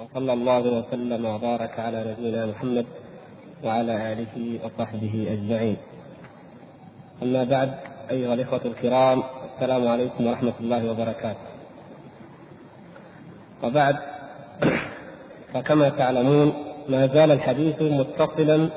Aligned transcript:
وصلى 0.00 0.32
الله 0.32 0.60
وسلم 0.60 1.24
وبارك 1.24 1.80
على 1.80 2.04
نبينا 2.10 2.46
محمد 2.46 2.86
وعلى 3.64 4.12
آله 4.12 4.58
وصحبه 4.64 5.26
أجمعين. 5.32 5.76
أما 7.22 7.44
بعد 7.44 7.74
أيها 8.10 8.34
الإخوة 8.34 8.60
الكرام 8.64 9.22
السلام 9.54 9.88
عليكم 9.88 10.26
ورحمة 10.26 10.52
الله 10.60 10.90
وبركاته. 10.90 11.48
وبعد 13.62 13.96
فكما 15.54 15.88
تعلمون 15.88 16.52
ما 16.88 17.06
زال 17.06 17.30
الحديث 17.30 17.82
متصلا 17.82 18.68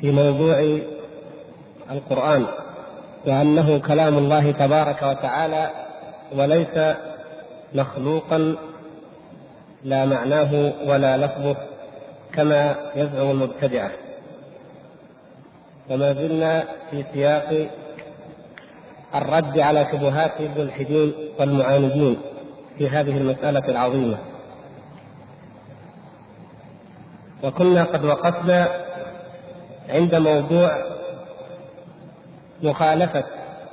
في 0.00 0.10
موضوع 0.10 0.80
القرآن 1.90 2.46
وأنه 3.26 3.78
كلام 3.78 4.18
الله 4.18 4.50
تبارك 4.50 5.02
وتعالى 5.02 5.70
وليس 6.36 6.96
مخلوقا 7.74 8.56
لا 9.86 10.04
معناه 10.04 10.72
ولا 10.86 11.16
لفظه 11.16 11.56
كما 12.32 12.76
يزعم 12.96 13.30
المبتدعة 13.30 13.90
وما 15.90 16.12
زلنا 16.12 16.64
في 16.90 17.04
سياق 17.12 17.68
الرد 19.14 19.58
على 19.58 19.86
شبهات 19.92 20.32
الملحدين 20.40 21.12
والمعاندين 21.38 22.16
في 22.78 22.88
هذه 22.88 23.16
المسألة 23.16 23.68
العظيمة. 23.68 24.18
وكنا 27.44 27.84
قد 27.84 28.04
وقفنا 28.04 28.68
عند 29.88 30.14
موضوع 30.14 30.70
مخالفة 32.62 33.24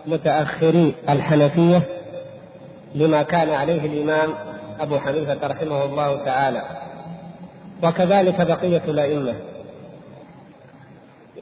متأخري 0.05 0.95
الحنفية 1.09 1.83
لما 2.95 3.23
كان 3.23 3.49
عليه 3.49 3.85
الإمام 3.85 4.29
أبو 4.83 4.99
حنيفة 4.99 5.47
رحمه 5.47 5.85
الله 5.85 6.25
تعالى. 6.25 6.61
وكذلك 7.83 8.47
بقية 8.47 8.81
الأئمة. 8.87 9.33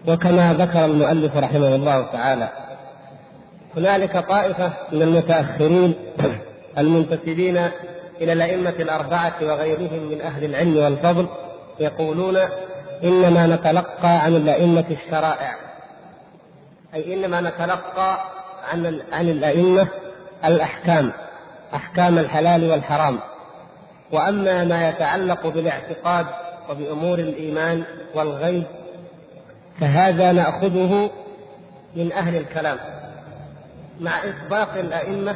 وكما 0.07 0.53
ذكر 0.53 0.85
المؤلف 0.85 1.37
رحمه 1.37 1.75
الله 1.75 2.11
تعالى. 2.11 2.49
هنالك 3.77 4.17
طائفة 4.17 4.73
من 4.91 5.01
المتأخرين 5.01 5.95
المنتسبين 6.77 7.57
إلى 8.21 8.33
الأئمة 8.33 8.69
الأربعة 8.69 9.33
وغيرهم 9.41 10.09
من 10.11 10.21
أهل 10.21 10.43
العلم 10.43 10.77
والفضل 10.77 11.27
يقولون 11.79 12.37
إنما 13.03 13.47
نتلقى 13.47 14.23
عن 14.23 14.35
الأئمة 14.35 14.85
الشرائع. 14.91 15.55
أي 16.93 17.13
إنما 17.13 17.41
نتلقى 17.41 18.17
عن 18.71 19.01
عن 19.11 19.29
الأئمة 19.29 19.87
الأحكام 20.45 21.11
أحكام 21.75 22.17
الحلال 22.17 22.71
والحرام. 22.71 23.19
وأما 24.11 24.63
ما 24.63 24.89
يتعلق 24.89 25.47
بالاعتقاد 25.47 26.25
وبأمور 26.69 27.19
الإيمان 27.19 27.83
والغيب 28.15 28.63
فهذا 29.79 30.31
نأخذه 30.31 31.11
من 31.95 32.11
أهل 32.11 32.35
الكلام 32.35 32.77
مع 33.99 34.11
إطباق 34.23 34.73
الأئمة 34.73 35.35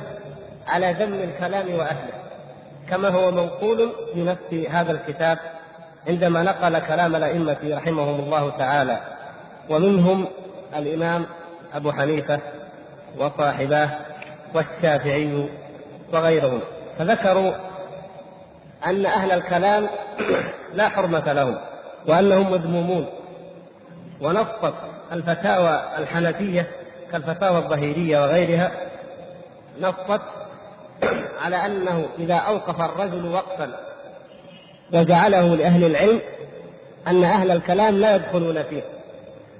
على 0.67 0.95
ذم 0.99 1.13
الكلام 1.13 1.73
وأهله 1.73 2.13
كما 2.89 3.07
هو 3.09 3.31
منقول 3.31 3.91
في 4.13 4.23
نفس 4.23 4.69
هذا 4.69 4.91
الكتاب 4.91 5.37
عندما 6.07 6.43
نقل 6.43 6.79
كلام 6.79 7.15
الأئمة 7.15 7.57
رحمهم 7.63 8.19
الله 8.19 8.49
تعالى 8.49 8.99
ومنهم 9.69 10.25
الإمام 10.75 11.25
أبو 11.73 11.91
حنيفة 11.91 12.39
وصاحباه 13.19 13.89
والشافعي 14.53 15.49
وغيرهم 16.13 16.59
فذكروا 16.99 17.53
أن 18.85 19.05
أهل 19.05 19.31
الكلام 19.31 19.89
لا 20.73 20.89
حرمة 20.89 21.33
لهم 21.33 21.57
وأنهم 22.07 22.51
مذمومون. 22.51 23.05
ونصت 24.21 24.73
الفتاوى 25.11 25.81
الحنفية 25.97 26.67
كالفتاوى 27.11 27.57
الظهيرية 27.57 28.19
وغيرها 28.19 28.71
نصت 29.81 30.21
على 31.43 31.65
أنه 31.65 32.07
إذا 32.19 32.35
أوقف 32.35 32.81
الرجل 32.81 33.25
وقفا 33.25 33.69
وجعله 34.93 35.55
لأهل 35.55 35.83
العلم 35.83 36.19
أن 37.07 37.23
أهل 37.23 37.51
الكلام 37.51 37.95
لا 37.95 38.15
يدخلون 38.15 38.63
فيه. 38.63 38.81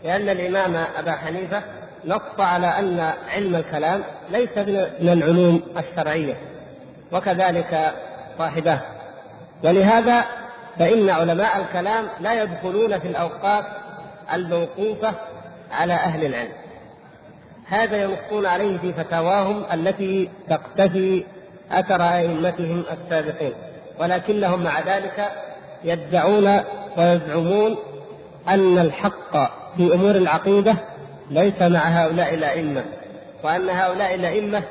لأن 0.03 0.29
الإمام 0.29 0.75
أبا 0.97 1.11
حنيفة 1.11 1.63
نص 2.05 2.39
على 2.39 2.67
أن 2.67 3.13
علم 3.29 3.55
الكلام 3.55 4.03
ليس 4.29 4.57
من 4.99 5.09
العلوم 5.09 5.61
الشرعية 5.77 6.35
وكذلك 7.11 7.93
صاحباه 8.37 8.79
ولهذا 9.65 10.25
فإن 10.79 11.09
علماء 11.09 11.57
الكلام 11.57 12.05
لا 12.19 12.43
يدخلون 12.43 12.99
في 12.99 13.07
الأوقاف 13.07 13.65
الموقوفة 14.33 15.13
على 15.71 15.93
أهل 15.93 16.25
العلم. 16.25 16.51
هذا 17.67 18.03
ينصون 18.03 18.45
عليه 18.45 18.77
في 18.77 18.93
فتاواهم 18.93 19.65
التي 19.73 20.29
تقتفي 20.49 21.23
أثر 21.71 22.01
أئمتهم 22.01 22.83
السابقين 22.91 23.53
ولكنهم 23.99 24.63
مع 24.63 24.79
ذلك 24.79 25.31
يدعون 25.83 26.59
ويزعمون 26.97 27.77
أن 28.47 28.79
الحق 28.79 29.31
في 29.77 29.93
أمور 29.93 30.15
العقيدة 30.15 30.75
ليس 31.31 31.61
مع 31.61 31.79
هؤلاء 31.79 32.33
الأئمة 32.33 32.83
وأن 33.43 33.69
هؤلاء 33.69 34.15
الأئمة 34.15 34.63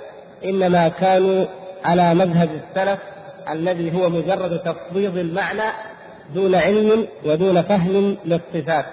إنما 0.44 0.88
كانوا 0.88 1.46
على 1.84 2.14
مذهب 2.14 2.50
السلف 2.50 3.00
الذي 3.50 3.94
هو 3.96 4.08
مجرد 4.08 4.58
تفويض 4.58 5.18
المعنى 5.18 5.72
دون 6.34 6.54
علم 6.54 7.06
ودون 7.24 7.62
فهم 7.62 8.16
للصفات. 8.24 8.84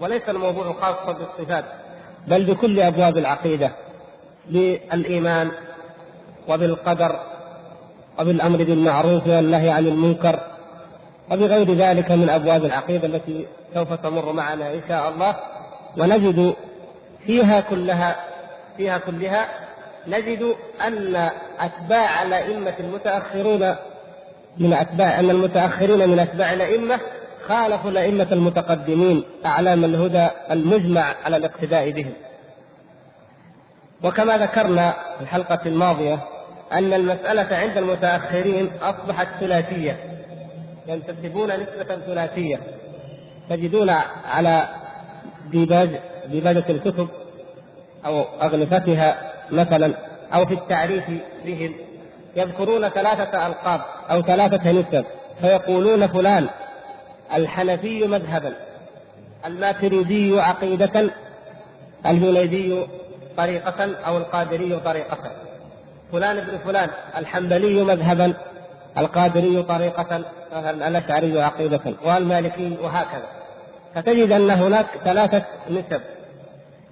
وليس 0.00 0.28
الموضوع 0.28 0.72
خاصا 0.72 1.12
بالصفات 1.12 1.64
بل 2.28 2.44
بكل 2.44 2.80
أبواب 2.80 3.18
العقيدة 3.18 3.70
بالإيمان 4.50 5.50
وبالقدر 6.48 7.20
وبالأمر 8.20 8.58
بالمعروف 8.58 9.26
والنهي 9.26 9.70
عن 9.70 9.86
المنكر 9.86 10.40
وبغير 11.30 11.74
ذلك 11.74 12.10
من 12.10 12.30
أبواب 12.30 12.64
العقيدة 12.64 13.06
التي 13.06 13.46
سوف 13.74 13.92
تمر 13.92 14.32
معنا 14.32 14.74
إن 14.74 14.80
شاء 14.88 15.08
الله. 15.08 15.36
ونجد 15.98 16.54
فيها 17.26 17.60
كلها 17.60 18.16
فيها 18.76 18.98
كلها 18.98 19.48
نجد 20.06 20.54
أن 20.86 21.30
أتباع 21.58 22.22
الأئمة 22.22 22.74
المتأخرون 22.80 23.76
من 24.58 24.72
أتباع 24.72 25.20
أن 25.20 25.30
المتأخرين 25.30 26.08
من 26.08 26.18
أتباع 26.18 26.52
الأئمة 26.52 27.00
خالفوا 27.46 27.90
الأئمة 27.90 28.26
المتقدمين 28.32 29.24
أعلام 29.46 29.84
الهدى 29.84 30.28
المجمع 30.50 31.14
على 31.24 31.36
الاقتداء 31.36 31.90
بهم. 31.90 32.12
وكما 34.02 34.38
ذكرنا 34.38 34.90
في 34.90 35.22
الحلقة 35.22 35.60
الماضية 35.66 36.18
أن 36.72 36.92
المسألة 36.92 37.56
عند 37.56 37.76
المتأخرين 37.76 38.70
أصبحت 38.82 39.28
ثلاثية. 39.40 39.96
ينتسبون 40.86 41.48
نسبة 41.48 41.96
ثلاثية. 42.06 42.60
تجدون 43.50 43.90
على 44.24 44.68
ديباج 45.50 46.00
ديباجة 46.26 46.64
الكتب 46.70 47.08
أو 48.06 48.22
أغلفتها 48.22 49.29
مثلا 49.52 49.94
أو 50.34 50.46
في 50.46 50.54
التعريف 50.54 51.04
بهم 51.44 51.74
يذكرون 52.36 52.88
ثلاثة 52.88 53.46
ألقاب 53.46 53.80
أو 54.10 54.22
ثلاثة 54.22 54.72
نسب 54.72 55.04
فيقولون 55.40 56.06
فلان 56.06 56.48
الحنفي 57.34 58.06
مذهبا 58.06 58.54
الماتريدي 59.46 60.40
عقيدة 60.40 61.10
الهنيدي 62.06 62.86
طريقة 63.36 63.94
أو 64.06 64.16
القادري 64.16 64.80
طريقة. 64.80 65.18
فلان 66.12 66.38
ابن 66.38 66.58
فلان 66.58 66.90
الحنبلي 67.16 67.84
مذهبا 67.84 68.34
القادري 68.98 69.62
طريقة 69.62 70.22
الأشعري 70.52 71.42
عقيدة 71.42 71.80
والمالكي 72.04 72.76
وهكذا. 72.82 73.28
فتجد 73.94 74.32
أن 74.32 74.50
هناك 74.50 74.86
ثلاثة 75.04 75.42
نسب. 75.70 76.00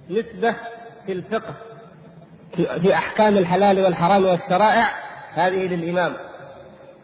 نسبة 0.09 0.55
في 1.05 1.11
الفقه 1.11 1.53
في 2.65 2.93
أحكام 2.93 3.37
الحلال 3.37 3.83
والحرام 3.83 4.25
والشرائع 4.25 4.85
هذه 5.33 5.67
للإمام 5.67 6.13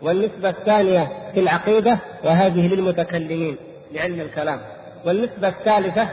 والنسبة 0.01 0.49
الثانية 0.49 1.11
في 1.33 1.39
العقيدة 1.39 1.97
وهذه 2.23 2.67
للمتكلمين 2.67 3.57
لعلم 3.91 4.21
الكلام 4.21 4.61
والنسبة 5.05 5.47
الثالثة 5.47 6.07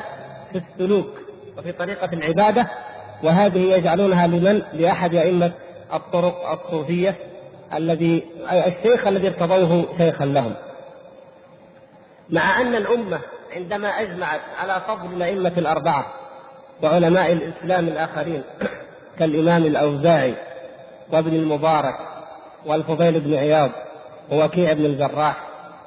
في 0.53 0.63
السلوك 0.63 1.07
وفي 1.59 1.73
طريقة 1.73 2.09
العبادة 2.13 2.67
وهذه 3.23 3.59
يجعلونها 3.59 4.27
لمن؟ 4.27 4.63
لأحد 4.73 5.15
أئمة 5.15 5.53
الطرق 5.93 6.51
الصوفية 6.51 7.17
الذي 7.75 8.23
الشيخ 8.53 9.07
الذي 9.07 9.29
ارتضوه 9.29 9.87
شيخا 9.99 10.25
لهم. 10.25 10.55
مع 12.31 12.61
أن 12.61 12.75
الأمة 12.75 13.21
عندما 13.57 13.89
أجمعت 13.89 14.41
على 14.63 14.83
فضل 14.89 15.13
الأئمة 15.17 15.53
الأربعة 15.57 16.07
وعلماء 16.83 17.33
الإسلام 17.33 17.89
الآخرين 17.89 18.43
كالإمام 19.23 19.67
الأوزاعي 19.67 20.35
وابن 21.13 21.35
المبارك 21.35 21.95
والفضيل 22.67 23.21
بن 23.21 23.35
عياض 23.35 23.71
ووكيع 24.33 24.73
بن 24.73 24.85
الجراح 24.85 25.37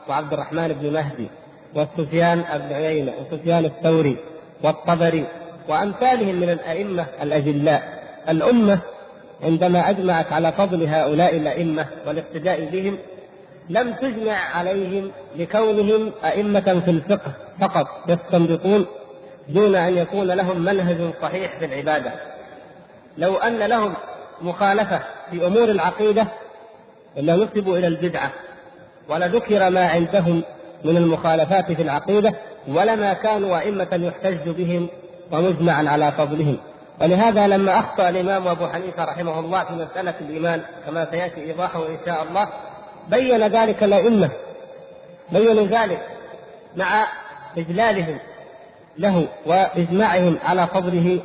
وعبد 0.10 0.34
الرحمن 0.34 0.68
بن 0.68 0.94
مهدي 0.94 1.28
وسفيان 1.76 2.44
بن 2.54 2.74
عيينة 2.74 3.14
وسفيان 3.22 3.66
الثوري 3.66 4.18
والطبري 4.64 5.26
وأمثالهم 5.70 6.36
من 6.36 6.50
الأئمة 6.50 7.06
الأجلاء. 7.22 8.04
الأمة 8.30 8.80
عندما 9.44 9.90
أجمعت 9.90 10.34
على 10.34 10.52
فضل 10.52 10.88
هؤلاء 10.88 11.36
الأئمة 11.36 11.86
والاقتداء 12.08 12.66
بهم 12.66 12.98
لم 13.70 13.94
تجمع 13.94 14.58
عليهم 14.58 15.12
لكونهم 15.36 16.12
أئمة 16.26 16.82
في 16.86 16.92
الفقه 16.92 17.32
فقط 17.62 17.88
يستنبطون 18.08 18.86
دون 19.50 19.76
أن 19.76 19.98
يكون 19.98 20.28
لهم 20.28 20.62
منهج 20.62 21.14
صحيح 21.22 21.60
في 21.60 21.66
العبادة. 21.66 22.12
لو 23.18 23.36
أن 23.36 23.60
لهم 23.60 23.94
مخالفة 24.42 25.02
في 25.32 25.48
أمور 25.48 25.64
العقيدة 25.64 26.28
لنسبوا 27.18 27.78
إلى 27.78 27.88
البدعة 27.88 28.32
ولذكر 29.10 29.70
ما 29.70 29.88
عندهم 29.88 30.44
من 30.84 30.98
المخالفات 30.98 31.72
في 31.72 31.82
العقيدة 31.82 32.34
ولما 32.68 33.14
كانوا 33.14 33.60
أئمة 33.60 33.88
يحتج 33.92 34.50
بهم 34.50 34.88
ومجمعا 35.32 35.90
على 35.90 36.12
فضلهم. 36.12 36.58
ولهذا 37.02 37.48
لما 37.48 37.80
أخطأ 37.80 38.10
الإمام 38.10 38.48
أبو 38.48 38.68
حنيفة 38.68 39.04
رحمه 39.04 39.40
الله 39.40 39.64
في 39.64 39.74
مسألة 39.74 40.14
الإيمان 40.22 40.62
كما 40.86 41.12
سيأتي 41.12 41.42
إيضاحه 41.42 41.88
إن 41.88 41.98
شاء 42.06 42.24
الله 42.24 42.48
بين 43.10 43.48
ذلك 43.48 43.84
الأئمة 43.84 44.30
بينوا 45.32 45.68
ذلك 45.68 46.02
مع 46.76 47.08
إجلالهم 47.58 48.20
له 48.98 49.28
وإجماعهم 49.46 50.40
على 50.44 50.68
فضله 50.68 51.20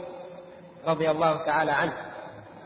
رضي 0.86 1.10
الله 1.10 1.36
تعالى 1.36 1.70
عنه 1.70 1.92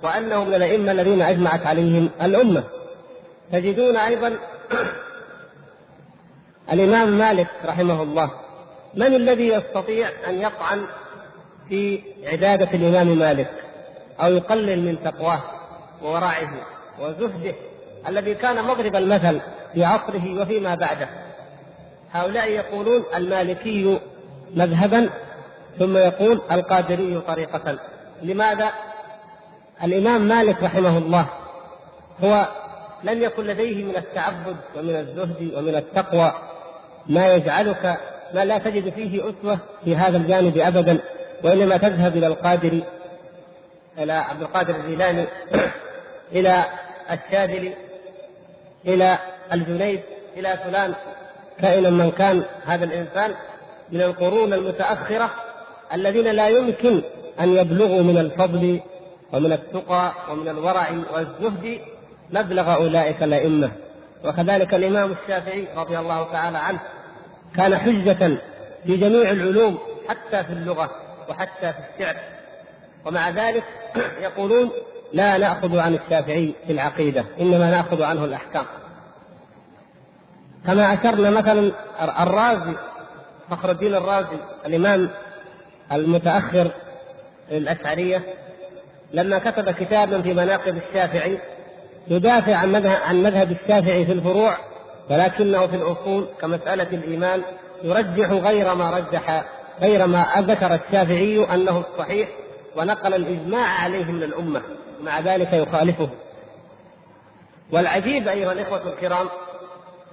وأنه 0.03 0.45
من 0.45 0.55
الأئمة 0.55 0.93
الذين 0.93 1.23
أجمعت 1.23 1.67
عليهم 1.67 2.11
الأمة. 2.23 2.65
تجدون 3.53 3.97
أيضا 3.97 4.39
الإمام 6.73 7.19
مالك 7.19 7.49
رحمه 7.65 8.03
الله 8.03 8.31
من 8.95 9.15
الذي 9.15 9.49
يستطيع 9.49 10.09
أن 10.29 10.41
يطعن 10.41 10.87
في 11.69 12.03
عبادة 12.25 12.71
الإمام 12.71 13.19
مالك 13.19 13.51
أو 14.21 14.33
يقلل 14.33 14.81
من 14.81 15.03
تقواه 15.05 15.43
وورعه 16.03 16.53
وزهده 17.01 17.55
الذي 18.09 18.35
كان 18.35 18.65
مضرب 18.65 18.97
المثل 18.97 19.41
في 19.75 19.85
عصره 19.85 20.43
وفيما 20.43 20.75
بعده. 20.75 21.09
هؤلاء 22.13 22.51
يقولون 22.51 23.05
المالكي 23.15 24.01
مذهبا 24.55 25.11
ثم 25.79 25.97
يقول 25.97 26.41
القادري 26.53 27.21
طريقة. 27.21 27.79
لماذا؟ 28.25 28.71
الإمام 29.85 30.29
مالك 30.29 30.63
رحمه 30.63 30.99
الله 30.99 31.27
هو 32.25 32.49
لم 33.05 33.23
يكن 33.23 33.45
لديه 33.45 33.85
من 33.85 33.97
التعبد 33.97 34.57
ومن 34.77 34.97
الزهد 34.97 35.53
ومن 35.57 35.75
التقوى 35.75 36.33
ما 37.07 37.35
يجعلك 37.35 38.01
ما 38.35 38.45
لا 38.45 38.59
تجد 38.59 38.93
فيه 38.93 39.21
أسوة 39.21 39.59
في 39.85 39.97
هذا 39.97 40.17
الجانب 40.17 40.59
أبدا 40.59 40.99
وإنما 41.45 41.77
تذهب 41.77 42.17
إلى 42.17 42.27
القادر 42.27 42.81
إلى 43.99 44.13
عبد 44.13 44.43
القادر 44.43 44.77
الجيلاني 44.77 45.27
إلى 46.37 46.65
الشاذلي 47.11 47.75
إلى 48.87 49.19
الجنيد 49.53 50.01
إلى 50.37 50.59
فلان 50.65 50.95
كائنا 51.61 51.91
من 51.91 52.11
كان 52.11 52.45
هذا 52.67 52.85
الإنسان 52.85 53.35
من 53.93 54.03
القرون 54.03 54.53
المتأخرة 54.53 55.31
الذين 55.93 56.27
لا 56.27 56.49
يمكن 56.49 57.03
أن 57.41 57.49
يبلغوا 57.49 58.03
من 58.03 58.19
الفضل 58.19 58.81
ومن 59.33 59.53
التقى 59.53 60.13
ومن 60.31 60.49
الورع 60.49 60.91
والزهد 61.15 61.81
مبلغ 62.31 62.75
أولئك 62.75 63.23
الأئمة. 63.23 63.73
وكذلك 64.25 64.75
الإمام 64.75 65.13
الشافعي 65.13 65.67
رضي 65.77 65.99
الله 65.99 66.33
تعالى 66.33 66.59
عنه 66.59 66.81
كان 67.57 67.77
حجة 67.77 68.39
في 68.87 68.97
جميع 68.97 69.31
العلوم 69.31 69.79
حتى 70.09 70.45
في 70.45 70.53
اللغة 70.53 70.91
وحتى 71.29 71.73
في 71.73 71.79
الشعر. 71.95 72.17
ومع 73.07 73.31
ذلك 73.31 73.65
يقولون 74.27 74.71
لا 75.13 75.39
نأخذ 75.39 75.79
عن 75.79 75.95
الشافعي 75.95 76.55
في 76.67 76.73
العقيدة 76.73 77.25
إنما 77.41 77.71
نأخذ 77.71 78.03
عنه 78.03 78.25
الأحكام. 78.25 78.65
كما 80.67 80.93
أشرنا 80.93 81.31
مثلا 81.31 81.73
الرازي 82.23 82.75
فخر 83.51 83.71
الدين 83.71 83.95
الرازي 83.95 84.39
الإمام 84.67 85.11
المتأخر 85.93 86.71
الأشعرية 87.57 88.23
لما 89.13 89.39
كتب 89.39 89.71
كتابا 89.71 90.23
في 90.23 90.35
مناقب 90.35 90.77
الشافعي 90.77 91.39
يدافع 92.09 92.57
عن 92.57 92.73
مذهب 92.73 92.99
عن 93.07 93.23
مذهب 93.23 93.51
الشافعي 93.51 94.07
في 94.07 94.13
الفروع 94.13 94.57
ولكنه 95.11 95.67
في 95.67 95.77
الأصول 95.77 96.27
كمسألة 96.41 96.89
الإيمان 96.93 97.43
يرجح 97.83 98.31
غير 98.31 98.75
ما 98.75 98.91
رجح 98.91 99.45
غير 99.81 100.07
ما 100.07 100.27
ذكر 100.39 100.75
الشافعي 100.75 101.45
أنه 101.55 101.79
الصحيح 101.79 102.29
ونقل 102.77 103.15
الإجماع 103.15 103.67
عليه 103.67 104.05
من 104.05 104.23
الأمة 104.23 104.63
مع 105.03 105.21
ذلك 105.21 105.53
يخالفه. 105.53 106.09
والعجيب 107.73 108.29
أيها 108.29 108.53
الإخوة 108.53 108.83
الكرام 108.93 109.29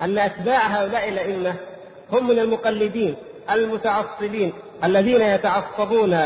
أن 0.01 0.17
أتباع 0.17 0.67
هؤلاء 0.67 1.09
الأئمة 1.09 1.55
هم 2.11 2.27
من 2.27 2.39
المقلدين 2.39 3.15
المتعصبين 3.51 4.53
الذين 4.83 5.21
يتعصبون 5.21 6.19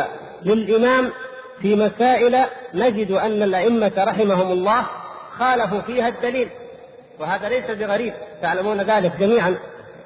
للإمام 0.46 1.12
في 1.62 1.76
مسائل 1.76 2.46
نجد 2.74 3.12
أن 3.12 3.44
الأئمة 3.44 3.92
رحمهم 3.98 4.52
الله 4.52 4.86
خالفوا 5.40 5.82
فيها 5.82 6.08
الدليل. 6.08 6.50
وهذا 7.20 7.50
ليس 7.50 7.72
بغريب 7.72 8.14
تعلمون 8.42 8.82
ذلك 8.82 9.16
جميعا. 9.20 9.56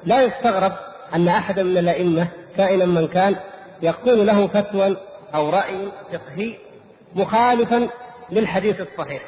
لا 0.05 0.23
يستغرب 0.23 0.71
أن 1.15 1.27
أحدا 1.27 1.63
من 1.63 1.77
الأئمة 1.77 2.27
كائنا 2.57 2.85
من 2.85 3.07
كان 3.07 3.35
يكون 3.81 4.25
له 4.25 4.47
فتوى 4.47 4.97
أو 5.35 5.49
رأي 5.49 5.87
فقهي 6.13 6.53
مخالفا 7.15 7.89
للحديث 8.31 8.81
الصحيح. 8.81 9.21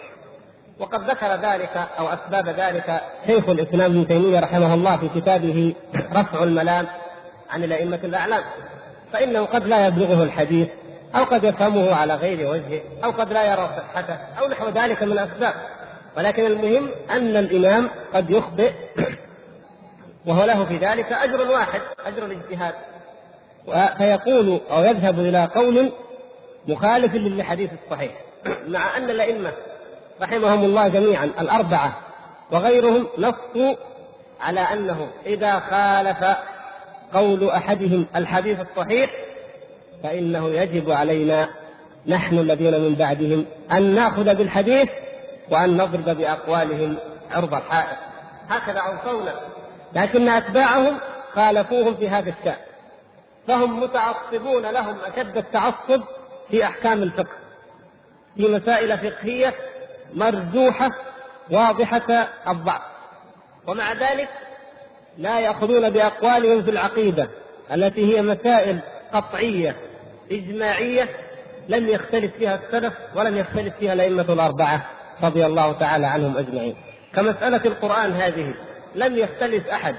وقد 0.79 1.09
ذكر 1.09 1.27
ذلك 1.27 1.87
أو 1.99 2.07
أسباب 2.07 2.47
ذلك 2.47 3.01
شيخ 3.27 3.49
الإسلام 3.49 3.91
ابن 3.91 4.07
تيمية 4.07 4.39
رحمه 4.39 4.73
الله 4.73 4.97
في 4.97 5.21
كتابه 5.21 5.75
رفع 6.13 6.43
الملام 6.43 6.87
عن 7.49 7.63
الأئمة 7.63 7.99
الأعلام. 8.03 8.43
فإنه 9.13 9.45
قد 9.45 9.67
لا 9.67 9.87
يبلغه 9.87 10.23
الحديث 10.23 10.67
أو 11.15 11.23
قد 11.23 11.43
يفهمه 11.43 11.95
على 11.95 12.15
غير 12.15 12.49
وجهه 12.49 12.81
أو 13.03 13.11
قد 13.11 13.33
لا 13.33 13.51
يرى 13.51 13.69
صحته 13.77 14.13
أو 14.13 14.47
نحو 14.47 14.69
ذلك 14.69 15.03
من 15.03 15.11
الأسباب 15.11 15.53
ولكن 16.17 16.45
المهم 16.45 16.89
أن 17.09 17.37
الإمام 17.37 17.89
قد 18.13 18.29
يخطئ 18.29 18.71
وهو 20.27 20.45
له 20.45 20.65
في 20.65 20.77
ذلك 20.77 21.12
أجر 21.12 21.51
واحد 21.51 21.81
أجر 22.05 22.25
الاجتهاد. 22.25 22.74
فيقول 23.97 24.62
أو 24.71 24.83
يذهب 24.83 25.19
إلى 25.19 25.50
قول 25.55 25.91
مخالف 26.67 27.15
للحديث 27.15 27.69
الصحيح 27.83 28.12
مع 28.67 28.97
أن 28.97 29.09
الأئمة 29.09 29.51
رحمهم 30.21 30.63
الله 30.63 30.88
جميعا 30.88 31.25
الأربعة 31.25 31.97
وغيرهم 32.51 33.07
نصوا 33.17 33.75
على 34.41 34.59
أنه 34.59 35.07
إذا 35.25 35.59
خالف 35.59 36.38
قول 37.13 37.50
أحدهم 37.50 38.07
الحديث 38.15 38.59
الصحيح 38.59 39.09
فإنه 40.03 40.50
يجب 40.50 40.91
علينا 40.91 41.50
نحن 42.08 42.38
الذين 42.38 42.81
من 42.81 42.96
بعدهم 42.96 43.46
أن 43.72 43.96
نأخذ 43.96 44.36
بالحديث 44.36 44.89
وأن 45.51 45.77
نضرب 45.77 46.17
بأقوالهم 46.17 46.98
عرض 47.31 47.53
الحائط. 47.53 47.98
هكذا 48.50 48.79
أوصونا. 48.79 49.34
لكن 49.93 50.29
أتباعهم 50.29 50.98
خالفوهم 51.34 51.96
في 51.96 52.10
هذا 52.10 52.29
الشأن. 52.29 52.58
فهم 53.48 53.84
متعصبون 53.84 54.62
لهم 54.62 54.98
أشد 55.00 55.38
التعصب 55.38 56.01
في 56.50 56.63
أحكام 56.63 57.03
الفقه 57.03 57.38
في 58.38 58.48
مسائل 58.48 58.98
فقهية 58.98 59.53
مرجوحة 60.13 60.89
واضحة 61.51 62.27
الضعف. 62.48 62.81
ومع 63.67 63.93
ذلك 63.93 64.29
لا 65.17 65.39
يأخذون 65.39 65.89
بأقوالهم 65.89 66.63
في 66.63 66.72
العقيدة 66.72 67.29
التي 67.74 68.15
هي 68.15 68.22
مسائل 68.22 68.79
قطعية 69.13 69.75
إجماعية 70.31 71.09
لم 71.69 71.88
يختلف 71.88 72.35
فيها 72.38 72.55
السلف 72.55 72.93
ولم 73.15 73.38
يختلف 73.38 73.75
فيها 73.75 73.93
الأئمة 73.93 74.33
الأربعة 74.33 74.85
رضي 75.23 75.45
الله 75.45 75.73
تعالى 75.73 76.07
عنهم 76.07 76.38
أجمعين. 76.38 76.75
كمسألة 77.13 77.65
القرآن 77.65 78.11
هذه 78.11 78.53
لم 78.95 79.17
يختلف 79.17 79.67
أحد 79.67 79.95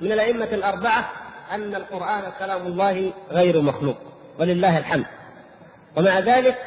من 0.00 0.12
الأئمة 0.12 0.44
الأربعة 0.44 1.10
أن 1.52 1.74
القرآن 1.74 2.22
كلام 2.38 2.66
الله 2.66 3.12
غير 3.30 3.60
مخلوق 3.60 3.96
ولله 4.38 4.78
الحمد. 4.78 5.06
ومع 5.96 6.18
ذلك 6.18 6.58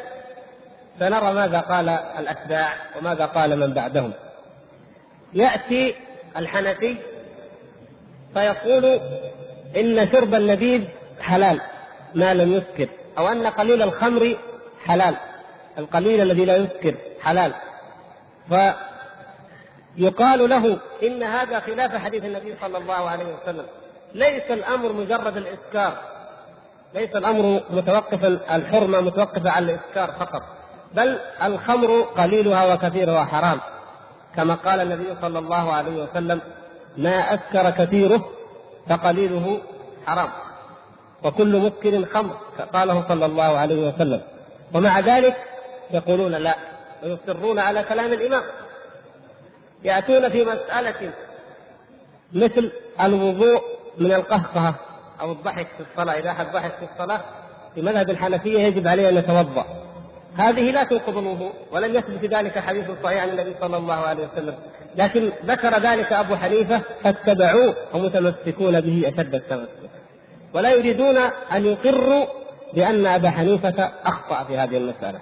سنرى 0.99 1.33
ماذا 1.33 1.59
قال 1.59 1.89
الأتباع 1.89 2.69
وماذا 2.97 3.25
قال 3.25 3.59
من 3.59 3.73
بعدهم. 3.73 4.13
يأتي 5.33 5.95
الحنفي 6.37 6.97
فيقول 8.33 8.99
إن 9.77 10.11
شرب 10.11 10.35
النبيذ 10.35 10.83
حلال 11.21 11.61
ما 12.15 12.33
لم 12.33 12.53
يسكر 12.53 12.89
أو 13.17 13.27
أن 13.27 13.47
قليل 13.47 13.81
الخمر 13.81 14.37
حلال 14.85 15.15
القليل 15.77 16.21
الذي 16.21 16.45
لا 16.45 16.57
يسكر 16.57 16.95
حلال. 17.21 17.53
يقال 19.97 20.49
له 20.49 20.77
إن 21.03 21.23
هذا 21.23 21.59
خلاف 21.59 21.95
حديث 21.95 22.25
النبي 22.25 22.55
صلى 22.61 22.77
الله 22.77 23.09
عليه 23.09 23.25
وسلم. 23.35 23.65
ليس 24.13 24.51
الأمر 24.51 24.93
مجرد 24.93 25.37
الإسكار 25.37 25.97
ليس 26.93 27.15
الأمر 27.15 27.63
متوقفا 27.69 28.27
الحرمة 28.55 29.01
متوقفة 29.01 29.51
على 29.51 29.73
الإسكار 29.73 30.11
فقط 30.19 30.41
بل 30.93 31.19
الخمر 31.43 32.01
قليلها 32.01 32.73
وكثيرها 32.73 33.25
حرام. 33.25 33.59
كما 34.35 34.55
قال 34.55 34.79
النبي 34.81 35.15
صلى 35.21 35.39
الله 35.39 35.73
عليه 35.73 36.03
وسلم 36.03 36.41
ما 36.97 37.33
أسكر 37.33 37.69
كثيره 37.69 38.29
فقليله 38.89 39.61
حرام. 40.05 40.29
وكل 41.23 41.57
مسكر 41.57 42.05
خمر 42.05 42.37
قاله 42.73 43.07
صلى 43.07 43.25
الله 43.25 43.57
عليه 43.57 43.87
وسلم. 43.87 44.21
ومع 44.73 44.99
ذلك 44.99 45.35
يقولون 45.91 46.31
لا 46.31 46.55
ويصرون 47.03 47.59
على 47.59 47.83
كلام 47.83 48.13
الإمام. 48.13 48.43
يأتون 49.83 50.29
في 50.29 50.45
مسألة 50.45 51.13
مثل 52.33 52.71
الوضوء 53.01 53.61
من 53.97 54.13
القهقهة 54.13 54.75
أو 55.21 55.31
الضحك 55.31 55.67
في 55.77 55.83
الصلاة 55.91 56.19
إذا 56.19 56.29
أحد 56.29 56.45
ضحك 56.53 56.71
في 56.71 56.87
الصلاة 56.93 57.21
في 57.75 57.81
مذهب 57.81 58.09
الحنفية 58.09 58.59
يجب 58.59 58.87
عليه 58.87 59.09
أن 59.09 59.17
يتوضأ. 59.17 59.65
هذه 60.37 60.71
لا 60.71 60.83
تنقض 60.83 61.17
الوضوء 61.17 61.53
ولم 61.71 61.95
يثبت 61.95 62.25
ذلك 62.25 62.59
حديث 62.59 62.85
صحيح 63.03 63.21
عن 63.21 63.29
النبي 63.29 63.55
صلى 63.61 63.77
الله 63.77 63.93
عليه 63.93 64.27
وسلم. 64.33 64.55
لكن 64.95 65.31
ذكر 65.45 65.79
ذلك 65.79 66.13
أبو 66.13 66.35
حنيفة 66.35 66.81
فاتبعوه 67.03 67.75
ومتمسكون 67.93 68.81
به 68.81 69.03
أشد 69.07 69.35
التمسك 69.35 69.82
ولا 70.53 70.71
يريدون 70.71 71.17
أن 71.55 71.65
يقروا 71.65 72.25
بأن 72.73 73.05
أبا 73.05 73.29
حنيفة 73.29 73.91
أخطأ 74.05 74.43
في 74.43 74.57
هذه 74.57 74.77
المسألة. 74.77 75.19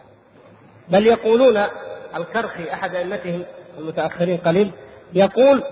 بل 0.89 1.07
يقولون 1.07 1.57
الكرخي 2.15 2.73
أحد 2.73 2.95
أئمتهم 2.95 3.43
المتأخرين 3.79 4.38
قليل 4.38 4.71
يقول 5.13 5.63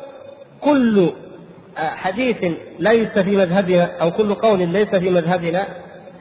كل 0.61 1.11
حديث 1.77 2.37
ليس 2.79 3.09
في 3.09 3.35
مذهبنا 3.37 3.97
أو 4.01 4.11
كل 4.11 4.35
قول 4.35 4.69
ليس 4.69 4.87
في 4.87 5.09
مذهبنا 5.09 5.67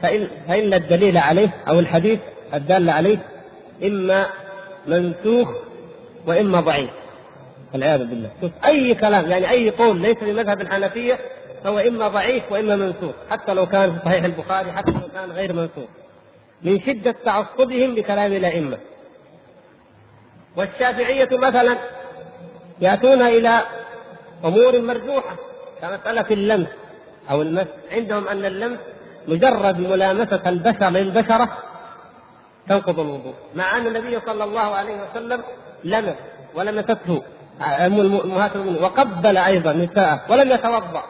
فإن, 0.01 0.29
فإن 0.47 0.73
الدليل 0.73 1.17
عليه 1.17 1.49
أو 1.67 1.79
الحديث 1.79 2.19
الدال 2.53 2.89
عليه 2.89 3.17
إما 3.83 4.25
منسوخ 4.87 5.49
وإما 6.27 6.61
ضعيف. 6.61 6.89
والعياذ 7.73 7.99
بالله. 7.99 8.29
أي 8.65 8.95
كلام 8.95 9.31
يعني 9.31 9.49
أي 9.49 9.69
قول 9.69 10.01
ليس 10.01 10.17
في 10.17 10.33
مذهب 10.33 10.61
الحنفية 10.61 11.19
فهو 11.63 11.79
إما 11.79 12.07
ضعيف 12.07 12.51
وإما 12.51 12.75
منسوخ 12.75 13.15
حتى 13.29 13.53
لو 13.53 13.65
كان 13.65 13.93
في 13.93 13.99
صحيح 14.05 14.23
البخاري 14.23 14.71
حتى 14.71 14.91
لو 14.91 15.07
كان 15.13 15.31
غير 15.31 15.53
منسوخ. 15.53 15.89
من 16.63 16.79
شدة 16.81 17.15
تعصبهم 17.25 17.95
لكلام 17.95 18.33
الأئمة. 18.33 18.77
والشافعية 20.57 21.29
مثلا 21.31 21.77
يأتون 22.81 23.21
إلى 23.21 23.61
أمور 24.45 24.81
مرجوحة 24.81 25.35
كمسألة 25.81 26.25
اللمس 26.31 26.67
أو 27.29 27.41
المس 27.41 27.67
عندهم 27.91 28.27
أن 28.27 28.45
اللمس 28.45 28.79
مجرد 29.27 29.79
ملامسة 29.79 30.49
البشر 30.49 30.89
للبشرة 30.89 31.49
تنقض 32.69 32.99
الوضوء. 32.99 33.33
مع 33.55 33.77
أن 33.77 33.87
النبي 33.87 34.19
صلى 34.19 34.43
الله 34.43 34.75
عليه 34.75 34.97
وسلم 35.03 35.43
لمس 35.83 36.15
ولمسته 36.55 37.23
أمهات 37.61 38.55
المؤمنين 38.55 38.83
وقبل 38.83 39.37
أيضا 39.37 39.73
نساءه 39.73 40.31
ولم 40.31 40.51
يتوضأ. 40.51 41.03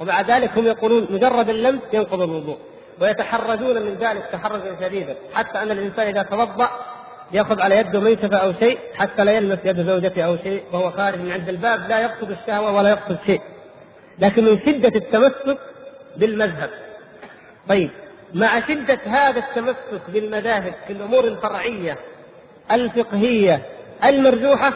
ومع 0.00 0.20
ذلك 0.20 0.58
هم 0.58 0.66
يقولون 0.66 1.06
مجرد 1.10 1.48
اللمس 1.48 1.82
ينقض 1.92 2.20
الوضوء 2.20 2.58
ويتحرجون 3.00 3.82
من 3.82 3.94
ذلك 3.94 4.28
تحرجا 4.32 4.76
شديدا. 4.80 5.16
حتى 5.34 5.62
أن 5.62 5.70
الإنسان 5.70 6.06
إذا 6.06 6.22
توضأ 6.22 6.70
يأخذ 7.32 7.60
على 7.60 7.76
يده 7.76 8.00
منشفة 8.00 8.36
أو 8.36 8.52
شيء 8.52 8.78
حتى 8.94 9.24
لا 9.24 9.32
يلمس 9.32 9.58
يد 9.64 9.86
زوجته 9.86 10.22
أو 10.22 10.36
شيء 10.36 10.62
وهو 10.72 10.90
خارج 10.90 11.20
من 11.20 11.32
عند 11.32 11.48
الباب 11.48 11.88
لا 11.88 12.00
يقصد 12.00 12.30
الشهوة 12.30 12.72
ولا 12.72 12.90
يقصد 12.90 13.18
شيء. 13.26 13.40
لكن 14.18 14.44
من 14.44 14.58
شدة 14.66 14.92
التمسك 14.98 15.58
بالمذهب. 16.16 16.70
طيب 17.68 17.90
مع 18.34 18.60
شدة 18.60 18.98
هذا 19.06 19.38
التمسك 19.38 20.02
بالمذاهب 20.08 20.74
في 20.86 20.92
الأمور 20.92 21.24
الفرعية 21.24 21.98
الفقهية 22.72 23.62
المرجوحة 24.04 24.72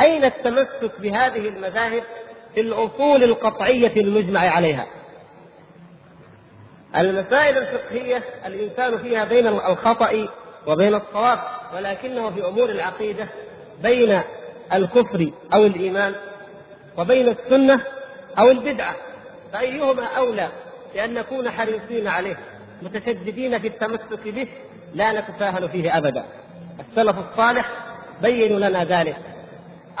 أين 0.00 0.24
التمسك 0.24 1.00
بهذه 1.00 1.48
المذاهب؟ 1.48 2.02
الأصول 2.60 3.24
القطعية 3.24 3.92
المجمع 3.96 4.40
عليها. 4.40 4.86
المسائل 6.96 7.58
الفقهية 7.58 8.24
الإنسان 8.46 8.98
فيها 8.98 9.24
بين 9.24 9.46
الخطأ 9.46 10.28
وبين 10.66 10.94
الصواب 10.94 11.38
ولكنه 11.74 12.30
في 12.30 12.46
أمور 12.46 12.70
العقيدة 12.70 13.28
بين 13.82 14.20
الكفر 14.72 15.30
أو 15.54 15.62
الإيمان 15.66 16.14
وبين 16.98 17.28
السنة 17.28 17.80
أو 18.38 18.50
البدعة. 18.50 18.96
فأيهما 19.52 20.04
أولى 20.04 20.48
بأن 20.94 21.14
نكون 21.14 21.50
حريصين 21.50 22.08
عليه 22.08 22.38
متشددين 22.82 23.58
في 23.58 23.68
التمسك 23.68 24.24
به؟ 24.24 24.48
لا 24.94 25.12
نتساهل 25.12 25.68
فيه 25.68 25.96
أبدا. 25.96 26.24
السلف 26.80 27.16
الصالح 27.18 27.70
بينوا 28.22 28.58
لنا 28.58 28.84
ذلك. 28.84 29.16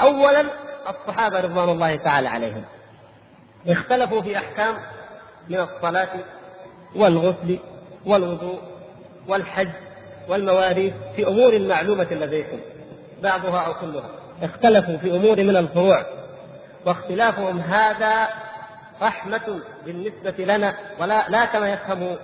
اولا 0.00 0.44
الصحابة 0.88 1.40
رضوان 1.40 1.68
الله 1.68 1.96
تعالى 1.96 2.28
عليهم. 2.28 2.64
اختلفوا 3.68 4.22
في 4.22 4.36
أحكام 4.36 4.74
من 5.48 5.60
الصلاة 5.60 6.08
والغسل 6.96 7.58
والوضوء 8.06 8.58
والحج 9.28 9.68
والمواريث 10.28 10.94
في 11.16 11.26
أمور 11.26 11.58
معلومة 11.58 12.08
لديكم 12.10 12.58
بعضها 13.22 13.60
أو 13.60 13.74
كلها. 13.74 14.08
اختلفوا 14.42 14.96
في 14.96 15.16
أمور 15.16 15.36
من 15.36 15.56
الفروع 15.56 16.04
واختلافهم 16.86 17.60
هذا 17.60 18.28
رحمة 19.02 19.60
بالنسبة 19.86 20.44
لنا 20.44 20.74
ولا 21.00 21.28
لا 21.28 21.44
كما 21.44 21.72
يفهم 21.72 22.16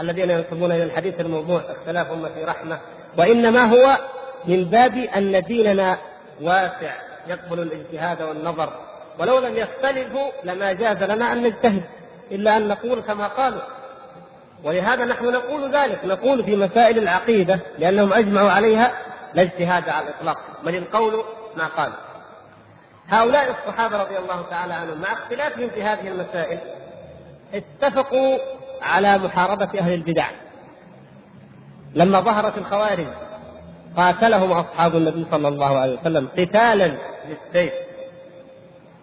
الذين 0.00 0.30
ينسبون 0.30 0.72
إلى 0.72 0.82
الحديث 0.82 1.20
الموضوع 1.20 1.60
اختلاف 1.70 2.10
أمتي 2.10 2.44
رحمة. 2.44 2.78
وإنما 3.18 3.64
هو 3.64 3.98
من 4.44 4.64
باب 4.64 4.96
أن 4.96 5.42
ديننا 5.42 5.98
واسع. 6.40 7.05
يقبل 7.28 7.60
الاجتهاد 7.60 8.22
والنظر. 8.22 8.72
ولو 9.18 9.38
لم 9.38 9.56
يختلفوا 9.56 10.30
لما 10.44 10.72
جاز 10.72 11.02
لنا 11.02 11.32
أن 11.32 11.42
نجتهد 11.42 11.84
إلا 12.30 12.56
أن 12.56 12.68
نقول 12.68 13.00
كما 13.00 13.26
قالوا. 13.26 13.60
ولهذا 14.64 15.04
نحن 15.04 15.24
نقول 15.24 15.76
ذلك 15.76 16.04
نقول 16.04 16.44
في 16.44 16.56
مسائل 16.56 16.98
العقيدة 16.98 17.60
لأنهم 17.78 18.12
أجمعوا 18.12 18.50
عليها 18.50 18.92
لا 19.34 19.42
اجتهاد 19.42 19.88
على 19.88 20.08
الإطلاق. 20.08 20.36
بل 20.64 20.76
القول 20.76 21.24
ما 21.56 21.66
قال. 21.66 21.92
هؤلاء 23.08 23.50
الصحابة 23.50 23.96
رضي 23.96 24.18
الله 24.18 24.42
تعالى 24.50 24.74
عنهم 24.74 25.00
مع 25.00 25.12
اختلافهم 25.12 25.70
في 25.70 25.82
هذه 25.82 26.08
المسائل 26.08 26.58
اتفقوا 27.54 28.38
على 28.82 29.18
محاربة 29.18 29.78
أهل 29.80 29.94
البدع. 29.94 30.26
لما 31.94 32.20
ظهرت 32.20 32.58
الخوارج 32.58 33.06
قاتلهم 33.96 34.52
أصحاب 34.52 34.96
النبي 34.96 35.26
صلى 35.30 35.48
الله 35.48 35.78
عليه 35.78 36.00
وسلم 36.00 36.28
قتالا 36.38 36.96
للسيف. 37.28 37.72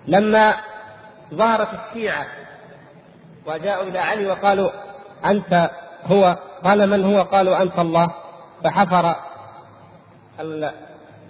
لما 0.07 0.53
ظهرت 1.33 1.67
الشيعة 1.73 2.25
وجاءوا 3.45 3.83
إلى 3.83 3.99
علي 3.99 4.27
وقالوا 4.27 4.69
أنت 5.25 5.69
هو 6.05 6.37
قال 6.63 6.89
من 6.89 7.03
هو؟ 7.13 7.21
قالوا 7.21 7.61
أنت 7.61 7.79
الله. 7.79 8.11
فحفر 8.63 9.15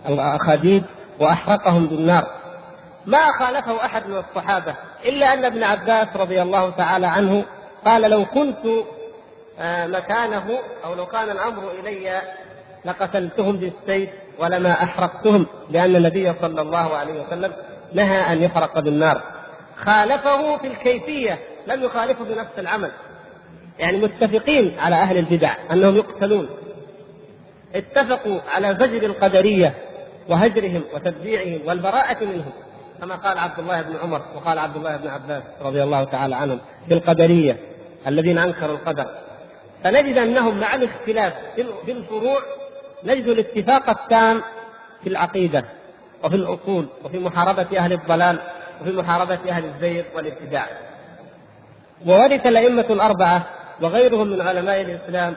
الأخاديد 0.05 0.83
وأحرقهم 1.19 1.87
بالنار. 1.87 2.27
ما 3.05 3.31
خالفه 3.39 3.85
أحد 3.85 4.07
من 4.07 4.17
الصحابة 4.17 4.75
إلا 5.05 5.33
أن 5.33 5.45
ابن 5.45 5.63
عباس 5.63 6.07
رضي 6.15 6.41
الله 6.41 6.69
تعالى 6.69 7.07
عنه 7.07 7.45
قال 7.85 8.01
لو 8.01 8.25
كنت 8.25 8.65
آه، 9.59 9.87
مكانه 9.87 10.59
أو 10.85 10.93
لو 10.93 11.05
كان 11.05 11.29
الأمر 11.29 11.71
إلي 11.71 12.21
لقتلتهم 12.85 13.57
بالسيف 13.57 14.09
ولما 14.39 14.71
أحرقتهم 14.71 15.45
لأن 15.69 15.95
النبي 15.95 16.33
صلى 16.41 16.61
الله 16.61 16.95
عليه 16.95 17.23
وسلم 17.23 17.53
نهى 17.93 18.33
أن 18.33 18.43
يحرق 18.43 18.79
بالنار. 18.79 19.21
خالفه 19.77 20.57
في 20.57 20.67
الكيفية 20.67 21.39
لم 21.67 21.83
يخالفه 21.83 22.25
بنفس 22.25 22.51
العمل. 22.57 22.91
يعني 23.79 23.97
متفقين 23.97 24.79
على 24.79 24.95
أهل 24.95 25.17
البدع 25.17 25.55
أنهم 25.71 25.95
يقتلون. 25.95 26.49
اتفقوا 27.75 28.39
على 28.55 28.67
زجر 28.67 29.05
القدرية 29.05 29.73
وهجرهم 30.29 30.83
وتبديعهم 30.93 31.67
والبراءة 31.67 32.25
منهم. 32.25 32.51
كما 33.01 33.15
قال 33.15 33.37
عبد 33.37 33.59
الله 33.59 33.81
بن 33.81 33.95
عمر 34.03 34.21
وقال 34.35 34.59
عبد 34.59 34.75
الله 34.75 34.97
بن 34.97 35.07
عباس 35.07 35.43
رضي 35.61 35.83
الله 35.83 36.03
تعالى 36.03 36.35
عنهم 36.35 36.59
في 36.87 36.93
القدرية 36.93 37.57
الذين 38.07 38.37
أنكروا 38.37 38.75
القدر. 38.75 39.05
فنجد 39.83 40.17
أنهم 40.17 40.59
مع 40.59 40.75
الاختلاف 40.75 41.33
في 41.85 41.91
الفروع 41.91 42.39
نجد 43.05 43.27
الاتفاق 43.27 43.89
التام 43.89 44.41
في 45.03 45.09
العقيدة 45.09 45.65
وفي 46.23 46.35
الأصول 46.35 46.87
وفي 47.03 47.19
محاربة 47.19 47.77
أهل 47.77 47.93
الضلال 47.93 48.39
وفي 48.81 48.91
محاربة 48.91 49.39
أهل 49.49 49.65
الزيغ 49.65 50.03
والابتداع 50.15 50.65
وورث 52.05 52.47
الأئمة 52.47 52.85
الأربعة 52.89 53.43
وغيرهم 53.81 54.27
من 54.27 54.41
علماء 54.41 54.81
الإسلام 54.81 55.35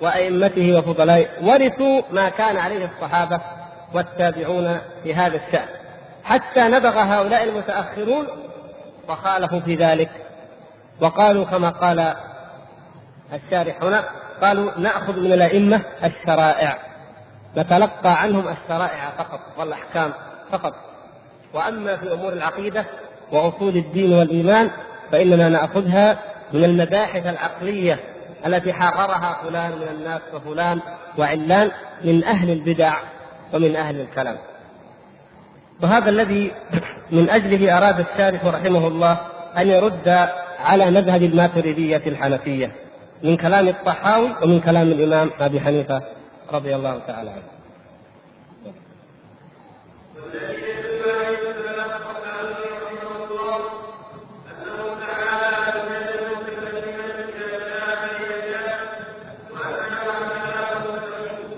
وأئمته 0.00 0.78
وفضلائه 0.78 1.26
ورثوا 1.42 2.02
ما 2.10 2.28
كان 2.28 2.56
عليه 2.56 2.84
الصحابة 2.84 3.40
والتابعون 3.94 4.78
في 5.02 5.14
هذا 5.14 5.36
الشأن. 5.36 5.68
حتى 6.24 6.60
نبغ 6.60 6.98
هؤلاء 6.98 7.44
المتأخرون 7.44 8.26
وخالفوا 9.08 9.60
في 9.60 9.74
ذلك. 9.74 10.10
وقالوا 11.00 11.44
كما 11.44 11.70
قال 11.70 12.14
الشارح 13.32 13.82
هنا 13.82 14.04
قالوا 14.42 14.78
نأخذ 14.78 15.20
من 15.20 15.32
الأئمة 15.32 15.80
الشرائع. 16.04 16.78
نتلقى 17.56 18.22
عنهم 18.22 18.48
الشرائع 18.48 19.10
فقط 19.18 19.40
والأحكام 19.58 20.12
فقط. 20.52 20.74
وأما 21.54 21.96
في 21.96 22.12
أمور 22.12 22.32
العقيدة 22.32 22.84
وأصول 23.32 23.76
الدين 23.76 24.12
والإيمان 24.12 24.70
فإننا 25.12 25.48
نأخذها 25.48 26.18
من 26.52 26.64
المباحث 26.64 27.26
العقلية 27.26 28.00
التي 28.46 28.72
حررها 28.72 29.38
فلان 29.42 29.70
من 29.70 29.88
الناس 29.90 30.20
وفلان 30.34 30.80
وعلان 31.18 31.70
من 32.04 32.24
أهل 32.24 32.50
البدع 32.50 32.92
ومن 33.52 33.76
أهل 33.76 34.00
الكلام. 34.00 34.36
وهذا 35.82 36.10
الذي 36.10 36.52
من 37.10 37.30
أجله 37.30 37.78
أراد 37.78 38.00
الشارح 38.00 38.44
رحمه 38.44 38.86
الله 38.86 39.18
أن 39.56 39.68
يرد 39.68 40.28
على 40.64 40.90
مذهب 40.90 41.22
الماتريدية 41.22 42.02
الحنفية 42.06 42.72
من 43.22 43.36
كلام 43.36 43.68
الطحاوي 43.68 44.30
ومن 44.42 44.60
كلام 44.60 44.86
الإمام 44.92 45.30
أبي 45.40 45.60
حنيفة 45.60 46.02
رضي 46.52 46.76
الله 46.76 46.98
تعالى 46.98 47.30
عنه. 47.30 47.54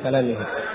كلامه. 0.03 0.66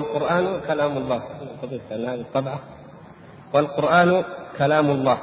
والقرآن 0.00 0.60
كلام 0.66 0.96
الله. 0.96 1.20
هذه 1.90 2.20
الطبعة. 2.20 2.60
والقرآن 3.52 4.24
كلام 4.58 4.90
الله. 4.90 5.18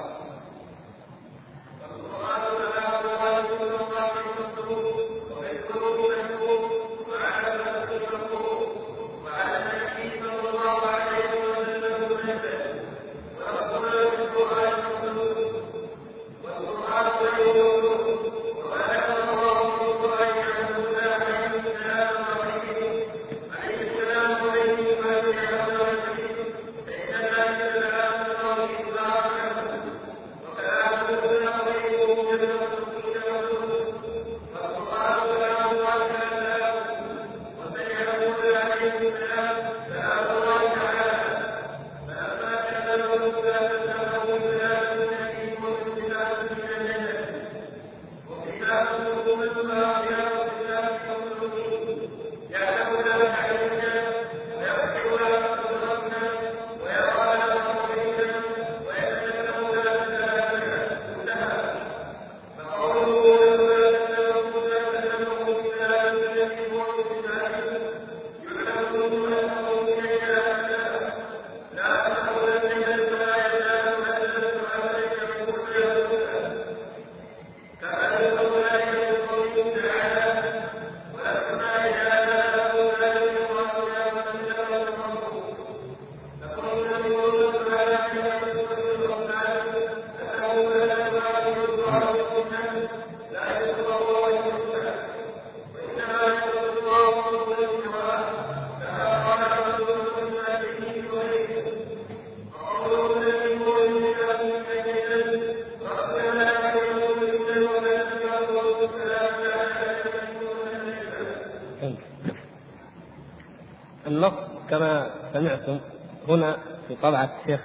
الشيخ 117.24 117.62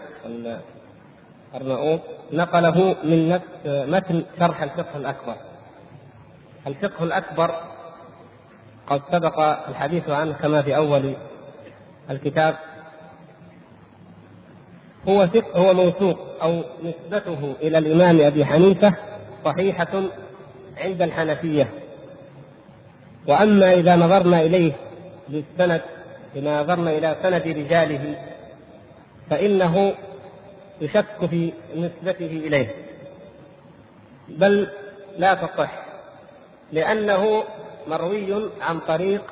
الأرناؤوط 1.54 2.00
نقله 2.32 2.96
من 3.04 3.28
نفس 3.28 3.44
متن 3.66 4.24
شرح 4.38 4.62
الفقه 4.62 4.96
الأكبر. 4.96 5.36
الفقه 6.66 7.04
الأكبر 7.04 7.50
قد 8.86 9.02
سبق 9.12 9.38
الحديث 9.68 10.08
عنه 10.08 10.32
كما 10.32 10.62
في 10.62 10.76
أول 10.76 11.14
الكتاب. 12.10 12.54
هو 15.08 15.26
فقه 15.26 15.58
هو 15.58 15.74
موثوق 15.74 16.18
أو 16.42 16.62
نسبته 16.82 17.54
إلى 17.60 17.78
الإمام 17.78 18.20
أبي 18.20 18.44
حنيفة 18.44 18.94
صحيحة 19.44 20.02
عند 20.78 21.02
الحنفية. 21.02 21.68
وأما 23.28 23.72
إذا 23.72 23.96
نظرنا 23.96 24.40
إليه 24.40 24.72
بالسند 25.28 25.80
إذا 26.36 26.62
نظرنا 26.62 26.90
إلى 26.90 27.16
سند 27.22 27.42
رجاله 27.48 28.31
فإنه 29.30 29.94
يشك 30.80 31.26
في 31.30 31.52
نسبته 31.76 32.26
إليه. 32.26 32.74
بل 34.28 34.68
لا 35.18 35.34
تصح 35.34 35.70
لأنه 36.72 37.44
مروي 37.88 38.50
عن 38.60 38.80
طريق 38.80 39.22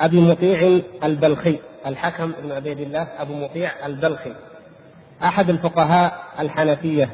أبي 0.00 0.20
مطيع 0.20 0.80
البلخي 1.04 1.58
الحكم 1.86 2.32
بن 2.32 2.52
عبيد 2.52 2.80
الله 2.80 3.02
أبو 3.02 3.34
مطيع 3.34 3.86
البلخي 3.86 4.34
أحد 5.22 5.50
الفقهاء 5.50 6.24
الحنفية 6.38 7.10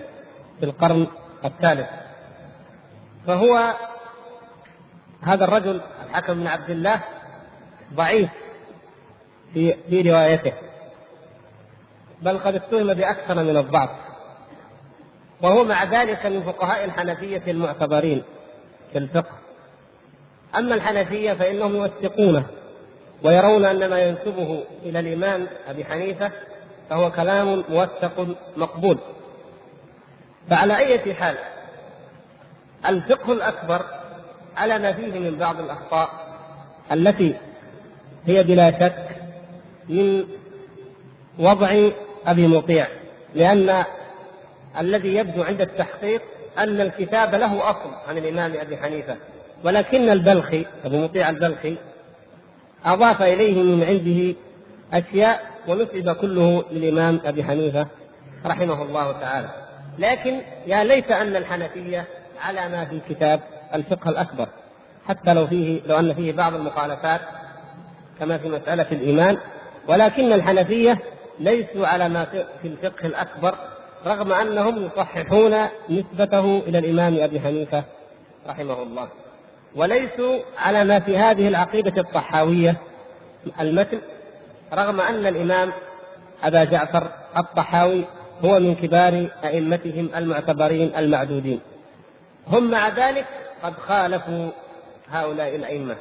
في 0.61 0.67
القرن 0.67 1.07
الثالث. 1.45 1.89
فهو 3.27 3.75
هذا 5.23 5.45
الرجل 5.45 5.81
الحكم 6.07 6.35
بن 6.35 6.47
عبد 6.47 6.71
الله 6.71 7.01
ضعيف 7.95 8.31
في 9.55 9.75
في 9.91 10.03
روايته. 10.03 10.53
بل 12.23 12.39
قد 12.39 12.55
اتهم 12.55 12.95
بأكثر 12.95 13.35
من 13.35 13.57
الضعف. 13.57 13.91
وهو 15.43 15.65
مع 15.65 15.85
ذلك 15.85 16.27
من 16.27 16.43
فقهاء 16.43 16.85
الحنفية 16.85 17.43
المعتبرين 17.49 18.23
في 18.93 18.99
الفقه. 18.99 19.39
أما 20.59 20.75
الحنفية 20.75 21.33
فإنهم 21.33 21.77
يوثقونه 21.77 22.47
ويرون 23.23 23.65
أن 23.65 23.91
ما 23.91 23.99
ينسبه 23.99 24.65
إلى 24.83 25.01
الإمام 25.01 25.47
أبي 25.69 25.85
حنيفة 25.85 26.33
فهو 26.91 27.11
كلام 27.11 27.65
موثق 27.69 28.27
مقبول. 28.57 28.99
فعلى 30.51 30.77
أي 30.77 31.15
حال 31.15 31.37
الفقه 32.89 33.33
الأكبر 33.33 33.85
على 34.57 34.79
ما 34.79 34.93
فيه 34.93 35.19
من 35.19 35.39
بعض 35.39 35.61
الأخطاء 35.61 36.11
التي 36.93 37.35
هي 38.27 38.43
بلا 38.43 38.71
شك 38.71 39.09
من 39.89 40.25
وضع 41.39 41.91
أبي 42.31 42.47
مطيع 42.47 42.87
لأن 43.35 43.85
الذي 44.81 45.15
يبدو 45.15 45.43
عند 45.43 45.61
التحقيق 45.61 46.23
أن 46.59 46.81
الكتاب 46.81 47.35
له 47.35 47.71
أصل 47.71 47.91
عن 48.09 48.19
الإمام 48.19 48.53
أبي 48.57 48.77
حنيفة. 48.77 49.17
ولكن 49.65 50.11
البلخي 50.11 50.67
أبو 50.85 50.99
مطيع 50.99 51.31
البلخي 51.31 51.77
أضاف 52.85 53.23
إليه 53.23 53.63
من 53.63 53.85
عنده 53.85 54.35
أشياء 54.93 55.41
ونسب 55.69 56.11
كله 56.11 56.65
للإمام 56.71 57.21
أبي 57.25 57.45
حنيفة 57.45 57.87
رحمه 58.47 58.83
الله 58.83 59.13
تعالى. 59.13 59.49
لكن 59.99 60.41
يا 60.67 60.85
ليت 60.85 61.11
أن 61.11 61.37
الحنفية 61.37 62.05
على 62.41 62.69
ما 62.69 62.85
في 62.85 63.01
كتاب 63.09 63.41
الفقه 63.75 64.11
الأكبر 64.11 64.49
حتى 65.09 65.35
لو 65.35 65.47
فيه 65.47 65.81
لو 65.87 65.99
أن 65.99 66.15
فيه 66.15 66.33
بعض 66.33 66.55
المخالفات 66.55 67.21
كما 68.21 68.39
في 68.39 68.49
مسألة 68.49 68.87
الإيمان. 68.93 69.39
ولكن 69.89 70.33
الحنفية 70.33 70.99
ليسوا 71.41 71.87
على 71.87 72.09
ما 72.09 72.25
في 72.63 72.69
الفقه 72.69 73.07
الأكبر 73.07 73.55
رغم 74.07 74.33
أنهم 74.33 74.87
يصححون 74.87 75.69
نسبته 75.91 76.59
إلى 76.59 76.79
الإمام 76.79 77.23
أبي 77.23 77.41
حنيفة 77.41 77.85
رحمه 78.47 78.83
الله. 78.83 79.09
وليسوا 79.77 80.39
على 80.59 80.85
ما 80.85 81.01
في 81.01 81.19
هذه 81.19 81.49
العقيدة 81.49 82.01
الطحاوية 82.01 82.77
المتن 83.61 83.99
رغم 84.73 85.01
أن 85.01 85.27
الإمام 85.27 85.73
أبا 86.43 86.65
جعفر 86.65 87.09
الطحاوي 87.37 88.05
هو 88.45 88.61
من 88.61 88.75
كبار 88.75 89.29
أئمتهم 89.45 90.11
المعتبرين 90.17 90.97
المعدودين. 90.97 91.61
هم 92.47 92.71
مع 92.71 92.89
ذلك 92.89 93.27
قد 93.63 93.73
خالفوا 93.73 94.51
هؤلاء 95.09 95.57
الأئمة. 95.57 95.97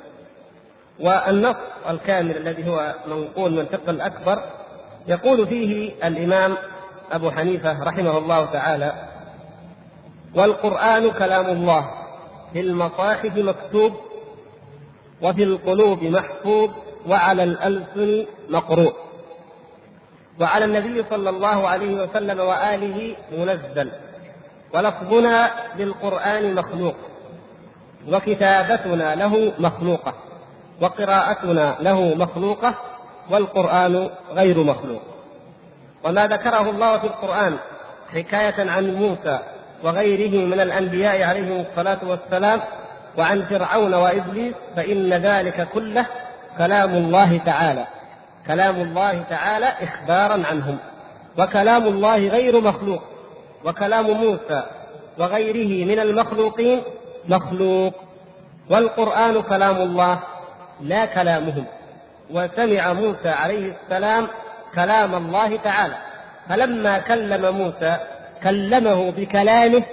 والنص 1.00 1.56
الكامل 1.90 2.38
الذي 2.38 2.70
هو 2.70 2.96
منقول 3.08 3.52
من 3.52 3.66
فقه 3.66 3.90
الأكبر 3.90 4.44
يقول 5.08 5.48
فيه 5.48 5.92
الإمام 6.08 6.58
أبو 7.12 7.32
حنيفة 7.32 7.84
رحمه 7.84 8.18
الله 8.18 8.46
تعالى 8.46 8.94
والقرآن 10.36 11.12
كلام 11.12 11.46
الله 11.46 11.90
في 12.54 12.60
المصاحف 12.60 13.38
مكتوب 13.38 13.94
وفي 15.22 15.44
القلوب 15.44 16.04
محفوظ 16.04 16.70
وعلى 17.08 17.44
الألسن 17.44 18.26
مقروء. 18.50 18.94
وعلى 20.42 20.66
النبي 20.66 21.04
صلى 21.10 21.30
الله 21.30 21.68
عليه 21.68 22.04
وسلم 22.04 22.40
وآله 22.40 23.16
منزل 23.32 23.92
ولفظنا 24.74 25.52
بالقرآن 25.78 26.56
مخلوق 26.56 26.96
وكتابتنا 28.12 29.16
له 29.16 29.54
مخلوقة 29.60 30.14
وقراءتنا 30.82 31.78
له 31.82 32.16
مخلوقة 32.16 32.76
والقرآن 33.32 34.10
غير 34.34 34.64
مخلوق. 34.64 35.02
وما 36.04 36.28
ذكره 36.28 36.70
الله 36.70 36.98
في 36.98 37.08
القرآن 37.08 37.58
حكاية 38.14 38.72
عن 38.72 38.96
موسى 38.96 39.40
وغيره 39.84 40.46
من 40.46 40.60
الأنبياء 40.60 41.24
عليهم 41.24 41.66
الصلاة 41.70 41.98
والسلام 42.04 42.62
وعن 43.18 43.46
فرعون 43.46 43.94
وإبليس 43.94 44.54
فإن 44.76 45.14
ذلك 45.14 45.68
كله 45.74 46.06
كلام 46.58 46.94
الله 46.96 47.38
تعالى. 47.46 47.88
كلام 48.48 48.76
الله 48.76 49.24
تعالى 49.30 49.66
إخبارا 49.66 50.44
عنهم. 50.52 50.78
وكلام 51.40 51.88
الله 51.88 52.18
غير 52.18 52.62
مخلوق. 52.62 53.04
وكلام 53.66 54.12
موسى 54.12 54.64
وغيره 55.18 55.86
من 55.86 56.00
المخلوقين 56.00 56.82
مخلوق. 57.28 57.94
والقرآن 58.70 59.42
كلام 59.42 59.76
الله 59.76 60.20
لا 60.82 61.06
كلامهم. 61.06 61.66
وسمع 62.32 62.94
موسى 62.94 63.30
عليه 63.30 63.74
السلام 63.84 64.28
كلام 64.76 65.16
الله 65.16 65.58
تعالى. 65.58 65.96
فلما 66.50 67.00
كلم 67.00 67.58
موسى 67.58 67.98
كلمه 68.44 69.12
بكلامه 69.12 69.84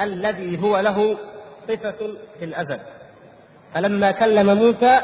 الذي 0.00 0.62
هو 0.62 0.80
له 0.80 1.16
صفة 1.68 1.94
في 2.38 2.44
الأزل. 2.44 2.78
فلما 3.74 4.10
كلم 4.10 4.58
موسى 4.58 5.00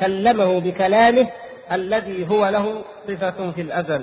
كلمه 0.00 0.60
بكلامه 0.60 1.26
الذي 1.72 2.28
هو 2.28 2.48
له 2.48 2.82
صفة 3.08 3.50
في 3.50 3.60
الأزل. 3.60 4.02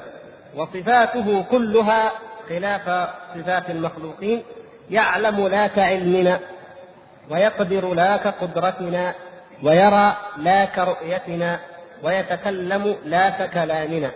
وصفاته 0.55 1.43
كلها 1.51 2.11
خلاف 2.49 3.09
صفات 3.35 3.69
المخلوقين. 3.69 4.43
يعلم 4.89 5.47
لا 5.47 5.67
كعلمنا 5.67 6.39
ويقدر 7.29 7.93
لا 7.93 8.17
كقدرتنا 8.17 9.13
ويرى 9.63 10.15
لا 10.37 10.65
كرؤيتنا 10.65 11.59
ويتكلم 12.03 12.95
لا 13.05 13.29
ككلامنا. 13.29 14.11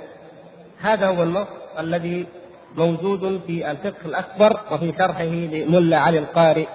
هذا 0.81 1.07
هو 1.07 1.23
النص 1.23 1.47
الذي 1.79 2.25
موجود 2.77 3.41
في 3.47 3.71
الفقه 3.71 4.05
الأكبر 4.05 4.59
وفي 4.71 4.93
شرحه 4.97 5.23
لملا 5.23 5.97
علي 5.99 6.19
القاري 6.19 6.67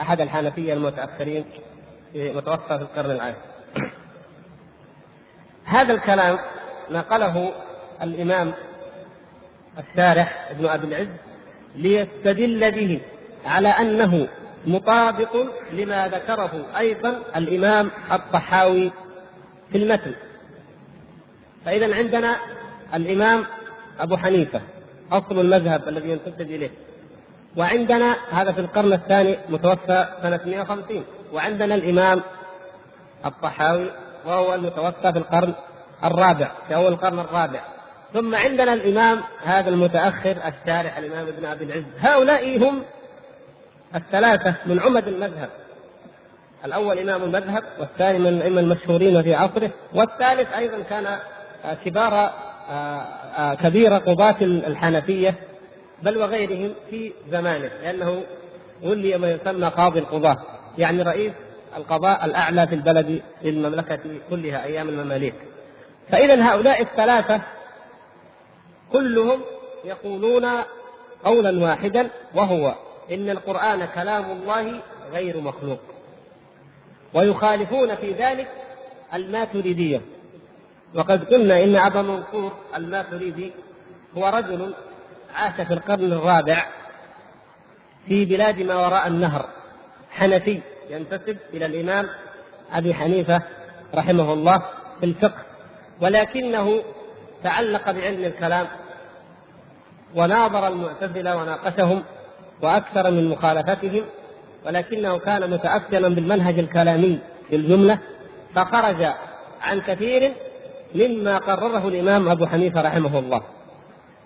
أحد 0.00 0.20
الحنفية 0.20 0.72
المتأخرين 0.72 1.44
متوفى 2.14 2.68
في 2.68 2.82
القرن 2.82 3.10
العاشر. 3.10 3.36
هذا 5.64 5.92
الكلام 5.92 6.38
نقله 6.90 7.52
الإمام 8.02 8.52
الشارح 9.78 10.48
ابن 10.50 10.66
أبي 10.66 10.86
العز 10.86 11.08
ليستدل 11.76 12.70
به 12.70 13.00
على 13.46 13.68
أنه 13.68 14.28
مطابق 14.66 15.36
لما 15.72 16.08
ذكره 16.08 16.66
أيضا 16.78 17.22
الإمام 17.36 17.90
الطحاوي 18.12 18.92
في 19.72 19.78
المتن. 19.78 20.14
فإذا 21.66 21.94
عندنا 21.94 22.36
الإمام 22.94 23.44
أبو 24.00 24.16
حنيفة 24.16 24.60
أصل 25.12 25.40
المذهب 25.40 25.88
الذي 25.88 26.10
ينتسب 26.10 26.40
إليه. 26.40 26.70
وعندنا 27.56 28.16
هذا 28.30 28.52
في 28.52 28.60
القرن 28.60 28.92
الثاني 28.92 29.38
متوفى 29.48 30.06
سنة 30.22 30.40
150 30.46 31.04
وعندنا 31.32 31.74
الإمام 31.74 32.22
الطحاوي 33.24 33.90
وهو 34.26 34.54
المتوفى 34.54 35.12
في 35.12 35.18
القرن 35.18 35.54
الرابع 36.04 36.50
في 36.68 36.74
أول 36.74 36.92
القرن 36.92 37.18
الرابع. 37.18 37.60
ثم 38.14 38.34
عندنا 38.34 38.72
الإمام 38.72 39.20
هذا 39.44 39.68
المتأخر 39.68 40.30
الشارح 40.30 40.98
الإمام 40.98 41.26
ابن 41.26 41.44
أبي 41.44 41.64
العز. 41.64 41.84
هؤلاء 41.98 42.58
هم 42.58 42.82
الثلاثة 43.94 44.54
من 44.66 44.80
عمد 44.80 45.08
المذهب. 45.08 45.50
الأول 46.64 46.98
إمام 46.98 47.22
المذهب 47.22 47.62
والثاني 47.78 48.18
من 48.18 48.26
الأئمة 48.26 48.60
المشهورين 48.60 49.22
في 49.22 49.34
عصره 49.34 49.70
والثالث 49.94 50.52
أيضا 50.52 50.82
كان 50.82 51.06
كبار 51.84 52.30
كبير 53.62 53.94
قضاة 53.94 54.36
الحنفية 54.40 55.34
بل 56.02 56.18
وغيرهم 56.18 56.74
في 56.90 57.12
زمانه 57.30 57.68
لأنه 57.82 58.22
ولي 58.82 59.18
ما 59.18 59.30
يسمى 59.30 59.68
قاضي 59.68 59.98
القضاة. 59.98 60.36
يعني 60.78 61.02
رئيس 61.02 61.32
القضاء 61.76 62.24
الأعلى 62.24 62.66
في 62.66 62.74
البلد 62.74 63.22
في 63.42 63.48
المملكة 63.48 63.98
كلها 64.30 64.64
أيام 64.64 64.88
المماليك. 64.88 65.34
فإذا 66.10 66.42
هؤلاء 66.42 66.82
الثلاثة 66.82 67.40
كلهم 68.92 69.40
يقولون 69.84 70.46
قولا 71.24 71.64
واحدا 71.64 72.10
وهو 72.34 72.74
إن 73.10 73.30
القرآن 73.30 73.84
كلام 73.84 74.30
الله 74.30 74.80
غير 75.12 75.40
مخلوق. 75.40 75.78
ويخالفون 77.14 77.94
في 77.94 78.12
ذلك 78.12 78.48
الماتريدية. 79.14 80.00
وقد 80.96 81.24
قلنا 81.24 81.64
إن 81.64 81.76
أبا 81.76 82.02
منصور 82.02 82.52
الماتريدي 82.76 83.52
هو 84.16 84.26
رجل 84.26 84.74
عاش 85.34 85.66
في 85.66 85.74
القرن 85.74 86.12
الرابع 86.12 86.66
في 88.08 88.24
بلاد 88.24 88.60
ما 88.60 88.74
وراء 88.74 89.06
النهر 89.06 89.48
حنفي 90.10 90.60
ينتسب 90.90 91.36
إلى 91.54 91.66
الإمام 91.66 92.06
أبي 92.72 92.94
حنيفة 92.94 93.42
رحمه 93.94 94.32
الله 94.32 94.62
في 95.00 95.06
الفقه 95.06 95.42
ولكنه 96.00 96.82
تعلق 97.42 97.90
بعلم 97.90 98.24
الكلام 98.24 98.66
وناظر 100.14 100.68
المعتزلة 100.68 101.36
وناقشهم 101.36 102.02
وأكثر 102.62 103.10
من 103.10 103.28
مخالفتهم 103.28 104.04
ولكنه 104.66 105.18
كان 105.18 105.50
متأثرا 105.50 106.08
بالمنهج 106.08 106.58
الكلامي 106.58 107.18
في 107.48 107.56
الجملة 107.56 107.98
فخرج 108.54 109.06
عن 109.62 109.80
كثير 109.80 110.32
مما 110.96 111.38
قرره 111.38 111.88
الإمام 111.88 112.28
أبو 112.28 112.46
حنيفة 112.46 112.82
رحمه 112.82 113.18
الله. 113.18 113.42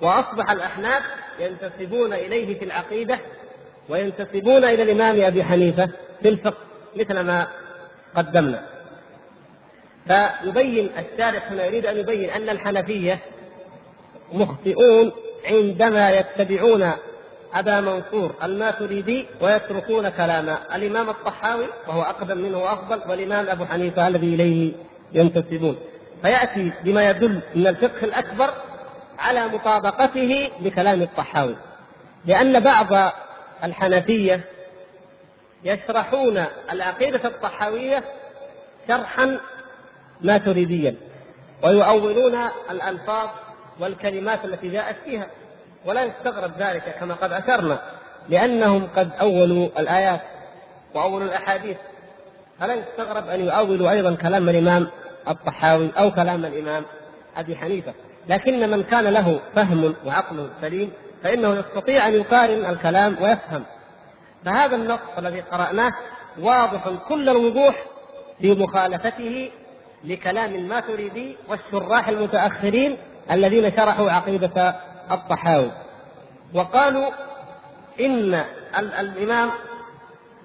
وأصبح 0.00 0.50
الأحناف 0.50 1.02
ينتسبون 1.40 2.12
إليه 2.12 2.58
في 2.58 2.64
العقيدة 2.64 3.18
وينتسبون 3.88 4.64
إلى 4.64 4.82
الإمام 4.82 5.22
أبي 5.22 5.44
حنيفة 5.44 5.90
في 6.22 6.28
الفقه 6.28 6.58
مثل 6.96 7.20
ما 7.20 7.46
قدمنا. 8.16 8.62
فيبين 10.06 10.90
الشارح 10.98 11.52
هنا 11.52 11.64
يريد 11.66 11.86
أن 11.86 11.96
يبين 11.96 12.30
أن 12.30 12.48
الحنفية 12.48 13.18
مخطئون 14.32 15.12
عندما 15.44 16.10
يتبعون 16.10 16.90
أبا 17.54 17.80
منصور 17.80 18.34
الماتريدي 18.42 19.26
ويتركون 19.40 20.08
كلام 20.08 20.48
الإمام 20.74 21.10
الطحاوي 21.10 21.66
وهو 21.88 22.02
أقدم 22.02 22.38
منه 22.38 22.58
وأفضل 22.58 23.10
والإمام 23.10 23.48
أبو 23.48 23.64
حنيفة 23.64 24.08
الذي 24.08 24.34
إليه 24.34 24.72
ينتسبون. 25.12 25.76
فيأتي 26.22 26.72
بما 26.84 27.10
يدل 27.10 27.40
من 27.54 27.66
الفقه 27.66 28.04
الأكبر 28.04 28.50
على 29.18 29.48
مطابقته 29.48 30.50
لكلام 30.60 31.02
الطحاوي. 31.02 31.56
لأن 32.26 32.60
بعض 32.60 33.12
الحنفية 33.64 34.44
يشرحون 35.64 36.44
العقيدة 36.72 37.28
الطحاوية 37.28 38.04
شرحا 38.88 39.40
ماتريديا 40.20 40.94
ويؤولون 41.62 42.38
الألفاظ 42.70 43.28
والكلمات 43.80 44.44
التي 44.44 44.68
جاءت 44.68 44.96
فيها 45.04 45.26
ولا 45.84 46.04
يستغرب 46.04 46.50
ذلك 46.58 46.96
كما 47.00 47.14
قد 47.14 47.32
أشرنا 47.32 47.82
لأنهم 48.28 48.88
قد 48.96 49.10
أولوا 49.20 49.68
الآيات 49.78 50.20
وأولوا 50.94 51.26
الأحاديث. 51.26 51.76
فلا 52.60 52.74
يستغرب 52.74 53.28
أن 53.28 53.40
يؤولوا 53.40 53.90
أيضا 53.90 54.14
كلام 54.14 54.48
الإمام 54.48 54.90
الطحاوي 55.28 55.90
أو 55.98 56.10
كلام 56.10 56.44
الإمام 56.44 56.84
أبي 57.36 57.56
حنيفة. 57.56 57.94
لكن 58.28 58.70
من 58.70 58.82
كان 58.82 59.04
له 59.04 59.40
فهم 59.54 59.94
وعقل 60.06 60.50
سليم 60.60 60.92
فإنه 61.22 61.54
يستطيع 61.54 62.08
أن 62.08 62.14
يقارن 62.14 62.64
الكلام 62.64 63.16
ويفهم. 63.20 63.64
فهذا 64.44 64.76
النص 64.76 65.00
الذي 65.18 65.40
قرأناه 65.40 65.92
واضح 66.40 66.88
كل 67.08 67.28
الوضوح 67.28 67.84
في 68.40 68.54
مخالفته 68.54 69.50
لكلام 70.04 70.54
الماتريدي 70.54 71.36
والشراح 71.48 72.08
المتأخرين 72.08 72.96
الذين 73.30 73.76
شرحوا 73.76 74.10
عقيدة 74.10 74.74
الطحاوي. 75.10 75.70
وقالوا 76.54 77.10
إن 78.00 78.44
الإمام 78.78 79.50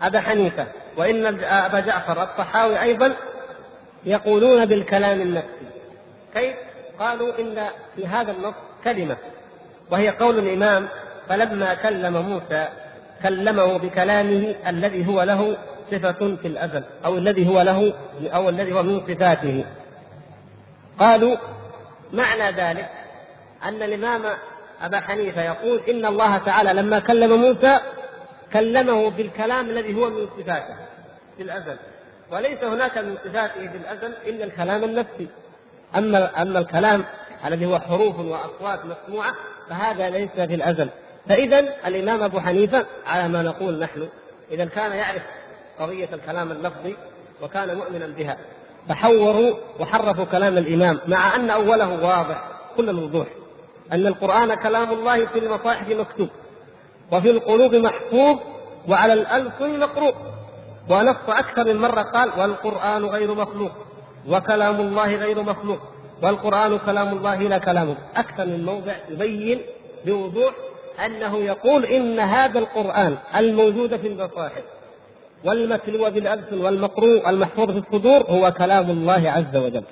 أبا 0.01 0.19
حنيفة 0.19 0.67
وإن 0.97 1.25
أبا 1.43 1.79
جعفر 1.79 2.23
الطحاوي 2.23 2.81
أيضا 2.81 3.15
يقولون 4.05 4.65
بالكلام 4.65 5.21
النفسي. 5.21 5.65
كيف؟ 6.33 6.55
قالوا 6.99 7.39
إن 7.39 7.67
في 7.95 8.07
هذا 8.07 8.31
النص 8.31 8.55
كلمة 8.83 9.17
وهي 9.91 10.09
قول 10.09 10.39
الإمام 10.39 10.87
فلما 11.29 11.73
كلم 11.73 12.17
موسى 12.17 12.67
كلمه 13.23 13.77
بكلامه 13.77 14.55
الذي 14.67 15.07
هو 15.07 15.23
له 15.23 15.57
صفة 15.91 16.35
في 16.35 16.47
الأزل 16.47 16.83
أو 17.05 17.17
الذي 17.17 17.47
هو 17.47 17.61
له 17.61 17.93
أو 18.23 18.49
الذي 18.49 18.73
هو 18.73 18.83
من 18.83 19.01
صفاته. 19.07 19.65
قالوا 20.99 21.37
معنى 22.13 22.51
ذلك 22.51 22.89
أن 23.63 23.83
الإمام 23.83 24.21
أبا 24.81 24.99
حنيفة 24.99 25.41
يقول 25.41 25.79
إن 25.89 26.05
الله 26.05 26.37
تعالى 26.37 26.73
لما 26.73 26.99
كلم 26.99 27.41
موسى 27.41 27.79
كلمه 28.53 29.09
بالكلام 29.09 29.69
الذي 29.69 29.95
هو 29.95 30.09
من 30.09 30.27
صفاته 30.37 30.75
في 31.37 31.43
الأزل. 31.43 31.77
وليس 32.31 32.63
هناك 32.63 32.97
من 32.97 33.17
صفاته 33.25 33.67
في 33.67 33.77
الأزل 33.77 34.13
إلا 34.27 34.45
الكلام 34.45 34.83
النفسي. 34.83 35.27
أما 35.95 36.41
أما 36.41 36.59
الكلام 36.59 37.05
الذي 37.45 37.65
هو 37.65 37.79
حروف 37.79 38.19
وأصوات 38.19 38.79
مسموعة 38.85 39.33
فهذا 39.69 40.09
ليس 40.09 40.31
في 40.31 40.55
الأزل. 40.55 40.89
فإذا 41.29 41.59
الإمام 41.59 42.23
أبو 42.23 42.39
حنيفة 42.39 42.85
على 43.07 43.27
ما 43.27 43.43
نقول 43.43 43.79
نحن 43.79 44.07
إذا 44.51 44.65
كان 44.65 44.91
يعرف 44.91 45.21
قضية 45.79 46.09
الكلام 46.13 46.51
اللفظي 46.51 46.95
وكان 47.41 47.77
مؤمنا 47.77 48.07
بها 48.07 48.37
فحوروا 48.89 49.55
وحرفوا 49.79 50.25
كلام 50.25 50.57
الإمام 50.57 50.99
مع 51.07 51.35
أن 51.35 51.49
أوله 51.49 51.89
واضح 51.89 52.43
كل 52.77 52.89
الوضوح 52.89 53.27
أن 53.91 54.07
القرآن 54.07 54.53
كلام 54.55 54.93
الله 54.93 55.25
في 55.25 55.39
المصاحف 55.39 55.89
مكتوب 55.89 56.29
وفي 57.11 57.31
القلوب 57.31 57.75
محفوظ 57.75 58.39
وعلى 58.87 59.13
الألسن 59.13 59.79
مقروء. 59.79 60.15
ونص 60.89 61.29
أكثر 61.29 61.73
من 61.73 61.81
مرة 61.81 62.01
قال 62.01 62.39
والقرآن 62.39 63.05
غير 63.05 63.33
مخلوق 63.33 63.71
وكلام 64.29 64.81
الله 64.81 65.15
غير 65.15 65.43
مخلوق 65.43 65.79
والقرآن 66.23 66.77
كلام 66.77 67.17
الله 67.17 67.35
لا 67.35 67.57
كلامه 67.57 67.95
أكثر 68.15 68.45
من 68.45 68.65
موضع 68.65 68.93
يبين 69.09 69.61
بوضوح 70.05 70.53
أنه 71.05 71.37
يقول 71.37 71.85
إن 71.85 72.19
هذا 72.19 72.59
القرآن 72.59 73.17
الموجود 73.35 73.97
في 73.97 74.07
المصاحف 74.07 74.63
والمتلو 75.45 76.11
بالألسن 76.11 76.61
والمقروء 76.61 77.29
المحفوظ 77.29 77.71
في 77.71 77.77
الصدور 77.77 78.23
هو 78.29 78.51
كلام 78.51 78.89
الله 78.89 79.31
عز 79.31 79.55
وجل. 79.55 79.83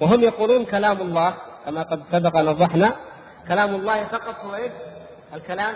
وهم 0.00 0.20
يقولون 0.20 0.64
كلام 0.64 1.00
الله 1.00 1.34
كما 1.66 1.82
قد 1.82 2.00
سبق 2.12 2.36
نضحنا 2.36 2.96
كلام 3.48 3.74
الله 3.74 4.04
فقط 4.04 4.34
هو 4.44 4.54
إيش؟ 4.54 4.72
الكلام 5.34 5.74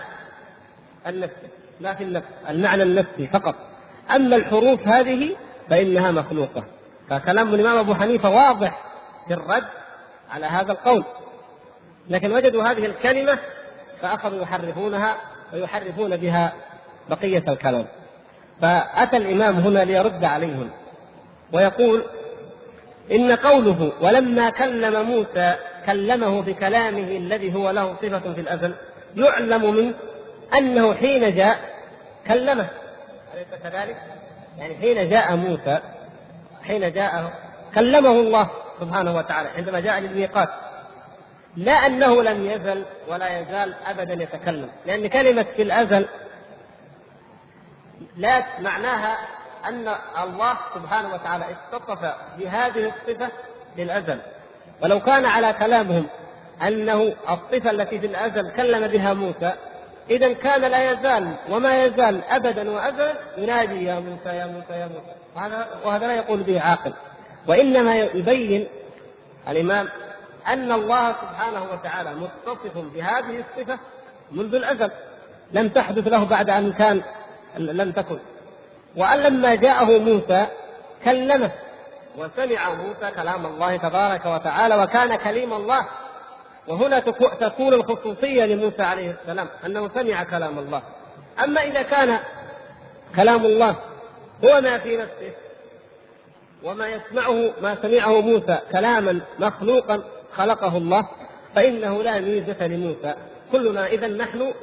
النفسي 1.07 1.47
لا 1.79 1.93
في 1.93 2.03
النفس 2.03 2.27
المعنى 2.49 2.83
النفسي 2.83 3.27
فقط. 3.27 3.55
أما 4.15 4.35
الحروف 4.35 4.87
هذه 4.87 5.35
فإنها 5.69 6.11
مخلوقة. 6.11 6.63
فكلام 7.09 7.53
الإمام 7.53 7.77
أبو 7.77 7.93
حنيفة 7.93 8.29
واضح 8.29 8.81
في 9.27 9.33
الرد 9.33 9.67
على 10.31 10.45
هذا 10.45 10.71
القول. 10.71 11.03
لكن 12.09 12.31
وجدوا 12.31 12.63
هذه 12.63 12.85
الكلمة 12.85 13.39
فأخذوا 14.01 14.41
يحرفونها 14.41 15.15
ويحرفون 15.53 16.17
بها 16.17 16.53
بقية 17.09 17.43
الكلام. 17.47 17.85
فأتى 18.61 19.17
الإمام 19.17 19.55
هنا 19.55 19.79
ليرد 19.79 20.23
عليهم 20.23 20.69
ويقول 21.53 22.03
إن 23.11 23.31
قوله 23.31 23.91
ولما 24.01 24.49
كلم 24.49 25.05
موسى 25.05 25.55
كلمه 25.85 26.41
بكلامه 26.41 27.17
الذي 27.17 27.55
هو 27.55 27.69
له 27.69 27.95
صفة 27.95 28.33
في 28.33 28.41
الأزل 28.41 28.73
يعلم 29.15 29.75
منه 29.75 29.93
أنه 30.57 30.93
حين 30.93 31.35
جاء 31.35 31.57
كلمه. 32.27 32.67
أليس 33.33 33.61
كذلك؟ 33.63 33.97
يعني 34.57 34.75
حين 34.75 35.09
جاء 35.09 35.35
موسى 35.35 35.79
حين 36.63 36.93
جاء 36.93 37.33
كلمه 37.75 38.09
الله 38.09 38.49
سبحانه 38.79 39.15
وتعالى 39.15 39.49
عندما 39.49 39.79
جاء 39.79 39.99
للميقات 39.99 40.49
لا 41.57 41.71
أنه 41.71 42.23
لم 42.23 42.45
يزل 42.45 42.85
ولا 43.07 43.39
يزال 43.39 43.75
ابدا 43.85 44.23
يتكلم 44.23 44.69
لأن 44.85 45.07
كلمة 45.07 45.43
في 45.55 45.61
الأزل 45.61 46.07
لا 48.17 48.43
معناها 48.59 49.17
أن 49.65 49.87
الله 50.23 50.57
سبحانه 50.75 51.13
وتعالى 51.13 51.45
اتصف 51.51 52.15
بهذه 52.37 52.91
الصفة 52.91 53.31
للازل 53.77 54.19
ولو 54.81 54.99
كان 54.99 55.25
على 55.25 55.53
كلامهم 55.53 56.05
أنه 56.61 57.13
الصفة 57.29 57.71
التي 57.71 57.99
في 57.99 58.05
الأزل 58.05 58.51
كلم 58.51 58.87
بها 58.87 59.13
موسى 59.13 59.53
إذا 60.09 60.33
كان 60.33 60.61
لا 60.61 60.91
يزال 60.91 61.35
وما 61.49 61.83
يزال 61.83 62.23
أبدا 62.23 62.71
وازلا 62.71 63.13
ينادي 63.37 63.85
يا 63.85 63.99
موسى 63.99 64.37
يا 64.37 64.45
موسى 64.45 64.73
يا 64.73 64.85
موسى. 64.85 65.15
وهذا 65.35 65.67
وهذا 65.85 66.07
لا 66.07 66.13
يقول 66.13 66.43
به 66.43 66.61
عاقل. 66.61 66.93
وإنما 67.47 67.95
يبين 67.95 68.67
الإمام 69.49 69.87
أن 70.47 70.71
الله 70.71 71.11
سبحانه 71.11 71.63
وتعالى 71.63 72.15
متصف 72.15 72.77
بهذه 72.77 73.39
الصفة 73.39 73.79
منذ 74.31 74.55
الأزل. 74.55 74.91
لم 75.51 75.69
تحدث 75.69 76.07
له 76.07 76.23
بعد 76.23 76.49
أن 76.49 76.73
كان 76.73 77.01
لم 77.57 77.91
تكن. 77.91 78.19
وأن 78.97 79.19
لما 79.19 79.55
جاءه 79.55 79.97
موسى 79.99 80.47
كلمه 81.03 81.51
وسمع 82.17 82.73
موسى 82.73 83.11
كلام 83.15 83.45
الله 83.45 83.77
تبارك 83.77 84.25
وتعالى 84.25 84.75
وكان 84.75 85.15
كليم 85.15 85.53
الله 85.53 85.87
وهنا 86.67 86.99
تكون 87.39 87.73
الخصوصية 87.73 88.45
لموسى 88.45 88.83
عليه 88.83 89.15
السلام 89.21 89.47
أنه 89.65 89.89
سمع 89.95 90.23
كلام 90.23 90.59
الله. 90.59 90.81
أما 91.43 91.61
إذا 91.61 91.81
كان 91.81 92.19
كلام 93.15 93.45
الله 93.45 93.75
هو 94.45 94.61
ما 94.61 94.77
في 94.77 94.97
نفسه 94.97 95.31
وما 96.63 96.87
يسمعه 96.87 97.51
ما 97.61 97.77
سمعه 97.81 98.21
موسى 98.21 98.59
كلاما 98.71 99.21
مخلوقا 99.39 100.03
خلقه 100.35 100.77
الله 100.77 101.09
فإنه 101.55 102.03
لا 102.03 102.19
ميزة 102.19 102.67
لموسى. 102.67 103.15
كلنا 103.51 103.87
إذا 103.87 104.07
نحن 104.07 104.53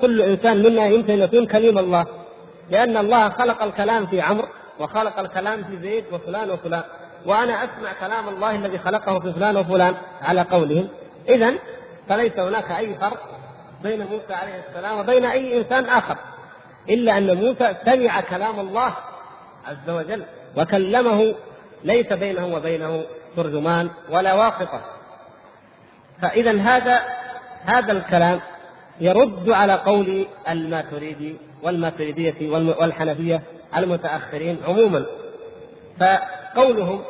كل 0.00 0.22
إنسان 0.22 0.62
منا 0.62 0.86
يمكن 0.86 1.12
أن 1.12 1.22
يكون 1.22 1.46
كليم 1.46 1.78
الله 1.78 2.06
لأن 2.70 2.96
الله 2.96 3.28
خلق 3.28 3.62
الكلام 3.62 4.06
في 4.06 4.20
عمرو 4.20 4.48
وخلق 4.80 5.18
الكلام 5.18 5.64
في 5.64 5.76
زيد 5.82 6.04
وفلان 6.12 6.50
وفلان. 6.50 6.82
وأنا 7.26 7.64
أسمع 7.64 7.92
كلام 8.00 8.28
الله 8.28 8.54
الذي 8.54 8.78
خلقه 8.78 9.20
في 9.20 9.32
فلان 9.32 9.56
وفلان 9.56 9.94
على 10.22 10.42
قولهم. 10.42 10.88
إذا 11.28 11.54
فليس 12.08 12.38
هناك 12.38 12.70
أي 12.70 12.94
فرق 12.94 13.34
بين 13.82 14.00
موسى 14.00 14.34
عليه 14.34 14.62
السلام 14.68 14.98
وبين 14.98 15.24
أي 15.24 15.58
إنسان 15.58 15.84
آخر 15.84 16.16
إلا 16.88 17.18
أن 17.18 17.36
موسى 17.36 17.74
سمع 17.84 18.20
كلام 18.20 18.60
الله 18.60 18.96
عز 19.66 19.90
وجل 19.90 20.24
وكلمه 20.56 21.34
ليس 21.84 22.12
بينه 22.12 22.46
وبينه 22.46 23.04
ترجمان 23.36 23.90
ولا 24.10 24.34
واسطة. 24.34 24.84
فإذا 26.22 26.60
هذا 26.60 27.00
هذا 27.64 27.92
الكلام 27.92 28.40
يرد 29.00 29.50
على 29.50 29.72
قول 29.72 30.26
الماتريدي 30.48 31.36
والماتريدية 31.62 32.50
والحنفية 32.50 33.42
المتأخرين 33.76 34.58
عموما. 34.66 35.06
فقولهم 36.00 37.04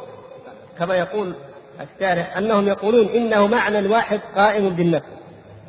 كما 0.78 0.94
يقول 0.94 1.34
الشارح 1.80 2.36
أنهم 2.36 2.68
يقولون 2.68 3.08
إنه 3.08 3.46
معنى 3.46 3.88
واحد 3.88 4.20
قائم 4.36 4.70
بالنفس 4.70 5.06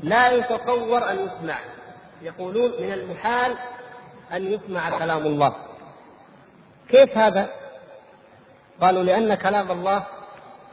لا 0.04 0.32
يتصور 0.32 1.10
أن 1.10 1.16
يسمع 1.16 1.60
يقولون 2.22 2.72
من 2.80 2.94
المحال 2.94 3.56
أن 4.34 4.54
يسمع 4.54 5.00
كلام 5.00 5.26
الله 5.26 5.56
كيف 6.90 7.18
هذا؟ 7.18 7.50
قالوا 8.82 9.04
لأن 9.04 9.36
كلام 9.36 9.72
الله 9.72 10.06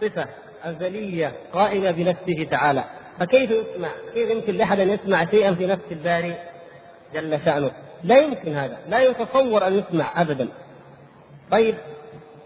صفة 0.01 0.27
أزلية 0.65 1.33
قائمة 1.53 1.91
بنفسه 1.91 2.47
تعالى 2.51 2.85
فكيف 3.21 3.51
يسمع؟ 3.51 3.89
كيف 4.15 4.31
يمكن 4.31 4.55
لأحد 4.55 4.81
أن 4.81 4.91
يسمع 4.91 5.31
شيئا 5.31 5.55
في 5.55 5.67
نفس 5.67 5.85
الباري 5.91 6.37
جل 7.15 7.41
شأنه؟ 7.45 7.71
لا 8.05 8.19
يمكن 8.19 8.57
هذا، 8.57 8.79
لا 8.89 9.03
يتصور 9.03 9.67
أن 9.67 9.79
يسمع 9.79 10.21
أبدا. 10.21 10.49
طيب 11.51 11.75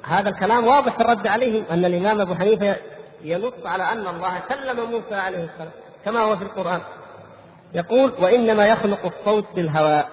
هذا 0.06 0.28
الكلام 0.28 0.66
واضح 0.66 0.96
في 0.96 1.00
الرد 1.00 1.26
عليهم 1.26 1.64
أن 1.70 1.84
الإمام 1.84 2.20
أبو 2.20 2.34
حنيفة 2.34 2.76
ينص 3.22 3.52
على 3.64 3.82
أن 3.82 4.06
الله 4.06 4.40
كلم 4.48 4.90
موسى 4.90 5.14
عليه 5.14 5.38
السلام 5.38 5.70
كما 6.04 6.20
هو 6.20 6.36
في 6.36 6.42
القرآن. 6.42 6.80
يقول 7.74 8.12
وإنما 8.18 8.66
يخلق 8.66 9.06
الصوت 9.06 9.44
بالهواء 9.54 10.08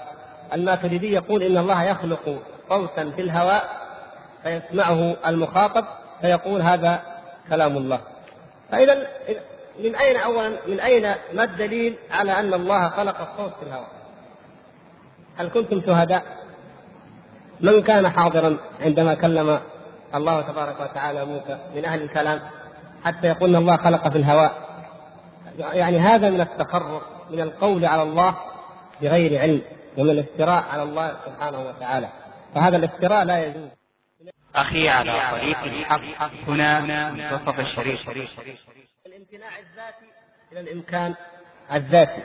الماتريدي 0.53 1.13
يقول 1.13 1.43
إن 1.43 1.57
الله 1.57 1.83
يخلق 1.83 2.39
صوتا 2.69 3.11
في 3.11 3.21
الهواء 3.21 3.63
فيسمعه 4.43 5.15
المخاطب 5.27 5.85
فيقول 6.21 6.61
هذا 6.61 7.01
كلام 7.49 7.77
الله 7.77 7.99
فإذا 8.71 9.07
من 9.79 9.95
أين 9.95 10.17
أولا 10.17 10.51
من 10.67 10.79
أين 10.79 11.15
ما 11.33 11.43
الدليل 11.43 11.95
على 12.11 12.31
أن 12.31 12.53
الله 12.53 12.89
خلق 12.89 13.21
الصوت 13.21 13.53
في 13.59 13.63
الهواء؟ 13.67 13.89
هل 15.37 15.49
كنتم 15.49 15.81
شهداء؟ 15.81 16.23
من 17.61 17.81
كان 17.81 18.09
حاضرا 18.09 18.57
عندما 18.81 19.13
كلم 19.13 19.59
الله 20.15 20.41
تبارك 20.41 20.79
وتعالى 20.79 21.25
موسى 21.25 21.59
من 21.75 21.85
أهل 21.85 22.01
الكلام 22.01 22.41
حتى 23.03 23.27
يقول 23.27 23.49
ان 23.49 23.55
الله 23.55 23.77
خلق 23.77 24.09
في 24.09 24.17
الهواء. 24.17 24.51
يعني 25.57 25.99
هذا 25.99 26.29
من 26.29 26.41
التخرص 26.41 27.03
من 27.29 27.39
القول 27.39 27.85
على 27.85 28.01
الله 28.01 28.35
بغير 29.01 29.41
علم 29.41 29.61
ومن 29.97 30.09
الافتراء 30.09 30.63
على 30.71 30.83
الله 30.83 31.15
سبحانه 31.25 31.59
وتعالى. 31.59 32.07
فهذا 32.55 32.77
الافتراء 32.77 33.23
لا 33.23 33.45
يجوز. 33.45 33.69
أخي 34.55 34.89
على 34.89 35.13
طريق 35.31 35.63
الحق 35.63 36.31
هنا 36.47 36.79
منتصف 37.11 37.59
الشريف. 37.59 38.09
الامتناع 39.05 39.49
الذاتي 39.59 40.05
إلى 40.51 40.59
الإمكان 40.59 41.13
الذاتي. 41.73 42.21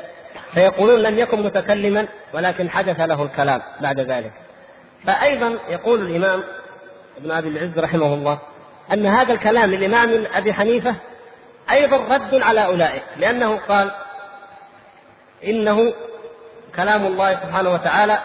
فيقولون 0.55 1.01
لم 1.01 1.19
يكن 1.19 1.43
متكلما 1.43 2.09
ولكن 2.35 2.71
حدث 2.71 3.01
له 3.01 3.23
الكلام 3.23 3.63
بعد 3.81 4.01
ذلك. 4.01 4.33
فأيضا 5.07 5.59
يقول 5.69 6.01
الإمام 6.01 6.45
ابن 7.19 7.31
أبي 7.31 7.49
العز 7.49 7.79
رحمه 7.79 8.15
الله 8.15 8.39
أن 8.93 9.07
هذا 9.07 9.33
الكلام 9.33 9.71
للإمام 9.71 10.25
أبي 10.35 10.53
حنيفة 10.53 10.95
أيضا 11.71 11.97
رد 11.97 12.43
على 12.43 12.67
أولئك 12.67 13.03
لأنه 13.17 13.57
قال 13.57 13.91
إنه 15.45 15.93
كلام 16.77 17.07
الله 17.07 17.33
سبحانه 17.33 17.71
وتعالى 17.71 18.19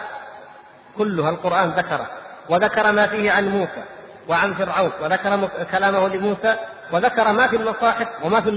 كلها 0.98 1.30
القرآن 1.30 1.70
ذكره 1.70 2.10
وذكر 2.48 2.92
ما 2.92 3.06
فيه 3.06 3.32
عن 3.32 3.48
موسى 3.48 3.84
وعن 4.28 4.54
فرعون 4.54 4.90
وذكر 5.02 5.48
كلامه 5.72 6.08
لموسى 6.08 6.56
وذكر 6.92 7.32
ما 7.32 7.46
في 7.46 7.56
المصاحف 7.56 8.08
وما 8.24 8.40
في 8.40 8.48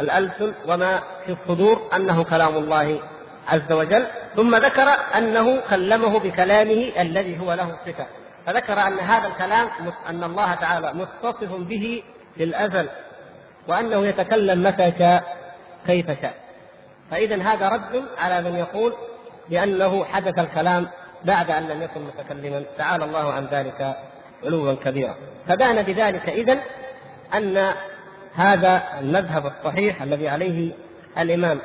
الألسن 0.00 0.54
وما 0.66 1.00
في 1.26 1.32
الصدور 1.32 1.90
أنه 1.96 2.24
كلام 2.24 2.56
الله 2.56 3.00
عز 3.48 3.72
وجل 3.72 4.06
ثم 4.36 4.54
ذكر 4.54 4.88
أنه 5.18 5.60
كلمه 5.70 6.18
بكلامه 6.18 6.92
الذي 7.00 7.40
هو 7.40 7.52
له 7.52 7.76
صفة. 7.86 8.06
فذكر 8.46 8.80
أن 8.80 8.98
هذا 8.98 9.28
الكلام 9.28 9.68
أن 10.08 10.24
الله 10.24 10.54
تعالى 10.54 10.92
متصف 10.92 11.52
به 11.52 12.02
للأزل 12.36 12.88
وأنه 13.68 14.06
يتكلم 14.06 14.62
متى 14.62 14.92
شاء 14.98 15.36
كيف 15.86 16.06
شاء. 16.06 16.34
فإذا 17.10 17.42
هذا 17.42 17.68
رد 17.68 18.04
على 18.18 18.50
من 18.50 18.56
يقول 18.56 18.94
بأنه 19.50 20.04
حدث 20.04 20.38
الكلام 20.38 20.88
بعد 21.24 21.50
أن 21.50 21.68
لم 21.68 21.82
يكن 21.82 22.00
متكلما. 22.00 22.62
تعالى 22.78 23.04
الله 23.04 23.32
عن 23.32 23.46
ذلك 23.46 23.96
علوا 24.44 24.74
كبيرا. 24.74 25.14
فبان 25.48 25.82
بذلك 25.82 26.28
إذا 26.28 26.58
أن 27.34 27.72
هذا 28.34 28.82
المذهب 29.00 29.46
الصحيح 29.46 30.02
الذي 30.02 30.28
عليه 30.28 30.72
الإمام 31.18 31.58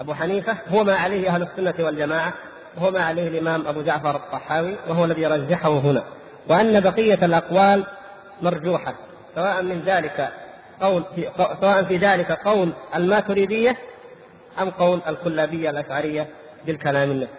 أبو 0.00 0.14
حنيفة 0.14 0.56
هو 0.68 0.84
ما 0.84 0.94
عليه 0.94 1.28
أهل 1.28 1.42
السنة 1.42 1.84
والجماعة 1.84 2.32
وهو 2.76 2.90
ما 2.90 3.00
عليه 3.00 3.28
الإمام 3.28 3.66
أبو 3.66 3.82
جعفر 3.82 4.16
الطحاوي 4.16 4.74
وهو 4.88 5.04
الذي 5.04 5.26
رجحه 5.26 5.78
هنا. 5.78 6.02
وأن 6.48 6.80
بقية 6.80 7.24
الأقوال 7.24 7.84
مرجوحة 8.42 8.94
سواء 9.34 9.62
من 9.62 9.82
ذلك 9.86 10.28
قول 10.80 11.04
في 11.14 11.28
سواء 11.60 11.84
في 11.84 11.96
ذلك 11.96 12.32
قول 12.32 12.72
الماتريدية 12.96 13.76
أم 14.60 14.70
قول 14.70 15.00
الكلابية 15.08 15.70
الأشعرية 15.70 16.28
بالكلام 16.66 17.10
النفسي. 17.10 17.34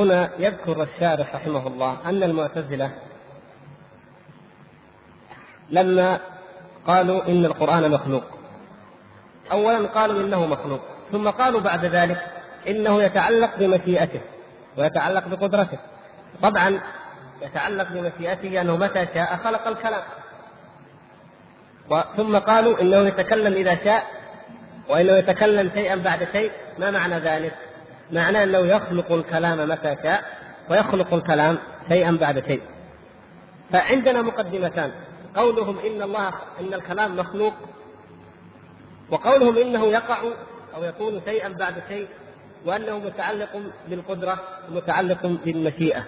هنا 0.00 0.30
يذكر 0.38 0.82
الشارح 0.82 1.34
رحمه 1.34 1.66
الله 1.66 1.98
أن 2.04 2.22
المعتزلة 2.22 2.92
لما 5.70 6.20
قالوا 6.86 7.28
إن 7.28 7.44
القرآن 7.44 7.90
مخلوق 7.90 8.24
أولا 9.52 9.86
قالوا 9.86 10.20
إنه 10.20 10.46
مخلوق 10.46 10.80
ثم 11.12 11.30
قالوا 11.30 11.60
بعد 11.60 11.84
ذلك 11.84 12.26
إنه 12.68 13.02
يتعلق 13.02 13.56
بمشيئته 13.58 14.20
ويتعلق 14.78 15.28
بقدرته. 15.28 15.78
طبعا 16.42 16.80
يتعلق 17.42 17.88
بمشيئته 17.92 18.60
أنه 18.60 18.76
متى 18.76 19.06
شاء 19.14 19.36
خلق 19.36 19.66
الكلام. 19.66 20.02
ثم 22.16 22.38
قالوا 22.38 22.80
إنه 22.80 22.96
يتكلم 22.96 23.54
إذا 23.54 23.84
شاء 23.84 24.04
وإنه 24.88 25.12
يتكلم 25.12 25.70
شيئا 25.74 25.96
بعد 25.96 26.28
شيء 26.32 26.50
ما 26.78 26.90
معنى 26.90 27.18
ذلك؟ 27.18 27.54
معناه 28.12 28.44
انه 28.44 28.58
يخلق 28.58 29.12
الكلام 29.12 29.68
متى 29.68 29.96
شاء 30.02 30.24
ويخلق 30.70 31.14
الكلام 31.14 31.58
شيئا 31.88 32.10
بعد 32.20 32.44
شيء. 32.46 32.62
فعندنا 33.72 34.22
مقدمتان. 34.22 34.92
قولهم 35.36 35.78
إن 35.78 36.02
الله 36.02 36.32
إن 36.60 36.74
الكلام 36.74 37.16
مخلوق. 37.16 37.54
وقولهم 39.10 39.58
إنه 39.58 39.84
يقع 39.84 40.22
أو 40.74 40.84
يكون 40.84 41.20
شيئا 41.24 41.48
بعد 41.48 41.74
شيء 41.88 42.08
وأنه 42.66 42.98
متعلق 42.98 43.62
بالقدرة 43.88 44.40
متعلق 44.70 45.26
بالمشيئة. 45.44 46.04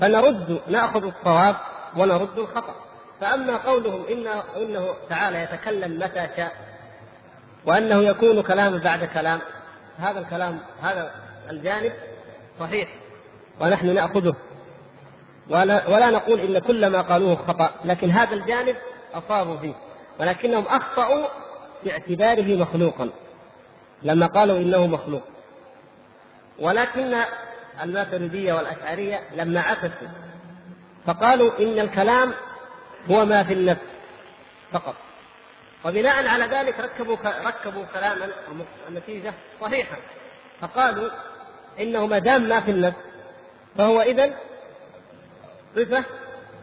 فنرد 0.00 0.60
نأخذ 0.68 1.04
الصواب 1.04 1.56
ونرد 1.96 2.38
الخطأ. 2.38 2.74
فأما 3.20 3.56
قولهم 3.56 4.04
انه 4.10 4.42
إنه 4.56 4.86
تعالى 5.08 5.42
يتكلم 5.42 5.98
متى 5.98 6.28
شاء 6.36 6.52
وأنه 7.66 8.02
يكون 8.02 8.42
كلام 8.42 8.78
بعد 8.78 9.04
كلام 9.04 9.40
هذا 9.98 10.20
الكلام 10.20 10.60
هذا 10.82 11.10
الجانب 11.50 11.92
صحيح. 12.60 12.88
ونحن 13.60 13.94
نأخذه. 13.94 14.36
ولا, 15.50 15.88
ولا 15.88 16.10
نقول 16.10 16.40
إن 16.40 16.58
كل 16.58 16.86
ما 16.86 17.00
قالوه 17.00 17.36
خطأ 17.36 17.70
لكن 17.84 18.10
هذا 18.10 18.34
الجانب 18.34 18.76
أصابوا 19.14 19.56
فيه. 19.56 19.74
ولكنهم 20.20 20.64
أخطأوا 20.66 21.26
باعتباره 21.84 22.56
مخلوقا 22.56 23.10
لما 24.02 24.26
قالوا 24.26 24.56
إنه 24.56 24.86
مخلوق. 24.86 25.22
ولكن 26.58 27.16
الماتريديه 27.82 28.52
والأشعرية 28.52 29.20
لما 29.36 29.60
عكسوا 29.60 30.08
فقالوا 31.06 31.58
إن 31.58 31.78
الكلام 31.78 32.32
هو 33.10 33.24
ما 33.24 33.42
في 33.42 33.52
النفس 33.52 33.82
فقط. 34.72 34.94
وبناء 35.84 36.28
على 36.28 36.44
ذلك 36.44 36.80
ركبوا 36.80 37.16
ركبوا 37.46 37.84
كلاما 37.94 38.28
النتيجه 38.88 39.34
صحيحة. 39.60 39.96
فقالوا 40.60 41.10
انه 41.80 42.06
ما 42.06 42.18
دام 42.18 42.42
ما 42.42 42.60
في 42.60 42.70
النفس 42.70 42.98
فهو 43.78 44.00
اذا 44.00 44.30
صفة 45.76 46.04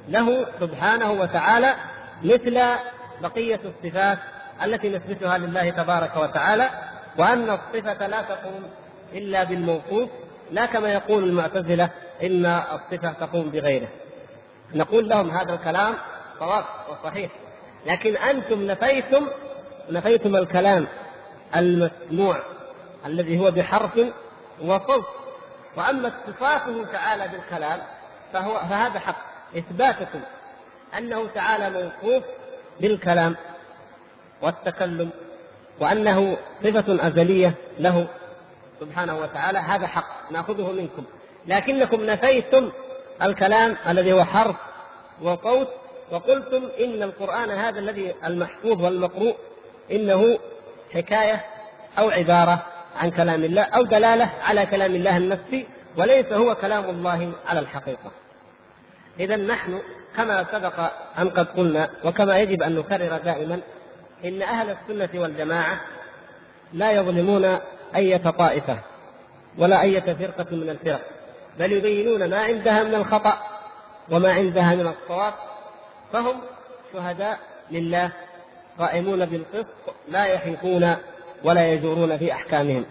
له 0.07 0.45
سبحانه 0.59 1.11
وتعالى 1.11 1.75
مثل 2.23 2.61
بقية 3.21 3.59
الصفات 3.65 4.17
التي 4.63 4.89
نثبتها 4.89 5.37
لله 5.37 5.69
تبارك 5.69 6.17
وتعالى 6.17 6.69
وأن 7.17 7.49
الصفة 7.49 8.07
لا 8.07 8.21
تقوم 8.21 8.63
إلا 9.13 9.43
بالموصوف 9.43 10.09
لا 10.51 10.65
كما 10.65 10.93
يقول 10.93 11.23
المعتزلة 11.23 11.89
إن 12.23 12.45
الصفة 12.45 13.11
تقوم 13.11 13.49
بغيره. 13.49 13.87
نقول 14.73 15.09
لهم 15.09 15.29
هذا 15.31 15.53
الكلام 15.53 15.95
صواب 16.39 16.65
وصحيح. 16.89 17.31
لكن 17.85 18.17
أنتم 18.17 18.67
نفيتم 18.67 19.27
نفيتم 19.89 20.35
الكلام 20.35 20.87
المسموع 21.55 22.39
الذي 23.05 23.39
هو 23.39 23.51
بحرف 23.51 23.99
وصوت. 24.61 25.05
وأما 25.77 26.07
اتصافه 26.07 26.85
تعالى 26.91 27.27
بالكلام 27.27 27.79
فهو 28.33 28.59
فهذا 28.59 28.99
حق. 28.99 29.15
إثباتكم 29.57 30.19
أنه 30.97 31.27
تعالى 31.27 31.69
موصوف 31.69 32.23
بالكلام 32.79 33.35
والتكلم 34.41 35.09
وأنه 35.79 36.37
صفة 36.63 37.07
أزلية 37.07 37.53
له 37.79 38.07
سبحانه 38.79 39.17
وتعالى. 39.19 39.59
هذا 39.59 39.87
حق 39.87 40.31
نأخذه 40.31 40.71
منكم. 40.71 41.03
لكنكم 41.47 42.05
نفيتم 42.05 42.71
الكلام 43.21 43.75
الذي 43.87 44.13
هو 44.13 44.23
حرف 44.23 44.55
وصوت 45.21 45.67
وقلتم 46.11 46.69
إن 46.79 47.03
القرآن 47.03 47.49
هذا 47.49 47.79
الذي 47.79 48.13
المحفوظ 48.25 48.81
والمقروء 48.81 49.35
إنه 49.91 50.39
حكاية 50.93 51.45
أو 51.99 52.09
عبارة 52.09 52.65
عن 52.95 53.11
كلام 53.11 53.43
الله 53.43 53.61
أو 53.61 53.83
دلالة 53.83 54.29
على 54.43 54.65
كلام 54.65 54.95
الله 54.95 55.17
النفسي 55.17 55.67
وليس 55.97 56.33
هو 56.33 56.55
كلام 56.55 56.89
الله 56.89 57.31
على 57.47 57.59
الحقيقة. 57.59 58.11
اذا 59.19 59.35
نحن 59.35 59.81
كما 60.15 60.45
سبق 60.51 60.79
أن 61.19 61.29
قد 61.29 61.47
قلنا 61.47 61.89
وكما 62.03 62.37
يجب 62.37 62.63
أن 62.63 62.75
نكرر 62.75 63.17
دائما 63.17 63.59
إن 64.25 64.41
أهل 64.41 64.69
السنة 64.69 65.21
والجماعة 65.21 65.81
لا 66.73 66.91
يظلمون 66.91 67.59
اية 67.95 68.17
طائفة 68.17 68.79
ولا 69.57 69.81
اية 69.81 69.99
فرقة 69.99 70.55
من 70.55 70.69
الفرق 70.69 71.01
بل 71.59 71.71
يبينون 71.71 72.29
ما 72.29 72.41
عندها 72.41 72.83
من 72.83 72.95
الخطأ 72.95 73.37
وما 74.11 74.33
عندها 74.33 74.75
من 74.75 74.87
الصواب 74.87 75.33
فهم 76.13 76.41
شهداء 76.93 77.39
لله 77.71 78.11
قائمون 78.79 79.25
بالقسط 79.25 79.95
لا 80.09 80.25
يحيفون 80.25 80.95
ولا 81.43 81.73
يجورون 81.73 82.17
في 82.17 82.33
أحكامهم. 82.33 82.85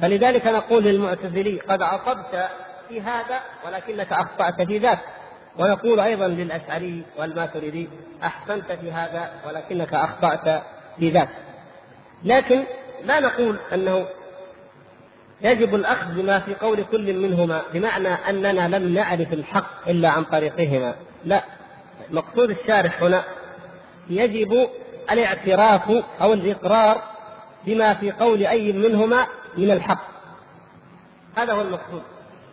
فلذلك 0.00 0.46
نقول 0.46 0.84
للمعتزلي 0.84 1.58
قد 1.58 1.82
عصبت 1.82 2.50
في 2.88 3.00
هذا 3.00 3.40
ولكنك 3.66 4.12
أخطأت 4.12 4.62
في 4.62 4.78
ذاك. 4.78 4.98
ونقول 5.58 6.00
أيضا 6.00 6.28
للأشعري 6.28 7.02
والماتريدي 7.18 7.88
أحسنت 8.22 8.72
في 8.72 8.92
هذا 8.92 9.30
ولكنك 9.46 9.94
أخطأت 9.94 10.62
في 10.98 11.10
ذاك. 11.10 11.28
لكن 12.24 12.64
لا 13.04 13.20
نقول 13.20 13.58
أنه 13.74 14.06
يجب 15.40 15.74
الأخذ 15.74 16.14
بما 16.14 16.38
في 16.38 16.54
قول 16.54 16.84
كل 16.84 17.14
منهما 17.14 17.62
بمعنى 17.72 18.08
أننا 18.08 18.76
لم 18.76 18.94
نعرف 18.94 19.32
الحق 19.32 19.88
إلا 19.88 20.10
عن 20.10 20.24
طريقهما. 20.24 20.94
لا. 21.24 21.42
مقصود 22.10 22.50
الشارح 22.50 23.02
هنا 23.02 23.24
يجب 24.10 24.68
الاعتراف 25.12 25.90
أو 26.20 26.32
الإقرار 26.32 27.02
بما 27.66 27.94
في 27.94 28.12
قول 28.12 28.46
أي 28.46 28.72
منهما 28.72 29.26
من 29.56 29.70
الحق. 29.70 30.12
هذا 31.36 31.52
هو 31.52 31.60
المقصود. 31.60 32.02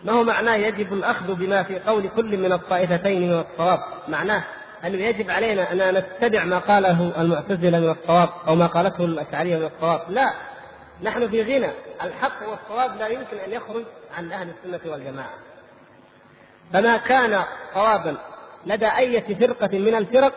ما 0.04 0.14
هو 0.14 0.24
معناه 0.24 0.56
يجب 0.56 0.94
الأخذ 0.94 1.36
بما 1.36 1.64
في 1.64 1.80
قول 1.80 2.10
كل 2.16 2.38
من 2.38 2.54
الطائفتين 2.54 3.22
من 3.22 3.40
الصواب؟ 3.40 3.80
معناه 4.08 4.44
انه 4.86 4.98
يجب 4.98 5.30
علينا 5.30 5.72
أن 5.72 5.96
نتبع 5.96 6.46
ما 6.46 6.60
قاله 6.60 7.22
المعتزلة 7.22 7.80
من 7.80 7.90
الصواب 7.90 8.30
أو 8.48 8.56
ما 8.56 8.68
قالته 8.68 9.06
الأشعرية 9.06 9.58
من 9.58 9.66
الصواب؟ 9.66 10.02
لا. 10.10 10.34
نحن 11.04 11.30
في 11.30 11.44
غنى. 11.44 11.72
الحق 12.04 12.50
والصواب 12.50 12.98
لا 13.00 13.08
يمكن 13.08 13.38
أن 13.38 13.52
يخرج 13.52 13.84
عن 14.18 14.32
أهل 14.32 14.50
السنة 14.50 14.92
والجماعة. 14.92 15.34
فما 16.74 16.98
كان 16.98 17.44
صوابا 17.74 18.18
لدى 18.66 18.88
أي 18.88 19.22
فرقة 19.22 19.78
من 19.78 19.96
الفرق 19.96 20.34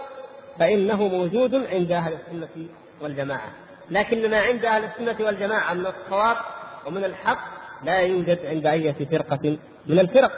فإنه 0.59 1.09
موجود 1.09 1.55
عند 1.55 1.93
أهل 1.93 2.13
السنة 2.13 2.67
والجماعة. 3.01 3.51
لكن 3.91 4.31
ما 4.31 4.41
عند 4.41 4.65
أهل 4.65 4.85
السنة 4.85 5.27
والجماعة 5.27 5.75
من 5.75 5.87
الصواب 5.87 6.37
ومن 6.87 7.05
الحق 7.05 7.39
لا 7.85 7.99
يوجد 7.99 8.47
عند 8.47 8.67
أي 8.67 8.95
فرقة 8.95 9.59
من 9.87 9.99
الفرق. 9.99 10.31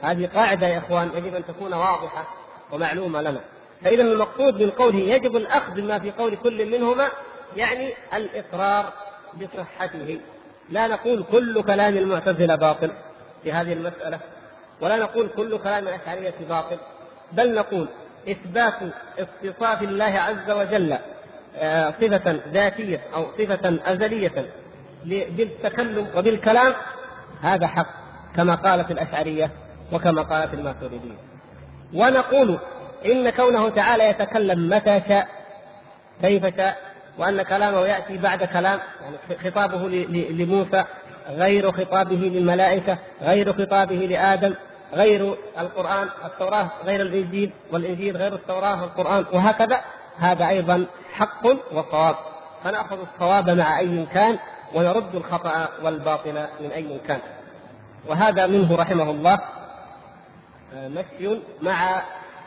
هذه 0.00 0.26
قاعدة 0.34 0.66
يا 0.66 0.78
إخوان 0.78 1.10
يجب 1.14 1.34
أن 1.34 1.44
تكون 1.46 1.74
واضحة 1.74 2.34
ومعلومة 2.72 3.22
لنا. 3.22 3.40
فإذا 3.84 4.02
المقصود 4.02 4.62
من 4.62 4.70
قوله 4.70 4.98
يجب 4.98 5.36
الأخذ 5.36 5.74
بما 5.74 5.98
في 5.98 6.10
قول 6.10 6.36
كل 6.36 6.70
منهما 6.70 7.08
يعني 7.56 7.92
الإقرار 8.14 8.92
بصحته. 9.34 10.20
لا 10.70 10.86
نقول 10.86 11.24
كل 11.32 11.62
كلام 11.62 11.96
المعتزلة 11.96 12.56
باطل 12.56 12.90
في 13.42 13.52
هذه 13.52 13.72
المسألة 13.72 14.20
ولا 14.80 14.96
نقول 14.96 15.28
كل 15.36 15.58
كلام 15.58 15.88
الأشعرية 15.88 16.34
باطل. 16.48 16.78
بل 17.32 17.54
نقول 17.54 17.88
إثبات 18.28 18.74
اتصاف 19.18 19.82
الله 19.82 20.04
عز 20.04 20.50
وجل 20.50 20.98
آه، 21.56 21.90
صفة 21.90 22.40
ذاتية 22.52 23.00
أو 23.14 23.26
صفة 23.38 23.80
أزلية 23.92 24.46
بالتكلم 25.04 26.06
وبالكلام 26.16 26.72
هذا 27.40 27.66
حق 27.66 27.86
كما 28.36 28.54
قالت 28.54 28.90
الأشعرية 28.90 29.50
وكما 29.92 30.22
قالت 30.22 30.54
الماتريدية 30.54 31.14
ونقول 31.94 32.58
إن 33.06 33.30
كونه 33.30 33.68
تعالى 33.68 34.08
يتكلم 34.08 34.68
متى 34.68 35.02
شاء 35.08 35.28
كيف 36.22 36.56
شاء 36.56 36.76
وأن 37.18 37.42
كلامه 37.42 37.86
يأتي 37.86 38.18
بعد 38.18 38.44
كلام 38.44 38.80
يعني 39.02 39.50
خطابه 39.50 39.88
لموسى 40.08 40.84
غير 41.28 41.72
خطابه 41.72 42.16
للملائكة 42.16 42.98
غير 43.22 43.52
خطابه 43.52 43.94
لآدم 43.96 44.54
غير 44.92 45.34
القرآن 45.58 46.08
التوراة 46.24 46.70
غير 46.84 47.00
الإنجيل 47.00 47.50
والإنجيل 47.72 48.16
غير 48.16 48.34
التوراة 48.34 48.82
والقرآن 48.82 49.24
وهكذا. 49.32 49.80
هذا 50.18 50.48
أيضا 50.48 50.86
حق 51.12 51.46
وصواب. 51.72 52.16
فنأخذ 52.64 52.98
الصواب 53.00 53.50
مع 53.50 53.78
أي 53.78 54.06
كان 54.14 54.38
ونرد 54.74 55.14
الخطأ 55.14 55.68
والباطل 55.82 56.46
من 56.60 56.70
أي 56.70 56.98
كان. 57.08 57.20
وهذا 58.08 58.46
منه 58.46 58.76
رحمه 58.76 59.10
الله 59.10 59.38
آه، 60.74 60.88
مشي 60.88 61.38
مع 61.62 62.02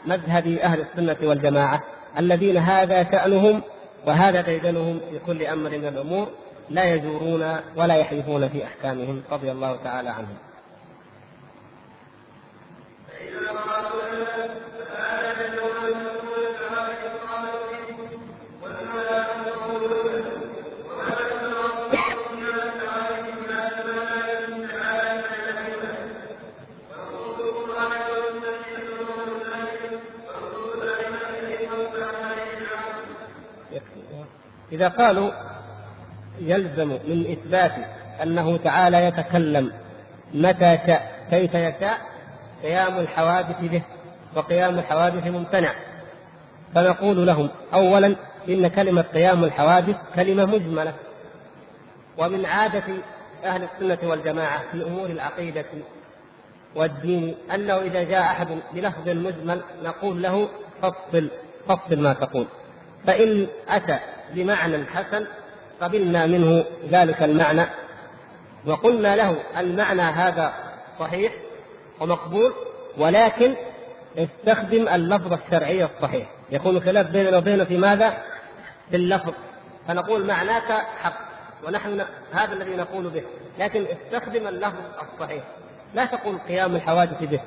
مذهب 0.06 0.48
أهل 0.48 0.82
السنة 0.82 1.18
والجماعة 1.30 1.84
الذين 2.20 2.58
هذا 2.58 3.04
شأنهم 3.12 3.62
وهذا 4.08 4.41
ديدنهم 4.41 5.00
في 5.12 5.20
كل 5.20 5.46
أمر 5.46 5.70
من 5.70 5.86
الأمور 5.88 6.28
لا 6.70 6.84
يجورون 6.84 7.56
ولا 7.76 7.96
يحلفون 7.96 8.50
في 8.50 8.64
أحكامهم 8.66 9.24
رضي 9.32 9.52
الله 9.52 9.76
تعالى 9.84 10.10
عنهم. 10.10 10.38
إذا 34.74 34.88
قالوا 34.88 35.32
يلزم 36.42 36.88
من 36.88 37.32
إثبات 37.32 37.72
أنه 38.24 38.58
تعالى 38.58 39.06
يتكلم 39.06 39.72
متى 40.34 40.80
شاء 40.88 41.12
كيف 41.32 41.54
يشاء 41.54 41.98
قيام 42.64 43.00
الحوادث 43.00 43.60
به 43.62 43.82
وقيام 44.36 44.80
الحوادث 44.80 45.28
ممتنع. 45.28 45.74
فنقول 46.76 47.28
لهم 47.28 47.50
أولا 47.74 48.16
إن 48.50 48.68
كلمة 48.68 49.02
قيام 49.02 49.44
الحوادث 49.44 49.96
كلمة 50.16 50.46
مجملة. 50.46 50.94
ومن 52.18 52.46
عادة 52.46 52.84
أهل 53.44 53.64
السنة 53.64 54.10
والجماعة 54.10 54.72
في 54.72 54.84
أمور 54.84 55.06
العقيدة 55.06 55.66
والدين 56.76 57.36
أنه 57.54 57.82
إذا 57.82 58.04
جاء 58.04 58.22
أحد 58.22 58.48
بلفظ 58.74 59.10
مجمل 59.10 59.62
نقول 59.84 60.24
له 60.24 60.50
فصل 60.82 61.30
فصل 61.68 62.00
ما 62.00 62.14
تقول. 62.14 62.48
فإن 63.08 63.48
أتى 63.70 64.00
بمعنى 64.34 64.86
حسن 64.86 65.28
قبلنا 65.82 66.26
منه 66.26 66.66
ذلك 66.90 67.24
المعنى 67.24 67.66
وقلنا 68.66 69.16
له 69.16 69.38
المعنى 69.58 70.02
هذا 70.02 70.54
صحيح 71.00 71.34
ومقبول 72.00 72.54
ولكن 72.98 73.56
استخدم 74.18 74.88
اللفظ 74.88 75.34
الشرعي 75.34 75.84
الصحيح. 75.84 76.28
يكون 76.52 76.80
خلاف 76.80 77.08
بيننا 77.08 77.38
وبينه 77.38 77.64
في 77.64 77.78
ماذا؟ 77.78 78.24
في 78.90 78.96
اللفظ. 78.96 79.34
فنقول 79.88 80.26
معناك 80.26 80.72
حق 81.02 81.18
ونحن 81.68 82.02
هذا 82.32 82.54
الذي 82.54 82.76
نقول 82.76 83.10
به. 83.10 83.24
لكن 83.60 83.86
استخدم 83.86 84.48
اللفظ 84.48 84.82
الصحيح. 85.02 85.44
لا 85.94 86.06
تقول 86.06 86.38
قيام 86.38 86.76
الحوادث 86.76 87.24
به. 87.24 87.40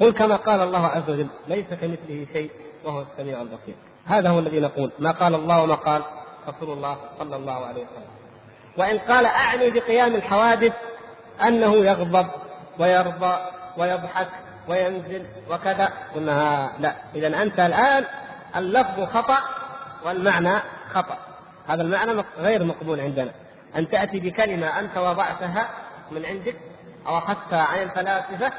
قل 0.00 0.12
كما 0.12 0.36
قال 0.36 0.60
الله 0.60 0.86
عز 0.86 1.10
وجل 1.10 1.26
ليس 1.48 1.66
كمثله 1.66 2.26
شيء 2.32 2.50
وهو 2.84 3.02
السميع 3.02 3.42
البصير. 3.42 3.74
هذا 4.06 4.28
هو 4.28 4.38
الذي 4.38 4.60
نقول. 4.60 4.92
ما 4.98 5.10
قال 5.10 5.34
الله 5.34 5.62
وما 5.62 5.74
قال 5.74 6.02
رسول 6.48 6.70
الله 6.76 6.96
صلى 7.18 7.36
الله 7.36 7.66
عليه 7.66 7.82
وسلم. 7.82 8.12
وإن 8.78 8.98
قال 8.98 9.26
أعني 9.26 9.70
بقيام 9.70 10.14
الحوادث 10.14 10.72
أنه 11.46 11.76
يغضب 11.76 12.26
ويرضى 12.78 13.36
ويضحك 13.76 14.28
وينزل 14.68 15.26
وكذا. 15.50 15.88
قلنا 16.14 16.70
لا. 16.78 16.94
إذا 17.14 17.42
أنت 17.42 17.60
الآن 17.60 18.04
اللفظ 18.56 19.04
خطأ 19.04 19.38
والمعنى 20.04 20.54
خطأ. 20.92 21.18
هذا 21.68 21.82
المعنى 21.82 22.24
غير 22.38 22.64
مقبول 22.64 23.00
عندنا. 23.00 23.30
أن 23.76 23.90
تأتي 23.90 24.20
بكلمة 24.20 24.80
أنت 24.80 24.98
وضعتها 24.98 25.68
من 26.10 26.24
عندك 26.24 26.56
أو 27.06 27.18
أخذتها 27.18 27.62
عن 27.62 27.82
الفلاسفة 27.82 28.52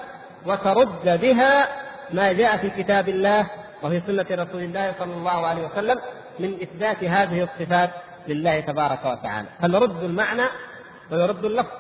وترد 0.46 1.22
بها 1.22 1.68
ما 2.14 2.32
جاء 2.32 2.58
في 2.58 2.70
كتاب 2.70 3.10
الله 3.10 3.48
وفي 3.84 4.02
سنة 4.08 4.26
رسول 4.44 4.62
الله 4.62 4.96
صلى 5.00 5.14
الله 5.14 5.48
عليه 5.48 5.68
وسلم 5.68 6.00
من 6.40 6.54
إثبات 6.62 7.04
هذه 7.04 7.44
الصفات 7.44 7.90
لله 8.28 8.60
تبارك 8.60 9.06
وتعالى. 9.06 9.48
فنرد 9.62 10.04
المعنى 10.04 10.44
ويرد 11.12 11.46
اللفظ. 11.46 11.72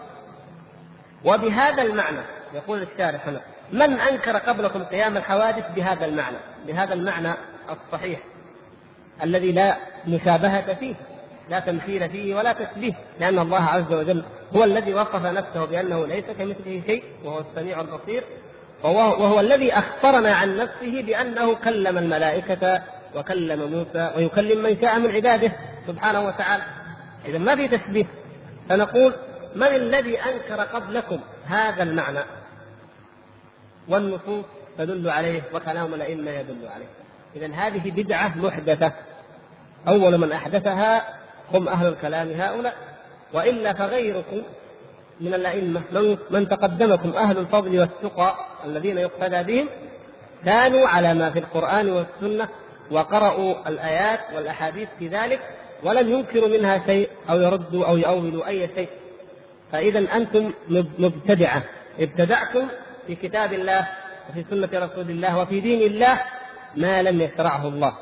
وبهذا 1.26 1.82
المعنى 1.82 2.22
يقول 2.54 2.82
الشارح 2.82 3.28
هنا 3.28 3.42
من 3.72 4.00
أنكر 4.00 4.38
قبلكم 4.38 4.84
قيام 4.84 5.18
الحوادث 5.18 5.72
بهذا 5.76 6.06
المعنى؟ 6.06 6.38
بهذا 6.68 6.94
المعنى 6.94 7.34
الصحيح 7.70 8.20
الذي 9.24 9.52
لا 9.52 9.78
مشابهة 10.08 10.74
فيه 10.74 10.96
لا 11.50 11.60
تمثيل 11.60 12.10
فيه 12.10 12.36
ولا 12.36 12.54
تشبيه 12.54 12.94
لأن 13.20 13.40
الله 13.40 13.62
عز 13.64 13.94
وجل 13.94 14.24
هو 14.56 14.64
الذي 14.64 14.94
وصف 14.94 15.26
نفسه 15.26 15.66
بأنه 15.66 16.08
ليس 16.08 16.26
كمثله 16.26 16.82
شيء 16.88 17.04
وهو 17.24 17.40
السميع 17.40 17.82
البصير. 17.82 18.24
وهو, 18.84 19.40
الذي 19.40 19.74
أخبرنا 19.74 20.36
عن 20.36 20.58
نفسه 20.58 21.02
بأنه 21.02 21.56
كلم 21.56 21.98
الملائكة 21.98 22.82
وكلم 23.16 23.72
موسى 23.72 24.14
ويكلم 24.18 24.64
من 24.64 24.82
شاء 24.82 25.00
من 25.00 25.12
عباده 25.12 25.52
سبحانه 25.88 26.22
وتعالى. 26.22 26.64
إذا 27.26 27.38
ما 27.38 27.56
في 27.56 27.68
تشبيه. 27.68 28.06
فنقول 28.70 29.14
من 29.56 29.68
الذي 29.68 30.18
أنكر 30.20 30.62
قبلكم 30.62 31.20
هذا 31.46 31.84
المعنى؟ 31.84 32.20
والنصوص 33.88 34.46
تدل 34.78 35.10
عليه 35.10 35.42
وكلام 35.54 35.94
الأئمة 35.94 36.32
يدل 36.32 36.68
عليه. 36.68 36.88
إذا 37.36 37.54
هذه 37.54 37.92
بدعة 37.92 38.38
محدثة. 38.38 38.92
أول 39.88 40.18
من 40.18 40.32
أحدثها 40.32 41.04
هم 41.54 41.68
أهل 41.68 41.88
الكلام 41.88 42.32
هؤلاء. 42.32 42.76
وإلا 43.34 43.74
فغيركم 43.74 44.42
من 45.22 45.34
الأئمة. 45.34 45.82
من, 45.92 46.18
من 46.32 46.50
تقدمكم 46.50 47.10
أهل 47.10 47.38
الفضل 47.38 47.80
والتقى 47.80 48.36
الذين 48.66 48.98
يقتدى 48.98 49.44
بهم 49.44 49.70
كانوا 50.46 50.88
على 50.88 51.14
ما 51.14 51.30
في 51.30 51.40
القرآن 51.40 51.90
والسنة 51.90 52.50
وقرأوا 52.92 53.70
الآيات 53.70 54.20
والأحاديث 54.36 54.90
في 55.00 55.08
ذلك 55.08 55.40
ولم 55.84 56.10
ينكروا 56.10 56.48
منها 56.48 56.86
شيء 56.86 57.10
أو 57.30 57.40
يردوا 57.40 57.86
أو 57.86 57.98
يؤولوا 57.98 58.48
أي 58.48 58.70
شيء. 58.76 58.90
فإذا 59.72 60.16
أنتم 60.16 60.52
مبتدعة. 61.00 61.64
ابتدعتم 62.00 62.68
في 63.08 63.16
كتاب 63.16 63.54
الله 63.54 63.88
وفي 64.30 64.46
سنة 64.50 64.70
رسول 64.74 65.10
الله 65.10 65.38
وفي 65.38 65.60
دين 65.60 65.92
الله 65.92 66.22
ما 66.76 67.02
لم 67.02 67.22
يشرعه 67.22 67.68
الله. 67.68 67.94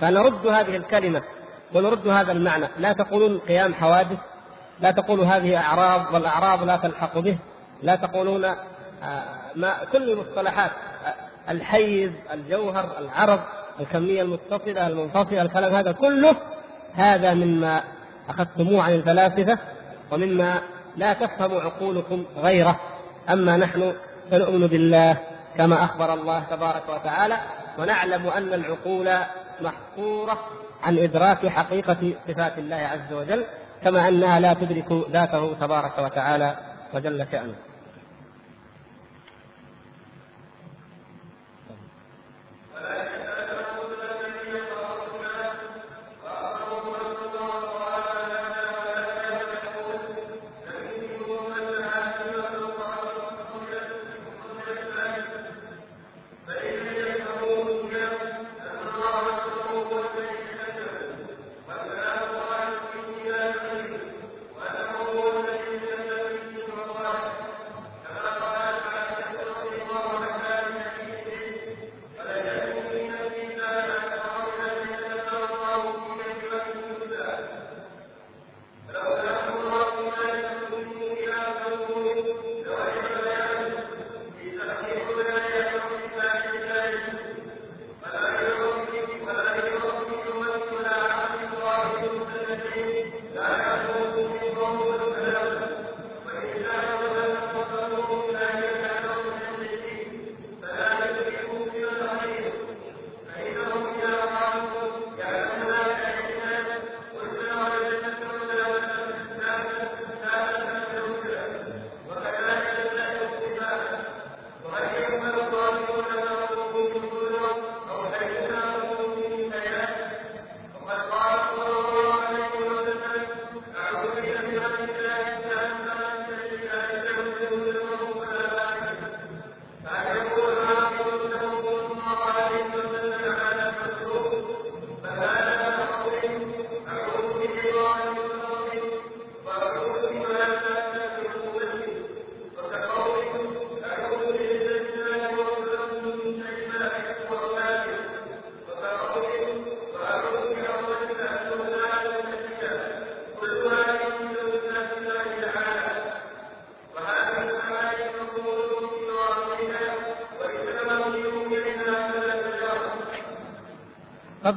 فنرد 0.00 0.46
هذه 0.46 0.76
الكلمة 0.76 1.22
ونرد 1.74 2.08
هذا 2.08 2.32
المعنى. 2.32 2.68
لا 2.78 2.92
تقولون 2.92 3.38
قيام 3.38 3.74
حوادث. 3.74 4.18
لا 4.80 4.90
تقولوا 4.90 5.26
هذه 5.26 5.56
أعراض 5.56 6.14
والأعراض 6.14 6.62
لا 6.62 6.76
تلحق 6.76 7.18
به. 7.18 7.38
لا 7.82 7.96
تقولون 7.96 8.44
آه، 8.44 8.56
ما 9.56 9.74
كل 9.92 10.10
المصطلحات 10.10 10.70
آه، 11.06 11.52
الحيز 11.52 12.10
الجوهر 12.32 12.98
العرض 12.98 13.40
الكمية 13.80 14.22
المتصلة 14.22 14.86
المنفصلة 14.86 15.42
الكلام 15.42 15.74
هذا 15.74 15.92
كله 15.92 16.36
هذا 16.94 17.34
مما 17.34 17.80
أخذتموه 18.28 18.82
عن 18.82 18.92
الفلاسفة 18.92 19.58
ومما 20.12 20.60
لا 20.96 21.12
تفهم 21.12 21.54
عقولكم 21.54 22.24
غيره. 22.36 22.80
أما 23.30 23.56
نحن 23.56 23.94
فنؤمن 24.30 24.66
بالله 24.66 25.16
كما 25.56 25.84
أخبر 25.84 26.14
الله 26.14 26.42
تبارك 26.50 26.82
وتعالى 26.88 27.36
ونعلم 27.78 28.26
أن 28.26 28.54
العقول 28.54 29.10
محصورة 29.60 30.38
عن 30.82 30.98
إدراك 30.98 31.46
حقيقة 31.46 32.12
صفات 32.28 32.58
الله 32.58 32.76
عز 32.76 33.12
وجل. 33.12 33.44
كما 33.82 34.08
أنها 34.08 34.40
لا 34.40 34.54
تدرك 34.54 34.92
ذاته 35.10 35.54
تبارك 35.54 35.98
وتعالى 35.98 36.56
وجل 36.94 37.26
شأنه. 37.32 37.54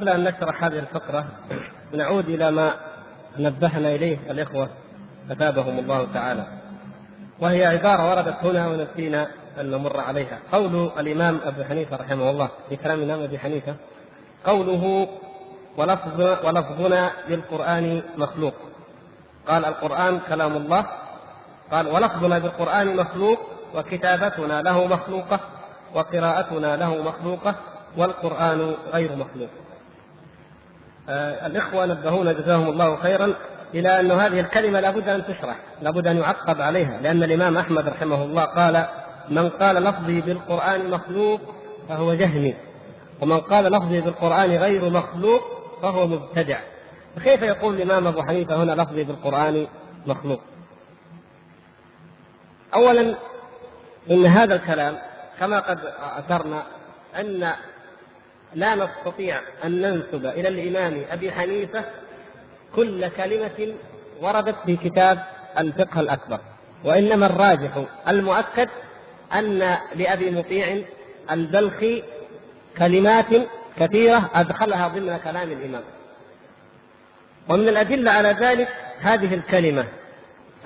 قبل 0.00 0.08
أن 0.08 0.24
نشرح 0.24 0.64
هذه 0.64 0.78
الفقرة 0.78 1.24
نعود 1.92 2.28
إلى 2.28 2.50
ما 2.50 2.74
نبهنا 3.38 3.94
إليه 3.94 4.18
الإخوة 4.30 4.68
أثابهم 5.30 5.78
الله 5.78 6.12
تعالى. 6.14 6.46
وهي 7.40 7.66
عبارة 7.66 8.10
وردت 8.10 8.44
هنا 8.44 8.68
ونسينا 8.68 9.28
أن 9.60 9.70
نمر 9.70 10.00
عليها. 10.00 10.38
قول 10.52 10.90
الإمام 10.98 11.40
أبو 11.44 11.64
حنيفة 11.64 11.96
رحمه 11.96 12.30
الله 12.30 12.48
في 12.68 12.76
كلام 12.76 12.98
الإمام 12.98 13.22
أبي 13.22 13.38
حنيفة 13.38 13.74
قوله 14.44 15.08
ولفظ 15.76 16.20
ولفظنا 16.20 17.10
للقرآن 17.28 18.02
مخلوق 18.16 18.54
قال 19.48 19.64
القرآن 19.64 20.20
كلام 20.28 20.56
الله 20.56 20.86
قال 21.72 21.88
ولفظنا 21.88 22.38
بالقرآن 22.38 22.96
مخلوق 22.96 23.38
وكتابتنا 23.74 24.62
له 24.62 24.86
مخلوقة 24.86 25.40
وقراءتنا 25.94 26.76
له 26.76 27.02
مخلوقة 27.02 27.54
والقرآن 27.96 28.74
غير 28.92 29.16
مخلوق 29.16 29.48
الإخوة 31.46 31.86
نبهونا 31.86 32.32
جزاهم 32.32 32.68
الله 32.68 32.96
خيرا 32.96 33.34
إلى 33.74 34.00
أن 34.00 34.10
هذه 34.10 34.40
الكلمة 34.40 34.80
لابد 34.80 35.08
أن 35.08 35.24
تشرح 35.24 35.56
لابد 35.82 36.06
أن 36.06 36.16
يعقب 36.16 36.60
عليها 36.60 37.00
لأن 37.02 37.22
الإمام 37.22 37.58
أحمد 37.58 37.88
رحمه 37.88 38.24
الله 38.24 38.44
قال 38.44 38.86
من 39.28 39.48
قال 39.48 39.76
لفظي 39.76 40.20
بالقرآن 40.20 40.90
مخلوق 40.90 41.40
فهو 41.88 42.14
جهمي 42.14 42.54
ومن 43.20 43.40
قال 43.40 43.64
لفظي 43.64 44.00
بالقرآن 44.00 44.50
غير 44.50 44.90
مخلوق 44.90 45.42
فهو 45.82 46.06
مبتدع. 46.06 46.58
فكيف 47.16 47.42
يقول 47.42 47.74
الإمام 47.74 48.06
أبو 48.06 48.22
حنيفة 48.22 48.62
هنا 48.62 48.82
لفظي 48.82 49.04
بالقرآن 49.04 49.66
مخلوق؟ 50.06 50.40
أولا 52.74 53.14
إن 54.10 54.26
هذا 54.26 54.54
الكلام 54.54 54.96
كما 55.40 55.58
قد 55.60 55.78
أثرنا 56.18 56.62
أن 57.16 57.52
لا 58.54 58.74
نستطيع 58.74 59.36
أن 59.64 59.80
ننسب 59.80 60.26
إلى 60.26 60.48
الإمام 60.48 61.04
أبي 61.10 61.32
حنيفة 61.32 61.84
كل 62.74 63.08
كلمة 63.08 63.74
وردت 64.20 64.56
في 64.66 64.76
كتاب 64.76 65.18
الفقه 65.58 66.00
الأكبر. 66.00 66.40
وإنما 66.84 67.26
الراجح 67.26 67.84
المؤكد 68.08 68.68
أن 69.32 69.76
لأبي 69.94 70.30
مطيع 70.30 70.82
البلخي 71.30 72.02
كلمات 72.78 73.26
كثيرة 73.76 74.30
أدخلها 74.34 74.88
ضمن 74.88 75.16
كلام 75.16 75.52
الإمام. 75.52 75.82
ومن 77.48 77.68
الأدلة 77.68 78.10
على 78.10 78.28
ذلك 78.28 78.68
هذه 79.00 79.34
الكلمة 79.34 79.84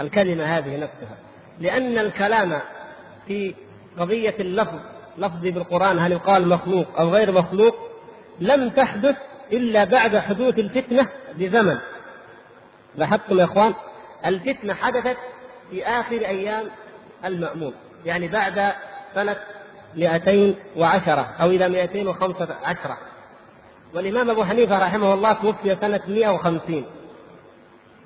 الكلمة 0.01 0.45
هذه 0.45 0.77
نفسها. 0.77 1.17
لأن 1.61 1.99
الكلام 1.99 2.61
في 3.27 3.55
قضية 3.99 4.35
اللفظ 4.41 4.81
لفظي 5.19 5.51
بالقرآن 5.51 5.99
هل 5.99 6.13
يقال 6.13 6.49
مخلوق 6.49 6.87
أو 6.99 7.09
غير 7.09 7.33
مخلوق 7.33 7.77
لم 8.41 8.71
تحدث 8.71 9.17
إلا 9.53 9.85
بعد 9.85 10.17
حدوث 10.17 10.59
الفتنة 10.59 11.09
بزمن. 11.35 11.79
لاحظتم 12.97 13.39
يا 13.39 13.45
إخوان؟ 13.45 13.75
الفتنة 14.27 14.75
حدثت 14.75 15.17
في 15.71 15.87
آخر 15.87 16.17
أيام 16.17 16.65
المأمون 17.25 17.75
يعني 18.05 18.29
بعد 18.29 18.73
سنة 19.15 19.37
210 19.97 21.21
أو 21.41 21.47
إلى 21.47 21.69
215 21.69 22.97
والإمام 23.95 24.31
أبو 24.31 24.45
حنيفة 24.45 24.79
رحمه 24.79 25.15
الله 25.15 25.33
توفي 25.33 25.77
سنة 25.81 26.01
150 26.09 26.85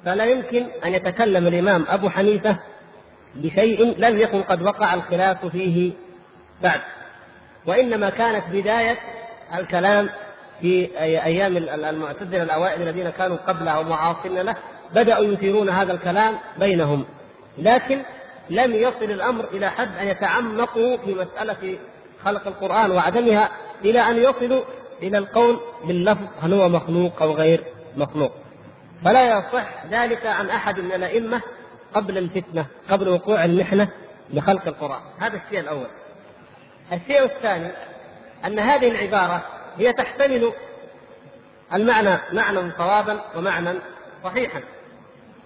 فلا 0.05 0.25
يمكن 0.25 0.67
أن 0.85 0.95
يتكلم 0.95 1.47
الإمام 1.47 1.85
أبو 1.89 2.11
حنيفة 2.11 2.57
بشيء 3.35 3.95
لم 3.99 4.19
يكن 4.19 4.43
قد 4.43 4.63
وقع 4.63 4.95
الخلاف 4.95 5.47
فيه 5.47 5.93
بعد. 6.63 6.81
وإنما 7.69 8.11
كانت 8.11 8.45
بداية 8.53 8.99
الكلام 9.55 10.11
في 10.61 10.91
أيام 11.01 11.57
المعتزلة 11.57 12.43
الأوائل 12.43 12.83
الذين 12.83 13.11
كانوا 13.11 13.37
قبله 13.37 13.81
ومعاصرين 13.81 14.39
له 14.39 14.57
بدأوا 14.95 15.25
يثيرون 15.25 15.69
هذا 15.69 15.93
الكلام 15.93 16.39
بينهم. 16.59 17.05
لكن 17.59 18.03
لم 18.51 18.73
يصل 18.73 19.05
الأمر 19.05 19.45
إلى 19.45 19.71
حد 19.71 19.97
أن 19.97 20.09
يتعمقوا 20.09 20.97
في 20.97 21.14
مسألة 21.14 21.79
خلق 22.25 22.47
القرآن 22.47 22.91
وعدمها 22.91 23.51
إلى 23.85 24.01
أن 24.01 24.16
يصلوا 24.16 24.62
إلى 25.03 25.19
القول 25.19 25.61
باللفظ 25.85 26.27
هل 26.41 26.55
هو 26.55 26.69
مخلوق 26.69 27.23
أو 27.23 27.33
غير 27.33 27.64
مخلوق. 27.97 28.33
فلا 29.05 29.39
يصح 29.39 29.87
ذلك 29.91 30.27
عن 30.27 30.51
أحد 30.51 30.79
من 30.81 30.93
الأئمة 30.93 31.43
قبل 31.95 32.19
الفتنة 32.19 32.66
قبل 32.91 33.09
وقوع 33.09 33.45
المحنة 33.45 33.89
لخلق 34.31 34.66
القرآن. 34.66 35.01
هذا 35.19 35.41
الشيء 35.47 35.61
الأول. 35.61 35.87
الشيء 36.93 37.24
الثاني 37.24 37.70
أن 38.45 38.59
هذه 38.59 38.91
العبارة 38.91 39.45
هي 39.76 39.93
تحتمل 39.93 40.53
المعنى 41.74 42.18
معنى 42.32 42.70
صوابا 42.70 43.20
ومعنى 43.36 43.70
صحيحا. 44.24 44.61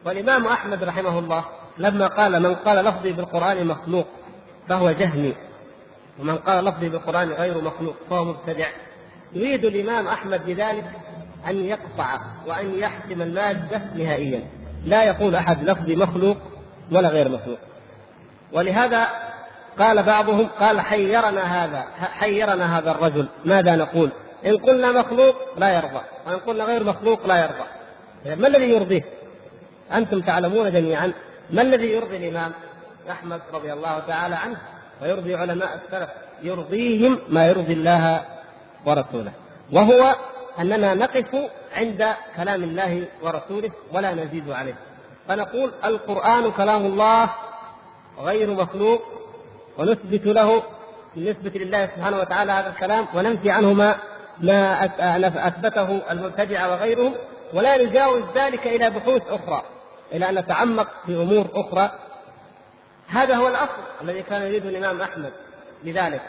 والإمام 0.04 0.46
أحمد 0.46 0.84
رحمه 0.84 1.18
الله 1.18 1.44
لما 1.78 2.06
قال 2.06 2.42
من 2.42 2.54
قال 2.54 2.84
لفظي 2.84 3.12
بالقرآن 3.12 3.66
مخلوق 3.66 4.06
فهو 4.68 4.90
جهمي 4.90 5.34
ومن 6.20 6.38
قال 6.38 6.64
لفظي 6.64 6.88
بالقرآن 6.88 7.28
غير 7.28 7.60
مخلوق 7.60 7.96
فهو 8.10 8.24
مبتدع. 8.24 8.68
يريد 9.32 9.64
الإمام 9.64 10.08
أحمد 10.08 10.46
بذلك 10.46 10.90
أن 11.48 11.64
يقطع 11.64 12.20
وأن 12.46 12.78
يحسم 12.78 13.22
المادة 13.22 13.82
نهائيا. 13.94 14.42
لا 14.84 15.04
يقول 15.04 15.34
أحد 15.36 15.70
لفظي 15.70 15.96
مخلوق 15.96 16.36
ولا 16.92 17.08
غير 17.08 17.28
مخلوق. 17.28 17.58
ولهذا 18.52 19.06
قال 19.78 20.02
بعضهم 20.02 20.48
قال 20.60 20.80
حيرنا 20.80 21.42
هذا 21.42 21.84
حيرنا 21.98 22.78
هذا 22.78 22.90
الرجل 22.90 23.28
ماذا 23.44 23.76
نقول؟ 23.76 24.10
إن 24.46 24.56
قلنا 24.56 24.92
مخلوق 24.92 25.34
لا 25.56 25.68
يرضى 25.76 26.00
وإن 26.26 26.38
قلنا 26.38 26.64
غير 26.64 26.84
مخلوق 26.84 27.26
لا 27.26 27.42
يرضى. 27.42 27.68
ما 28.40 28.48
الذي 28.48 28.70
يرضيه؟ 28.70 29.04
أنتم 29.94 30.20
تعلمون 30.20 30.72
جميعا 30.72 31.12
ما 31.50 31.62
الذي 31.62 31.86
يرضي 31.86 32.16
الإمام 32.16 32.52
أحمد 33.10 33.40
رضي 33.52 33.72
الله 33.72 33.98
تعالى 33.98 34.34
عنه؟ 34.34 34.56
ويرضي 35.02 35.34
علماء 35.34 35.80
السلف 35.84 36.10
يرضيهم 36.42 37.18
ما 37.28 37.46
يرضي 37.46 37.72
الله 37.72 38.24
ورسوله. 38.86 39.32
وهو 39.72 40.16
أننا 40.58 40.94
نقف 40.94 41.36
عند 41.76 42.14
كلام 42.36 42.62
الله 42.64 43.08
ورسوله 43.22 43.70
ولا 43.92 44.14
نزيد 44.14 44.50
عليه. 44.50 44.74
فنقول 45.28 45.72
القرآن 45.84 46.50
كلام 46.50 46.86
الله 46.86 47.30
غير 48.18 48.50
مخلوق 48.50 49.02
ونثبت 49.78 50.26
له 50.26 50.62
بالنسبة 51.14 51.50
لله 51.54 51.86
سبحانه 51.86 52.18
وتعالى 52.18 52.52
هذا 52.52 52.70
الكلام 52.70 53.06
وننفي 53.14 53.50
عنه 53.50 53.72
ما 53.72 53.96
ما 54.40 54.84
أثبته 55.48 56.12
المبتدعة 56.12 56.70
وغيرهم 56.70 57.14
ولا 57.54 57.82
نجاوز 57.82 58.22
ذلك 58.34 58.66
إلى 58.66 58.90
بحوث 58.90 59.22
أخرى 59.28 59.62
إلى 60.12 60.28
أن 60.28 60.34
نتعمق 60.34 60.88
في 61.06 61.14
أمور 61.14 61.48
أخرى. 61.54 61.90
هذا 63.08 63.34
هو 63.34 63.48
الأصل 63.48 63.82
الذي 64.02 64.22
كان 64.22 64.42
يريده 64.42 64.68
الإمام 64.68 65.00
أحمد 65.00 65.32
لذلك. 65.84 66.22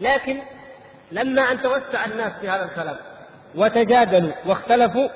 لكن 0.00 0.42
لما 1.12 1.42
أن 1.42 1.62
توسع 1.62 2.04
الناس 2.04 2.32
في 2.40 2.48
هذا 2.48 2.64
الكلام 2.64 2.96
وتجادلوا 3.54 4.32
واختلفوا 4.46 5.08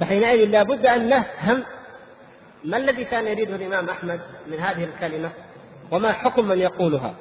فحينئذ 0.00 0.48
لابد 0.48 0.86
أن 0.86 1.08
نفهم 1.08 1.64
ما 2.64 2.76
الذي 2.76 3.04
كان 3.04 3.26
يريده 3.26 3.56
الإمام 3.56 3.88
أحمد 3.88 4.20
من 4.46 4.58
هذه 4.58 4.84
الكلمة. 4.84 5.30
وما 5.90 6.12
حكم 6.12 6.48
من 6.48 6.58
يقولها. 6.58 7.14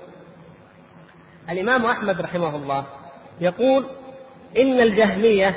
الإمام 1.50 1.86
أحمد 1.86 2.22
رحمه 2.22 2.56
الله 2.56 2.86
يقول 3.42 3.86
إن 4.58 4.82
الجهمية 4.82 5.56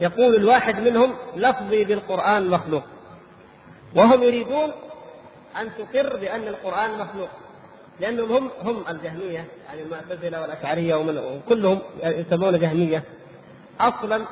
يقول 0.00 0.34
الواحد 0.34 0.80
منهم 0.80 1.14
لفظي 1.36 1.84
بالقرآن 1.84 2.50
مخلوق. 2.50 2.82
وهم 3.96 4.22
يريدون 4.22 4.72
أن 5.60 5.70
تقر 5.78 6.16
بأن 6.16 6.48
القرآن 6.48 6.98
مخلوق. 6.98 7.28
لأنهم 8.00 8.32
هم 8.32 8.50
هم 8.62 8.84
الجهمية 8.88 9.44
يعني 9.66 9.82
المعتزلة 9.82 10.40
والأشعرية 10.40 10.94
وكلهم 10.94 11.78
يسمون 12.04 12.58
جهمية. 12.58 13.04
أصلا 13.80 14.26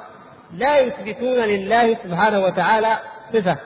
لا 0.55 0.79
يثبتون 0.79 1.37
لله 1.37 1.95
سبحانه 1.95 2.41
وتعالى 2.41 2.99
صفة 3.33 3.59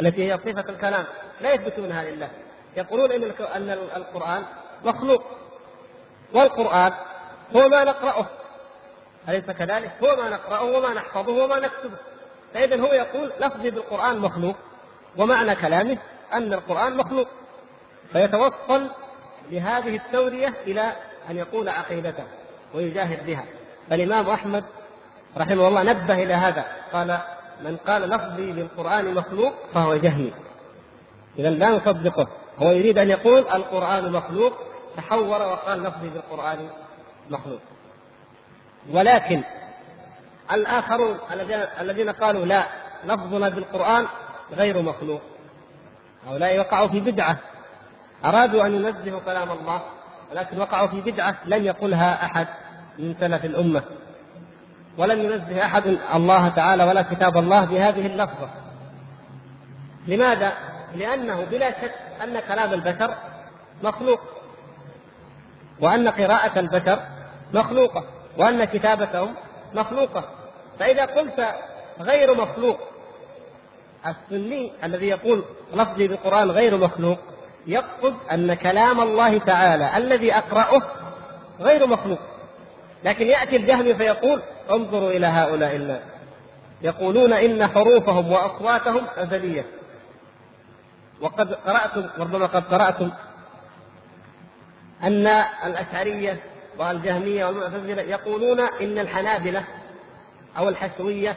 التي 0.00 0.32
هي 0.32 0.38
صفة 0.38 0.70
الكلام. 0.70 1.04
لا 1.40 1.52
يثبتونها 1.52 2.04
لله. 2.10 2.30
يقولون 2.76 3.12
إن 3.12 3.22
أن 3.54 3.70
القرآن 3.96 4.42
مخلوق. 4.84 5.24
والقرآن 6.34 6.92
هو 7.56 7.68
ما 7.68 7.84
نقرأه. 7.84 8.26
أليس 9.28 9.44
كذلك؟ 9.44 9.90
هو 10.02 10.16
ما 10.16 10.28
نقرأه 10.28 10.62
وما 10.64 10.94
نحفظه 10.94 11.44
وما 11.44 11.58
نكتبه. 11.58 11.96
فاذا 12.54 12.80
هو 12.80 12.92
يقول 12.92 13.32
لفظي 13.40 13.70
بالقرآن 13.70 14.18
مخلوق 14.18 14.56
ومعنى 15.16 15.54
كلامه 15.54 15.98
أن 16.32 16.52
القرآن 16.52 16.96
مخلوق. 16.96 17.28
فيتوصل 18.12 18.90
بهذه 19.50 19.96
التوريه 19.96 20.54
إلى 20.66 20.92
أن 21.30 21.36
يقول 21.36 21.68
عقيدته 21.68 22.24
ويجاهد 22.74 23.26
بها. 23.26 23.44
فالإمام 23.90 24.30
أحمد 24.30 24.64
رحمه 25.36 25.68
الله 25.68 25.82
نبه 25.82 26.14
إلى 26.14 26.34
هذا. 26.34 26.64
قال 26.92 27.18
من 27.60 27.76
قال 27.76 28.02
لفظي 28.02 28.52
بالقرآن 28.52 29.14
مخلوق 29.14 29.52
فهو 29.74 29.94
جهمي 29.94 30.32
اذا 31.38 31.50
لا 31.50 31.70
نصدقه. 31.70 32.28
هو 32.58 32.70
يريد 32.70 32.98
أن 32.98 33.10
يقول 33.10 33.38
القرآن 33.38 34.12
مخلوق 34.12 34.52
تحور 34.96 35.42
وقال 35.42 35.82
لفظي 35.82 36.08
بالقرآن 36.08 36.68
مخلوق. 37.30 37.60
ولكن 38.92 39.42
الآخرون 40.52 41.18
الذين 41.80 42.10
قالوا 42.10 42.46
لا 42.46 42.64
لفظنا 43.04 43.48
بالقرآن 43.48 44.06
غير 44.52 44.82
مخلوق. 44.82 45.20
هؤلاء 46.26 46.58
وقعوا 46.58 46.88
في 46.88 47.00
بدعة. 47.00 47.36
أرادوا 48.24 48.66
أن 48.66 48.74
ينزهوا 48.74 49.20
كلام 49.20 49.50
الله 49.50 49.82
ولكن 50.32 50.60
وقعوا 50.60 50.88
في 50.88 51.00
بدعة 51.00 51.36
لم 51.44 51.64
يقلها 51.64 52.24
أحد 52.24 52.46
من 52.98 53.14
سلف 53.20 53.44
الأمة. 53.44 53.82
ولم 54.98 55.20
ينزه 55.20 55.64
أحد 55.64 55.86
الله 56.14 56.48
تعالى 56.48 56.84
ولا 56.84 57.02
كتاب 57.02 57.36
الله 57.36 57.64
بهذه 57.64 58.06
اللفظة. 58.06 58.50
لماذا؟ 60.06 60.52
لأنه 60.94 61.44
بلا 61.44 61.70
شك 61.70 61.94
أن 62.22 62.40
كلام 62.40 62.72
البشر 62.72 63.14
مخلوق 63.82 64.20
وأن 65.80 66.08
قراءة 66.08 66.58
البشر 66.58 66.98
مخلوقة 67.54 68.04
وأن 68.38 68.64
كتابتهم 68.64 69.34
مخلوقة. 69.74 70.24
فإذا 70.78 71.04
قلت 71.04 71.54
غير 72.00 72.34
مخلوق 72.34 72.78
السني 74.06 74.72
الذي 74.84 75.06
يقول 75.06 75.44
لفظي 75.74 76.08
بالقرآن 76.08 76.50
غير 76.50 76.76
مخلوق 76.76 77.18
يقصد 77.66 78.14
أن 78.32 78.54
كلام 78.54 79.00
الله 79.00 79.38
تعالى 79.38 79.96
الذي 79.96 80.34
أقرأه 80.34 80.82
غير 81.60 81.86
مخلوق. 81.86 82.18
لكن 83.04 83.26
يأتي 83.26 83.56
الجهم 83.56 83.94
فيقول 83.94 84.42
انظروا 84.70 85.10
إلى 85.10 85.26
هؤلاء 85.26 85.76
الناس 85.76 86.02
يقولون 86.82 87.32
إن 87.32 87.66
حروفهم 87.66 88.32
وأصواتهم 88.32 89.02
أزلية. 89.16 89.64
وقد 91.20 91.54
قرأتم 91.54 92.08
ربما 92.18 92.46
قد 92.46 92.64
قرأتم 92.64 93.10
أن 95.02 95.26
الأشعرية 95.66 96.40
والجهمية 96.78 97.44
والمعتزلة 97.44 98.02
يقولون 98.02 98.60
إن 98.60 98.98
الحنابلة 98.98 99.64
أو 100.58 100.68
الحشوية 100.68 101.36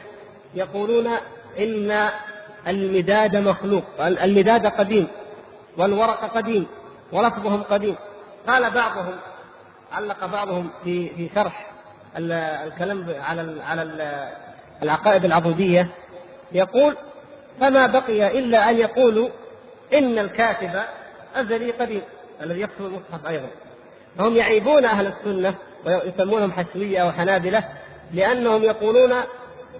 يقولون 0.54 1.06
إن 1.58 2.08
المداد 2.68 3.36
مخلوق 3.36 3.84
المداد 4.00 4.66
قديم 4.66 5.08
والورق 5.76 6.36
قديم 6.36 6.66
ولفظهم 7.12 7.62
قديم. 7.62 7.96
قال 8.46 8.70
بعضهم 8.70 9.16
علق 9.92 10.26
بعضهم 10.26 10.70
في 10.84 11.08
في 11.08 11.30
شرح 11.34 11.70
الكلام 12.16 13.06
على 13.20 13.62
على 13.62 13.82
العقائد 14.82 15.24
العبودية 15.24 15.88
يقول 16.52 16.96
فما 17.60 17.86
بقي 17.86 18.38
إلا 18.38 18.70
أن 18.70 18.78
يقولوا 18.78 19.28
إن 19.94 20.18
الكاتب 20.18 20.70
ازلي 21.36 21.70
قديم 21.70 22.02
الذي 22.42 22.60
يكتب 22.60 22.84
المصحف 22.84 23.26
أيضا 23.26 23.48
فهم 24.18 24.36
يعيبون 24.36 24.84
أهل 24.84 25.06
السنة 25.06 25.54
ويسمونهم 25.86 26.52
حشوية 26.52 26.98
أو 26.98 27.12
حنابلة 27.12 27.64
لأنهم 28.12 28.64
يقولون 28.64 29.12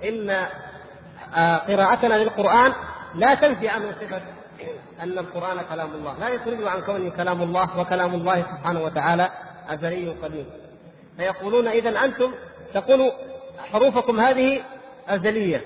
إن 0.04 0.30
آه، 1.36 1.56
قراءتنا 1.56 2.14
للقرآن 2.14 2.72
لا 3.14 3.34
تنفي 3.34 3.68
عنه 3.68 3.92
صفه 3.92 4.22
أن 5.02 5.18
القرآن 5.18 5.58
كلام 5.70 5.90
الله، 5.94 6.18
لا 6.18 6.28
يخرج 6.28 6.64
عن 6.64 6.80
كونه 6.80 7.10
كلام 7.10 7.42
الله 7.42 7.80
وكلام 7.80 8.14
الله 8.14 8.42
سبحانه 8.42 8.82
وتعالى 8.82 9.30
ازلي 9.68 10.14
قديم. 10.22 10.46
فيقولون 11.16 11.68
اذا 11.68 12.04
أنتم 12.04 12.32
تقولوا 12.74 13.10
حروفكم 13.72 14.20
هذه 14.20 14.62
ازليه 15.08 15.64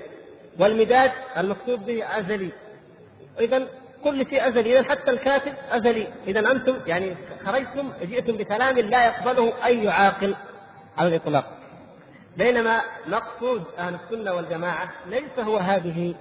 والمداد 0.59 1.11
المقصود 1.39 1.87
به 1.87 2.19
ازلي. 2.19 2.51
اذا 3.41 3.67
كل 4.05 4.27
شيء 4.31 4.49
أزلي، 4.49 4.79
اذا 4.79 4.91
حتى 4.91 5.11
الكاتب 5.11 5.55
أزلي، 5.71 6.09
اذا 6.27 6.51
أنتم 6.53 6.79
يعني 6.87 7.17
خرجتم 7.47 7.93
جئتم 8.03 8.37
بكلام 8.37 8.79
لا 8.79 9.07
يقبله 9.07 9.65
أي 9.65 9.89
عاقل 9.89 10.37
على 10.99 11.09
الإطلاق. 11.09 11.59
بينما 12.37 12.81
مقصود 13.07 13.65
أهل 13.79 13.95
السنة 13.95 14.33
والجماعة 14.33 14.91
ليس 15.07 15.39
هو 15.39 15.57
هذه 15.57 16.15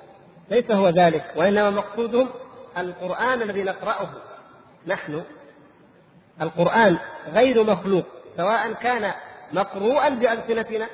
ليس 0.49 0.71
هو 0.71 0.89
ذلك 0.89 1.23
وإنما 1.35 1.69
مقصودهم 1.69 2.29
القرآن 2.77 3.41
الذي 3.41 3.63
نقرأه. 3.63 4.09
نحن 4.87 5.23
القرآن 6.41 6.97
غير 7.33 7.63
مخلوق 7.63 8.05
سواء 8.37 8.73
كان 8.73 9.11
مقروءا 9.53 10.09
بألسنتنا 10.09 10.87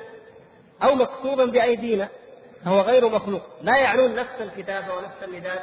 أو 0.82 0.94
مكتوبا 0.94 1.44
بأيدينا 1.44 2.08
فهو 2.64 2.80
غير 2.80 3.08
مخلوق. 3.08 3.42
لا 3.62 3.76
يعنون 3.76 4.14
نفس 4.14 4.40
الكتابه 4.40 4.94
ونفس 4.94 5.22
المداد 5.22 5.60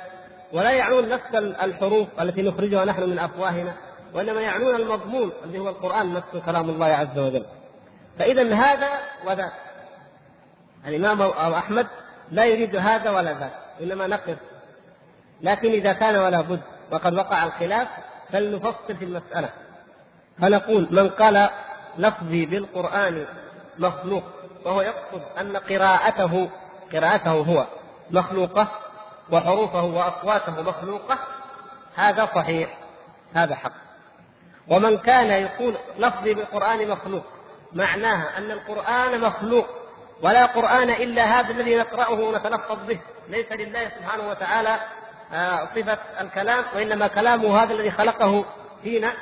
ولا 0.56 0.72
يعنون 0.72 1.10
نفس 1.10 1.36
الحروف 1.64 2.08
التي 2.22 2.42
نخرجها 2.42 2.86
نحن 2.86 3.10
من 3.10 3.20
أفواهنا 3.20 3.74
وإنما 4.14 4.42
يعنون 4.42 4.76
المضمون 4.76 5.32
الذي 5.46 5.60
هو 5.60 5.70
القرآن 5.70 6.14
نفسه 6.14 6.40
كلام 6.46 6.70
الله 6.70 6.86
عز 6.86 7.20
وجل. 7.20 7.46
فإذا 8.20 8.54
هذا 8.56 8.90
وذاك. 9.26 9.54
الإمام 10.88 11.22
أبو 11.22 11.56
أحمد 11.56 11.88
لا 12.32 12.46
يريد 12.46 12.76
هذا 12.76 13.10
ولا 13.10 13.34
ذاك 13.34 13.54
إنما 13.82 14.08
نقف. 14.08 14.38
لكن 15.42 15.72
إذا 15.72 15.94
كان 15.94 16.16
ولا 16.16 16.42
بد 16.42 16.62
وقد 16.92 17.14
وقع 17.14 17.46
الخلاف 17.46 17.88
فلنفصل 18.32 18.96
في 19.00 19.06
المسألة. 19.06 19.50
فنقول 20.42 20.88
من 20.92 21.10
قال 21.10 21.50
لفظي 21.98 22.46
بالقرآن 22.46 23.26
مخلوق 23.80 24.24
وهو 24.66 24.82
يقصد 24.82 25.22
أن 25.40 25.58
قراءته 25.58 26.50
قراءته 26.94 27.32
هو 27.32 27.68
مخلوقة 28.12 28.72
وحروفه 29.32 29.84
وأصواته 29.84 30.62
مخلوقة 30.62 31.20
هذا 31.96 32.30
صحيح 32.36 32.78
هذا 33.34 33.56
حق. 33.56 33.72
ومن 34.68 34.98
كان 34.98 35.32
يقول 35.32 35.76
لفظي 36.00 36.34
بالقرآن 36.34 36.88
مخلوق 36.88 37.24
معناها 37.74 38.38
أن 38.38 38.52
القرآن 38.52 39.22
مخلوق 39.22 39.66
ولا 40.22 40.46
قرآن 40.46 40.90
إلا 40.90 41.24
هذا 41.24 41.52
الذي 41.52 41.76
نقرأه 41.76 42.12
ونتلفظ 42.12 42.86
به. 42.88 43.00
ليس 43.30 43.52
لله 43.52 43.90
سبحانه 43.90 44.30
وتعالى 44.30 44.80
آه، 45.34 45.66
صفة 45.76 45.98
الكلام 46.22 46.64
وإنما 46.76 47.08
كلامه 47.08 47.64
هذا 47.64 47.74
الذي 47.74 47.92
خلقه 47.92 48.46
فينا 48.84 49.14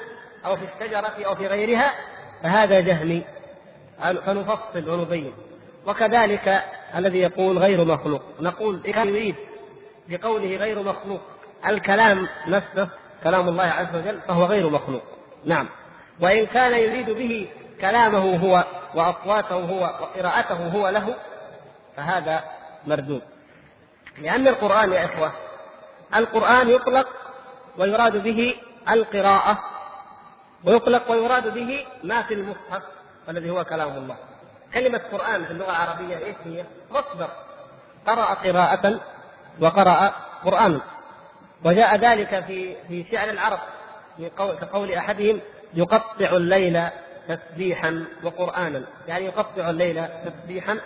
أو 0.45 0.58
في 0.58 0.64
الشجرة 0.64 1.26
أو 1.26 1.36
في 1.36 1.47
غيرها 1.47 1.93
فهذا 2.43 2.80
جهمي. 2.80 3.24
فنفصل 4.26 4.89
ونبين. 4.89 5.34
وكذلك 5.88 6.64
الذي 6.95 7.20
يقول 7.20 7.58
غير 7.58 7.86
مخلوق. 7.86 8.22
نقول 8.39 8.82
إذا 8.86 9.04
يريد 9.04 9.36
بقوله 10.08 10.56
غير 10.58 10.84
مخلوق. 10.84 11.22
الكلام 11.68 12.28
نفسه 12.47 12.89
كلام 13.24 13.47
الله 13.47 13.64
عز 13.64 13.95
وجل 13.95 14.22
فهو 14.22 14.45
غير 14.45 14.70
مخلوق. 14.70 15.04
نعم. 15.45 15.70
وإن 16.20 16.45
كان 16.45 16.74
يريد 16.74 17.10
به 17.10 17.49
كلامه 17.82 18.36
هو 18.38 18.66
وأصواته 18.95 19.56
هو 19.56 19.82
وقراءته 19.82 20.68
هو 20.68 20.89
له 20.89 21.16
فهذا 21.97 22.43
مردود. 22.88 23.22
لأن 24.18 24.47
القرآن 24.47 24.91
يا 24.91 25.06
إخوة 25.06 25.32
القرآن 26.16 26.70
يطلق 26.70 27.08
ويراد 27.78 28.18
به 28.24 28.56
القراءة 28.89 29.60
ويطلق 30.64 31.12
ويراد 31.12 31.54
به 31.54 31.86
ما 32.04 32.22
في 32.22 32.34
المصحف 32.34 32.84
الذي 33.30 33.49
هو 33.49 33.64
كلام 33.64 33.97
الله. 33.97 34.16
كلمة 34.74 35.01
قرآن 35.12 35.45
في 35.45 35.51
اللغة 35.51 35.72
العربية 35.72 36.18
إيش 36.18 36.36
هي؟ 36.45 36.66
مصدر. 36.91 37.30
قرأ 38.08 38.34
قراءة 38.34 38.99
وقرأ 39.62 40.14
قرآنا 40.45 40.82
وجاء 41.66 41.95
ذلك 41.95 42.43
في 42.45 42.76
في 42.88 43.06
شعر 43.12 43.30
العرب 43.30 43.60
كقول 44.62 44.91
أحدهم 44.91 45.39
يقطع 45.74 46.30
الليل 46.32 46.84
تسبيحا 47.28 48.06
وقرآنا. 48.24 48.84
يعني 49.08 49.26
يقطع 49.26 49.70
الليل 49.70 50.08
تسبيحا 50.26 50.80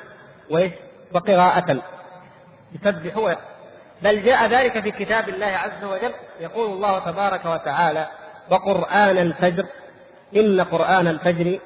وقراءة. 1.13 1.81
يسبح 2.73 3.37
بل 4.01 4.23
جاء 4.23 4.47
ذلك 4.47 4.83
في 4.83 4.91
كتاب 4.91 5.29
الله 5.29 5.45
عز 5.45 5.83
وجل 5.83 6.13
يقول 6.39 6.71
الله 6.71 6.99
تبارك 6.99 7.45
وتعالى 7.45 8.07
وقرآن 8.49 9.17
الفجر 9.17 9.65
إن 10.35 10.61
قرآن 10.61 11.07
الفجر 11.07 11.59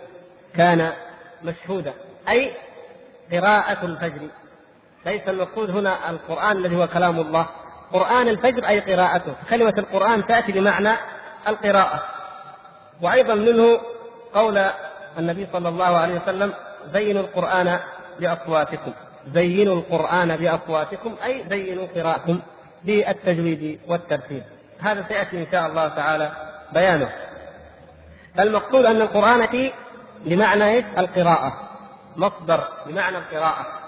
كان 0.56 0.94
مشهودا. 1.44 1.94
أي 2.30 2.54
قراءة 3.32 3.86
الفجر. 3.86 4.28
ليس 5.06 5.22
المقصود 5.28 5.70
هنا 5.70 6.10
القرآن 6.10 6.58
الذي 6.58 6.76
هو 6.76 6.88
كلام 6.88 7.20
الله. 7.20 7.48
قرآن 7.94 8.28
الفجر 8.28 8.68
أي 8.68 8.80
قراءته. 8.80 9.34
كلمة 9.50 9.74
القرآن 9.78 10.28
تأتي 10.28 10.52
بمعنى 10.52 10.90
القراءة. 11.48 12.04
وأيضا 13.02 13.36
منه 13.36 13.80
قول 14.34 14.62
النبي 15.18 15.48
صلى 15.54 15.70
الله 15.70 15.98
عليه 15.98 16.22
وسلم 16.24 16.54
زينوا 16.94 17.22
القرآن 17.22 17.80
بأصواتكم. 18.20 18.94
زينوا 19.34 19.76
القرآن 19.76 20.36
بأصواتكم 20.36 21.16
أي 21.26 21.46
زينوا 21.50 21.88
قراءتكم 21.96 22.40
بالتجويد 22.84 23.80
والترتيب. 23.88 24.44
هذا 24.80 25.06
سيأتي 25.08 25.38
إن 25.38 25.48
شاء 25.52 25.68
الله 25.68 25.88
تعالى 25.88 26.32
بيانه. 26.74 27.10
فالمقصود 28.38 28.86
أن 28.86 29.02
القرآن 29.02 29.48
فيه 29.48 29.72
بمعنى 30.26 30.66
إيش؟ 30.66 30.86
القراءة. 30.98 31.70
مصدر 32.18 32.68
بمعنى 32.86 33.18
القراءة. 33.18 33.81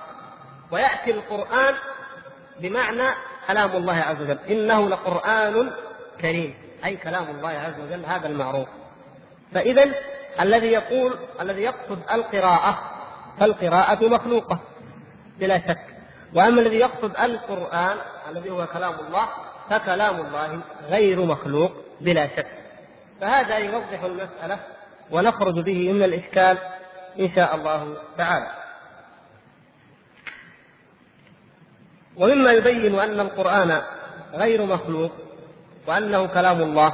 ويأتي 0.74 1.12
القرآن 1.12 1.74
بمعنى 2.60 3.10
كلام 3.48 3.72
الله 3.76 3.94
عز 3.94 4.22
وجل. 4.22 4.40
إنه 4.50 4.90
لقرآن 4.90 5.72
كريم. 6.22 6.54
أي 6.86 6.96
كلام 6.96 7.30
الله 7.30 7.50
عز 7.50 7.80
وجل 7.80 8.06
هذا 8.06 8.28
المعروف. 8.28 8.68
فإذا 9.54 9.92
الذي 10.42 10.68
يقول 10.68 11.14
الذي 11.42 11.62
يقصد 11.62 12.00
القراءة 12.12 12.80
فالقراءة 13.40 14.08
مخلوقة 14.08 14.60
بلا 15.40 15.58
شك. 15.58 15.86
وأما 16.36 16.62
الذي 16.62 16.76
يقصد 16.76 17.18
القرآن 17.18 17.98
الذي 18.30 18.50
هو 18.50 18.66
كلام 18.66 18.94
الله 19.08 19.28
فكلام 19.70 20.16
الله 20.16 20.60
غير 20.90 21.26
مخلوق 21.26 21.72
بلا 22.02 22.28
شك. 22.28 22.48
فهذا 23.22 23.58
يوضح 23.58 24.04
المسألة 24.04 24.60
ونخرج 25.12 25.60
به 25.60 25.92
من 25.92 26.04
الإشكال 26.04 26.58
إن 27.20 27.30
شاء 27.36 27.56
الله 27.56 27.98
تعالى. 28.18 28.63
ومما 32.18 32.52
يبين 32.52 33.00
أن 33.00 33.20
القرآن 33.20 33.82
غير 34.34 34.66
مخلوق 34.66 35.12
وأنه 35.88 36.26
كلام 36.26 36.62
الله 36.62 36.94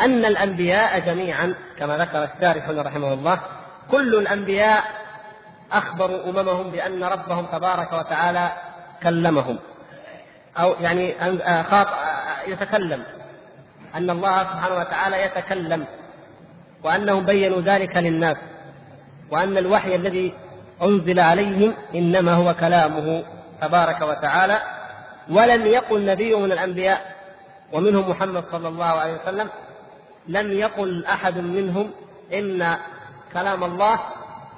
أن 0.00 0.24
الأنبياء 0.24 0.98
جميعا 0.98 1.54
كما 1.78 1.96
ذكر 1.98 2.24
الشارح 2.24 2.68
رحمه 2.68 3.12
الله 3.12 3.40
كل 3.90 4.14
الأنبياء 4.14 4.84
أخبروا 5.72 6.30
أممهم 6.30 6.70
بأن 6.70 7.04
ربهم 7.04 7.46
تبارك 7.46 7.92
وتعالى 7.92 8.52
كلمهم. 9.02 9.58
أو 10.58 10.74
يعني 10.80 11.14
خاط 11.62 11.86
يتكلم. 12.46 13.02
أن 13.94 14.10
الله 14.10 14.38
سبحانه 14.38 14.74
وتعالى 14.74 15.22
يتكلم. 15.22 15.86
وأنهم 16.84 17.26
بينوا 17.26 17.60
ذلك 17.60 17.96
للناس. 17.96 18.36
وأن 19.30 19.58
الوحي 19.58 19.94
الذي 19.94 20.34
أنزل 20.82 21.20
عليهم 21.20 21.74
إنما 21.94 22.34
هو 22.34 22.54
كلامه. 22.54 23.24
تبارك 23.60 24.02
وتعالى 24.02 24.62
ولم 25.30 25.66
يقل 25.66 26.06
نبي 26.06 26.34
من 26.34 26.52
الأنبياء 26.52 27.14
ومنهم 27.72 28.10
محمد 28.10 28.44
صلى 28.52 28.68
الله 28.68 28.84
عليه 28.84 29.14
وسلم 29.22 29.48
لم 30.28 30.52
يقل 30.52 31.04
أحد 31.06 31.38
منهم 31.38 31.90
إن 32.32 32.76
كلام 33.32 33.64
الله 33.64 34.00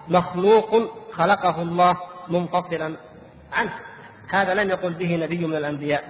مخلوق 0.09 0.90
خلقه 1.12 1.62
الله 1.62 1.97
منفصلا 2.28 2.97
عنه. 3.53 3.72
هذا 4.30 4.55
لم 4.55 4.70
يقل 4.70 4.92
به 4.92 5.16
نبي 5.16 5.47
من 5.47 5.57
الأنبياء. 5.57 6.05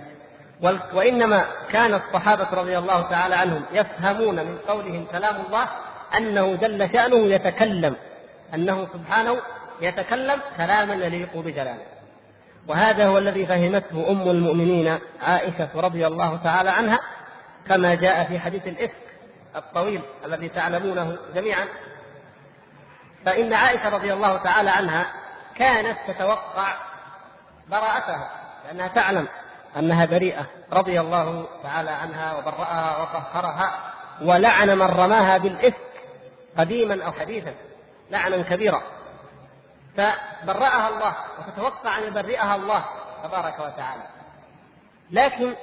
وإنما 0.95 1.45
كان 1.71 1.95
الصحابة 1.95 2.49
رضي 2.53 2.79
الله 2.79 3.03
تعالى 3.03 3.35
عنهم 3.35 3.63
يفهمون 3.73 4.35
من 4.35 4.59
قولهم 4.69 5.07
كلام 5.13 5.37
الله 5.47 5.67
أنه 6.17 6.55
جل 6.55 6.91
شأنه 6.93 7.17
يتكلم 7.17 7.97
أنه 8.55 8.87
سبحانه 8.93 9.37
يتكلم 9.81 10.41
كلاما 10.57 10.95
يليق 10.95 11.37
بجلاله. 11.37 11.96
وهذا 12.69 13.07
هو 13.07 13.19
الذي 13.19 13.47
فهمته 13.47 14.11
أم 14.11 14.31
المؤمنين 14.31 14.99
عائشة 15.23 15.69
رضي 15.75 16.07
الله 16.07 16.37
تعالى 16.37 16.71
عنها 16.71 17.01
كما 17.69 17.95
جاء 17.95 18.25
في 18.25 18.39
حديث 18.39 18.67
الإفك 18.67 19.07
الطويل 19.57 20.01
الذي 20.25 20.49
تعلمونه 20.49 21.17
جميعا. 21.35 21.67
فإن 23.25 23.53
عائشة 23.53 23.89
رضي 23.89 24.13
الله 24.13 24.37
تعالى 24.37 24.71
عنها 24.71 25.07
كانت 25.57 25.99
تتوقع 26.09 26.67
براءتها 27.71 28.31
لأنها 28.65 28.89
تعلم 28.89 29.29
أنها 29.77 30.07
بريئة 30.07 30.47
رضي 30.73 31.01
الله 31.01 31.47
تعالى 31.63 31.91
عنها 31.91 32.37
وبرأها 32.37 33.03
وطهرها 33.03 33.93
ولعن 34.23 34.79
من 34.79 34.87
رماها 34.87 35.39
بالإفك 35.39 35.77
قديما 36.59 37.05
أو 37.05 37.13
حديثا 37.13 37.55
لعنا 38.11 38.43
كبيرا. 38.43 38.83
فبرأها 39.97 40.89
الله 40.89 41.15
وتتوقع 41.39 41.99
أن 41.99 42.05
يبرئها 42.05 42.55
الله 42.57 42.85
تبارك 43.25 43.55
وتعالى. 43.55 44.03
لكن 45.11 45.55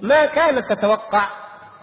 ما 0.00 0.26
كانت 0.26 0.72
تتوقع 0.72 1.22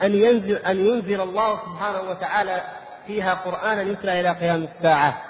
أن 0.03 0.15
ينزل 0.15 0.55
أن 0.55 0.85
ينزل 0.85 1.21
الله 1.21 1.59
سبحانه 1.59 2.01
وتعالى 2.01 2.61
فيها 3.07 3.33
قرآنا 3.33 3.81
يتلى 3.81 4.19
إلى 4.19 4.29
قيام 4.29 4.67
الساعة. 4.75 5.21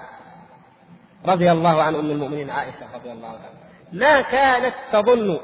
رضي 1.25 1.51
الله 1.51 1.83
عن 1.83 1.95
أم 1.95 2.11
المؤمنين 2.11 2.49
عائشة 2.49 2.95
رضي 2.95 3.11
الله 3.11 3.27
عنها. 3.27 3.49
ما 3.93 4.21
كانت 4.21 4.73
تظن 4.91 5.39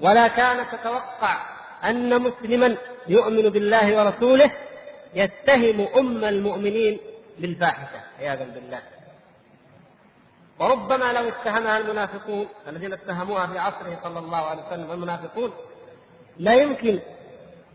ولا 0.00 0.28
كانت 0.28 0.74
تتوقع 0.74 1.36
أن 1.84 2.22
مسلما 2.22 2.76
يؤمن 3.08 3.48
بالله 3.48 4.04
ورسوله 4.04 4.50
يتهم 5.14 5.88
أم 5.98 6.24
المؤمنين 6.24 7.00
بالفاحشة. 7.38 8.00
عياذا 8.18 8.44
بالله. 8.44 8.80
وربما 10.58 11.12
لو 11.12 11.28
اتهمها 11.28 11.78
المنافقون 11.78 12.48
الذين 12.68 12.92
اتهموها 12.92 13.46
في 13.46 13.58
عصره 13.58 13.98
صلى 14.04 14.18
الله 14.18 14.36
عليه 14.36 14.66
وسلم 14.66 14.90
المنافقون 14.90 15.52
لا 16.36 16.54
يمكن. 16.54 17.00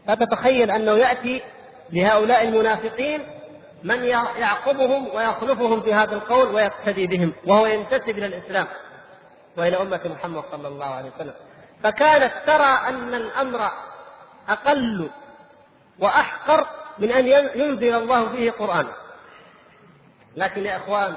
فتتخيل 0.07 0.71
أنه 0.71 0.91
يأتي 0.91 1.41
لهؤلاء 1.91 2.43
المنافقين 2.43 3.27
من 3.83 4.03
يعقبهم 4.37 5.07
ويخلفهم 5.15 5.81
في 5.81 5.93
هذا 5.93 6.15
القول 6.15 6.55
ويقتدي 6.55 7.07
بهم 7.07 7.33
وهو 7.47 7.65
ينتسب 7.65 8.09
إلى 8.09 8.25
الإسلام 8.25 8.67
وإلى 9.57 9.81
أمة 9.81 10.01
محمد 10.05 10.43
صلى 10.51 10.67
الله 10.67 10.85
عليه 10.85 11.11
وسلم. 11.15 11.33
فكانت 11.83 12.33
ترى 12.47 12.87
أن 12.87 13.13
الأمر 13.13 13.71
أقل 14.49 15.09
وأحقر 15.99 16.65
من 16.99 17.11
أن 17.11 17.27
ينزل 17.55 17.95
الله 17.95 18.29
فيه 18.29 18.51
قرانا 18.51 18.91
لكن 20.37 20.65
يا 20.65 20.77
إخوان 20.77 21.15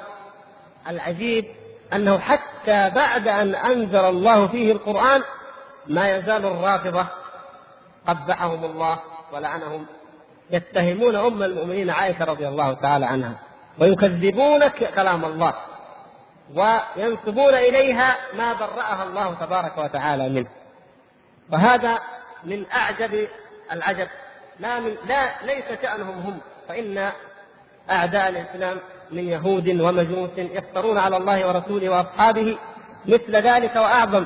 العجيب 0.88 1.44
أنه 1.92 2.18
حتى 2.18 2.90
بعد 2.90 3.28
أن 3.28 3.54
أنزل 3.54 4.04
الله 4.04 4.46
فيه 4.48 4.72
القرآن 4.72 5.22
ما 5.86 6.16
يزال 6.16 6.46
الرافضة 6.46 7.06
قبحهم 8.08 8.64
الله 8.64 8.98
ولعنهم 9.32 9.86
يتهمون 10.50 11.16
أم 11.16 11.42
المؤمنين 11.42 11.90
عائشة 11.90 12.24
رضي 12.24 12.48
الله 12.48 12.72
تعالى 12.72 13.06
عنها 13.06 13.38
ويكذبون 13.78 14.68
كلام 14.68 15.24
الله 15.24 15.54
وينسبون 16.54 17.54
إليها 17.54 18.16
ما 18.34 18.52
برأها 18.52 19.04
الله 19.04 19.34
تبارك 19.34 19.78
وتعالى 19.78 20.28
منه. 20.28 20.48
وهذا 21.52 21.98
من 22.44 22.64
أعجب 22.72 23.28
العجب 23.72 24.08
لا 24.60 24.80
من 24.80 24.96
لا 25.06 25.42
ليس 25.44 25.80
شأنهم 25.82 26.20
هم 26.20 26.40
فإن 26.68 27.10
أعداء 27.90 28.28
الإسلام 28.28 28.78
من 29.10 29.28
يهود 29.28 29.68
ومجوس 29.68 30.30
يفترون 30.38 30.98
على 30.98 31.16
الله 31.16 31.48
ورسوله 31.48 31.88
وأصحابه 31.88 32.58
مثل 33.06 33.36
ذلك 33.36 33.76
وأعظم. 33.76 34.24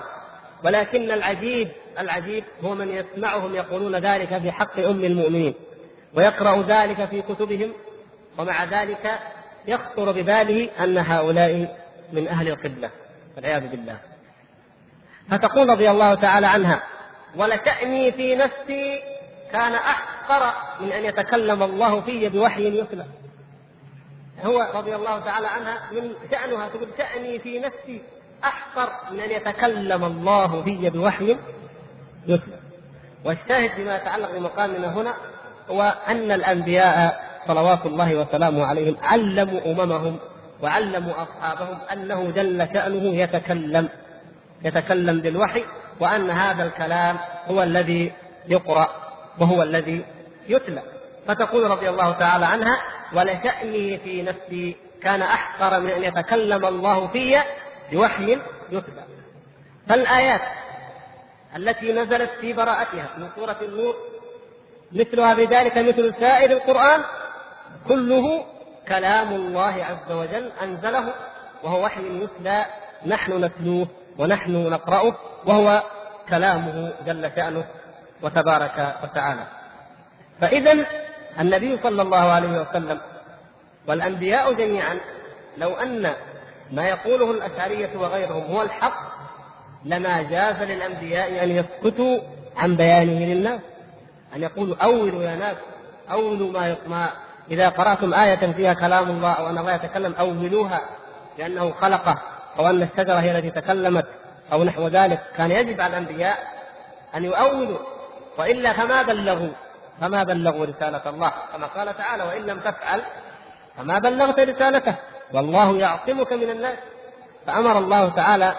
ولكن 0.64 1.10
العجيب 1.10 1.68
العجيب 1.98 2.44
هو 2.64 2.74
من 2.74 2.88
يسمعهم 2.88 3.54
يقولون 3.54 3.96
ذلك 3.96 4.38
في 4.38 4.52
حق 4.52 4.78
أم 4.78 5.04
المؤمنين 5.04 5.54
ويقرأ 6.14 6.62
ذلك 6.62 7.04
في 7.04 7.22
كتبهم 7.22 7.72
ومع 8.38 8.64
ذلك 8.64 9.18
يخطر 9.68 10.12
بباله 10.12 10.68
أن 10.80 10.98
هؤلاء 10.98 11.76
من 12.12 12.28
أهل 12.28 12.48
القبلة. 12.48 12.90
والعياذ 13.36 13.66
بالله. 13.68 13.98
فتقول 15.30 15.68
رضي 15.68 15.90
الله 15.90 16.14
تعالى 16.14 16.46
عنها 16.46 16.82
ولتأني 17.36 18.12
في 18.12 18.36
نفسي 18.36 19.02
كان 19.52 19.72
أحقر 19.72 20.52
من 20.80 20.92
أن 20.92 21.04
يتكلم 21.04 21.62
الله 21.62 22.00
في 22.00 22.28
بوحي 22.28 22.78
يتلى 22.78 23.04
هو 24.44 24.70
رضي 24.74 24.94
الله 24.96 25.18
تعالى 25.20 25.46
عنها 25.46 25.92
من 25.92 26.12
شأنها 26.30 26.68
تقول 26.68 26.88
شأني 26.98 27.38
في 27.38 27.60
نفسي 27.60 28.02
أحقر 28.44 29.12
من 29.12 29.20
أن 29.20 29.30
يتكلم 29.30 30.04
الله 30.04 30.62
في 30.62 30.90
بوحي 30.90 31.36
يتلى 32.26 32.58
والشاهد 33.24 33.70
فيما 33.70 33.96
يتعلق 33.96 34.38
بمقامنا 34.38 34.94
هنا 34.94 35.14
هو 35.70 35.94
أن 36.08 36.32
الأنبياء 36.32 37.20
صلوات 37.46 37.86
الله 37.86 38.16
وسلامه 38.16 38.64
عليهم 38.66 38.96
علموا 39.02 39.60
أممهم 39.66 40.18
وعلموا 40.62 41.12
أصحابهم 41.22 41.78
أنه 41.92 42.30
جل 42.30 42.68
شأنه 42.74 43.14
يتكلم 43.14 43.88
يتكلم 44.64 45.20
بالوحي 45.20 45.64
وأن 46.00 46.30
هذا 46.30 46.64
الكلام 46.64 47.16
هو 47.46 47.62
الذي 47.62 48.12
يقرأ 48.48 48.88
وهو 49.40 49.62
الذي 49.62 50.04
يتلى 50.48 50.82
فتقول 51.28 51.70
رضي 51.70 51.88
الله 51.88 52.12
تعالى 52.12 52.46
عنها 52.46 52.78
ولشأني 53.12 53.98
في 53.98 54.22
نفسي 54.22 54.76
كان 55.02 55.22
أحقر 55.22 55.80
من 55.80 55.90
أن 55.90 56.02
يتكلم 56.02 56.66
الله 56.66 57.08
في 57.08 57.42
بوحي 57.92 58.38
يتلى 58.70 59.04
فالآيات 59.88 60.40
التي 61.56 61.92
نزلت 61.92 62.30
في 62.40 62.52
براءتها 62.52 63.10
من 63.18 63.28
سورة 63.36 63.56
النور 63.62 63.94
مثلها 64.92 65.34
بذلك 65.34 65.78
مثل 65.78 66.14
سائر 66.20 66.50
القرآن 66.50 67.00
كله 67.88 68.44
كلام 68.88 69.32
الله 69.32 69.84
عز 69.84 70.12
وجل 70.12 70.50
أنزله 70.62 71.14
وهو 71.62 71.84
وحي 71.84 72.22
يتلى 72.22 72.66
نحن 73.06 73.44
نتلوه 73.44 73.88
ونحن 74.18 74.52
نقرأه 74.52 75.16
وهو 75.46 75.82
كلامه 76.28 76.92
جل 77.06 77.30
شأنه 77.36 77.64
وتبارك 78.22 78.96
وتعالى. 79.02 79.46
فإذا 80.40 80.86
النبي 81.40 81.78
صلى 81.82 82.02
الله 82.02 82.18
عليه 82.18 82.60
وسلم 82.60 83.00
والأنبياء 83.88 84.52
جميعا 84.52 85.00
لو 85.58 85.74
أن 85.74 86.12
ما 86.72 86.88
يقوله 86.88 87.30
الأشعرية 87.30 87.90
وغيرهم 87.96 88.42
هو 88.42 88.62
الحق 88.62 89.16
لما 89.84 90.22
جاز 90.22 90.62
للأنبياء 90.62 91.44
أن 91.44 91.50
يسكتوا 91.50 92.20
عن 92.56 92.76
بيانه 92.76 93.26
للناس 93.34 93.60
أن 94.36 94.42
يقولوا 94.42 94.76
أولوا 94.76 95.22
يا 95.22 95.36
ناس 95.36 95.56
أولوا 96.10 96.52
ما, 96.52 96.76
ما 96.86 97.08
إذا 97.50 97.68
قرأتم 97.68 98.14
آية 98.14 98.52
فيها 98.52 98.72
كلام 98.72 99.10
الله 99.10 99.32
أو 99.32 99.50
أن 99.50 99.58
الله 99.58 99.74
يتكلم 99.74 100.12
أولوها 100.12 100.80
لأنه 101.38 101.72
خلقه 101.72 102.18
أو 102.58 102.70
أن 102.70 102.82
الشجرة 102.82 103.14
هي 103.14 103.38
التي 103.38 103.50
تكلمت 103.50 104.06
أو 104.52 104.64
نحو 104.64 104.88
ذلك. 104.88 105.20
كان 105.36 105.50
يجب 105.50 105.80
على 105.80 105.98
الأنبياء 105.98 106.38
أن 107.14 107.24
يؤولوا 107.24 107.78
وإلا 108.38 108.72
فما 108.72 109.02
بلغوا. 109.02 109.52
فما 110.00 110.22
بلغوا 110.22 110.66
رسالة 110.66 111.08
الله؟ 111.08 111.32
كما 111.52 111.66
قال 111.66 111.96
تعالى 111.96 112.22
وإن 112.22 112.42
لم 112.42 112.58
تفعل 112.60 113.02
فما 113.76 113.98
بلغت 113.98 114.40
رسالته. 114.40 114.94
والله 115.32 115.78
يعصمك 115.78 116.32
من 116.32 116.50
الناس. 116.50 116.78
فأمر 117.46 117.78
الله 117.78 118.08
تعالى 118.08 118.54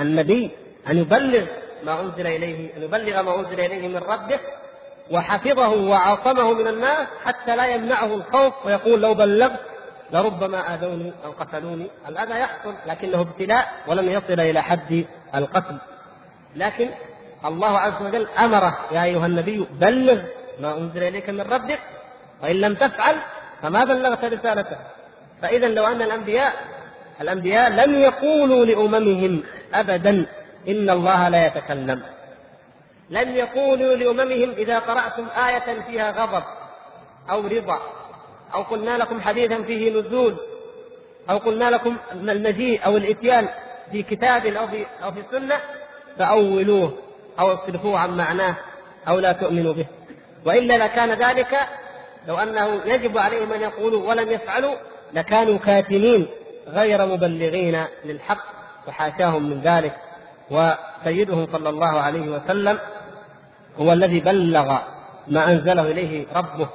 النبي 0.00 0.50
أن 0.90 0.98
يبلغ 0.98 1.46
ما 1.84 2.00
أنزل 2.00 2.26
إليه 2.26 2.76
أن 2.76 2.82
يبلغ 2.82 3.22
ما 3.22 3.38
أنزل 3.38 3.60
إليه 3.60 3.88
من 3.88 3.96
ربه 3.96 4.40
وحفظه 5.10 5.68
وعصمه 5.68 6.52
من 6.52 6.66
الناس 6.66 7.06
حتى 7.24 7.56
لا 7.56 7.66
يمنعه 7.66 8.14
الخوف 8.14 8.66
ويقول 8.66 9.00
لو 9.00 9.14
بلغت 9.14 9.60
لربما 10.12 10.74
آذوني 10.74 11.12
أو 11.24 11.30
قتلوني. 11.30 11.86
الأذى 12.08 12.40
يحصل 12.40 12.74
لكنه 12.86 13.20
ابتلاء 13.20 13.72
ولم 13.86 14.08
يصل 14.08 14.40
إلى 14.40 14.62
حد 14.62 15.04
القتل. 15.34 15.76
لكن 16.56 16.90
الله 17.44 17.78
عز 17.78 18.02
وجل 18.02 18.28
أمره 18.28 18.78
يا 18.92 19.02
أيها 19.02 19.26
النبي 19.26 19.66
بلغ 19.70 20.22
ما 20.60 20.78
أنزل 20.78 21.02
إليك 21.02 21.30
من 21.30 21.40
ربك 21.40 21.80
وإن 22.42 22.56
لم 22.56 22.74
تفعل 22.74 23.16
فما 23.62 23.84
بلغت 23.84 24.24
رسالته. 24.24 24.76
فإذا 25.42 25.68
لو 25.68 25.86
أن 25.86 26.02
الأنبياء 26.02 26.52
الأنبياء 27.20 27.70
لم 27.70 28.00
يقولوا 28.00 28.64
لأممهم 28.64 29.42
أبدا 29.74 30.26
إن 30.68 30.90
الله 30.90 31.28
لا 31.28 31.46
يتكلم. 31.46 32.02
لم 33.10 33.36
يقولوا 33.36 33.96
لأممهم 33.96 34.50
إذا 34.50 34.78
قرأتم 34.78 35.26
آية 35.46 35.80
فيها 35.80 36.10
غضب 36.10 36.44
أو 37.30 37.46
رضا 37.46 37.80
أو 38.54 38.62
قلنا 38.62 38.98
لكم 38.98 39.20
حديثا 39.20 39.62
فيه 39.62 39.90
نزول 39.90 40.36
أو 41.30 41.38
قلنا 41.38 41.70
لكم 41.70 41.96
المجيء 42.12 42.86
أو 42.86 42.96
الإتيان 42.96 43.48
في 43.92 44.02
كتاب 44.02 44.46
أو 44.46 44.66
في 44.66 44.86
أو 45.04 45.12
في 45.12 45.22
سنة 45.30 45.56
فأولوه 46.18 46.92
أو 47.38 47.52
اصرفوه 47.52 47.98
عن 47.98 48.16
معناه 48.16 48.56
أو 49.08 49.18
لا 49.18 49.32
تؤمنوا 49.32 49.72
به. 49.72 49.86
وإلا 50.46 50.84
لكان 50.84 51.10
ذلك 51.10 51.58
لو 52.28 52.38
أنه 52.38 52.80
يجب 52.84 53.18
عليهم 53.18 53.52
أن 53.52 53.60
يقولوا 53.60 54.08
ولم 54.08 54.30
يفعلوا 54.30 54.74
لكانوا 55.12 55.58
كاتمين 55.58 56.26
غير 56.68 57.06
مبلغين 57.06 57.84
للحق 58.04 58.44
وحاشاهم 58.88 59.50
من 59.50 59.60
ذلك. 59.60 59.96
وسيدهم 60.50 61.46
صلى 61.52 61.68
الله 61.68 62.00
عليه 62.00 62.30
وسلم 62.30 62.78
هو 63.78 63.92
الذي 63.92 64.20
بلغ 64.20 64.78
ما 65.28 65.50
أنزله 65.52 65.82
إليه 65.82 66.26
ربه. 66.34 66.68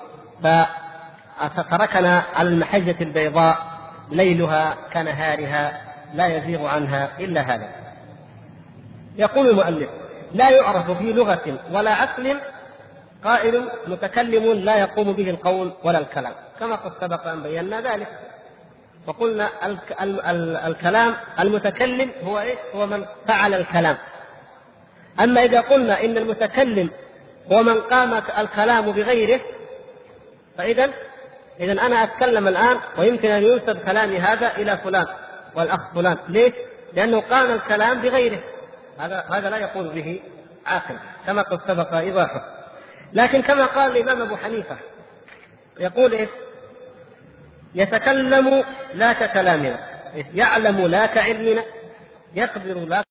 فتركنا 0.44 2.24
على 2.36 2.50
المحجة 2.50 2.96
البيضاء 3.02 3.58
ليلها 4.12 4.76
كنهارها 4.94 5.82
لا 6.14 6.28
يزيغ 6.28 6.68
عنها 6.68 7.10
إلا 7.20 7.42
هذا 7.42 7.70
يقول 9.18 9.50
المؤلف 9.50 9.90
لا 10.34 10.50
يعرف 10.50 10.92
في 10.92 11.14
لغة 11.14 11.60
ولا 11.72 11.94
عقل 11.94 12.40
قائل 13.24 13.70
متكلم 13.88 14.54
لا 14.54 14.76
يقوم 14.76 15.14
به 15.14 15.30
القول 15.30 15.72
ولا 15.84 16.00
الكلام 16.00 16.34
كما 16.60 16.76
قد 16.76 16.92
سبق 17.02 17.28
أن 17.28 17.44
بينا 17.44 17.82
ذلك 17.82 18.08
وقلنا 19.08 19.50
الكلام 20.68 21.16
المتكلم 21.40 22.12
هو 22.24 22.40
إيش؟ 22.40 22.58
هو 22.76 22.86
من 22.86 23.06
فعل 23.28 23.54
الكلام. 23.54 23.98
أما 25.20 25.44
إذا 25.44 25.62
قلنا 25.62 26.04
إن 26.04 26.18
المتكلم 26.18 26.90
هو 27.52 27.64
من 27.64 27.82
قام 27.82 28.14
الكلام 28.14 28.92
بغيره 28.92 29.42
فاذا 30.58 30.90
اذا 31.60 31.72
أنا 31.72 32.04
أتكلم 32.04 32.48
الآن 32.48 32.78
ويمكن 32.98 33.32
أن 33.32 33.44
ينسب 33.44 33.78
كلامي 33.78 34.20
هذا 34.20 34.58
إلى 34.58 34.78
فلان 34.78 35.06
والأخ 35.56 35.94
فلان، 35.94 36.18
ليش؟ 36.28 36.54
لأنه 36.94 37.22
قام 37.22 37.52
الكلام 37.52 38.02
بغيره. 38.02 38.40
هذا 39.00 39.26
هذا 39.30 39.50
لا 39.50 39.58
يقول 39.58 39.90
به 39.90 40.22
عاقل 40.66 40.96
كما 41.26 41.42
قد 41.42 41.60
سبق 41.68 41.94
إيضاحه. 41.94 42.59
لكن 43.14 43.42
كما 43.42 43.66
قال 43.66 43.98
الإمام 43.98 44.22
أبو 44.22 44.36
حنيفة 44.36 44.78
يقول 45.80 46.14
إيش؟ 46.14 46.30
يتكلم 47.76 48.64
لا 48.94 49.14
ككلامنا 49.14 49.80
يعلم 50.34 50.88
لا 50.88 51.06
كعلمنا 51.06 51.64
يقدر 52.36 52.86
لا 52.86 53.04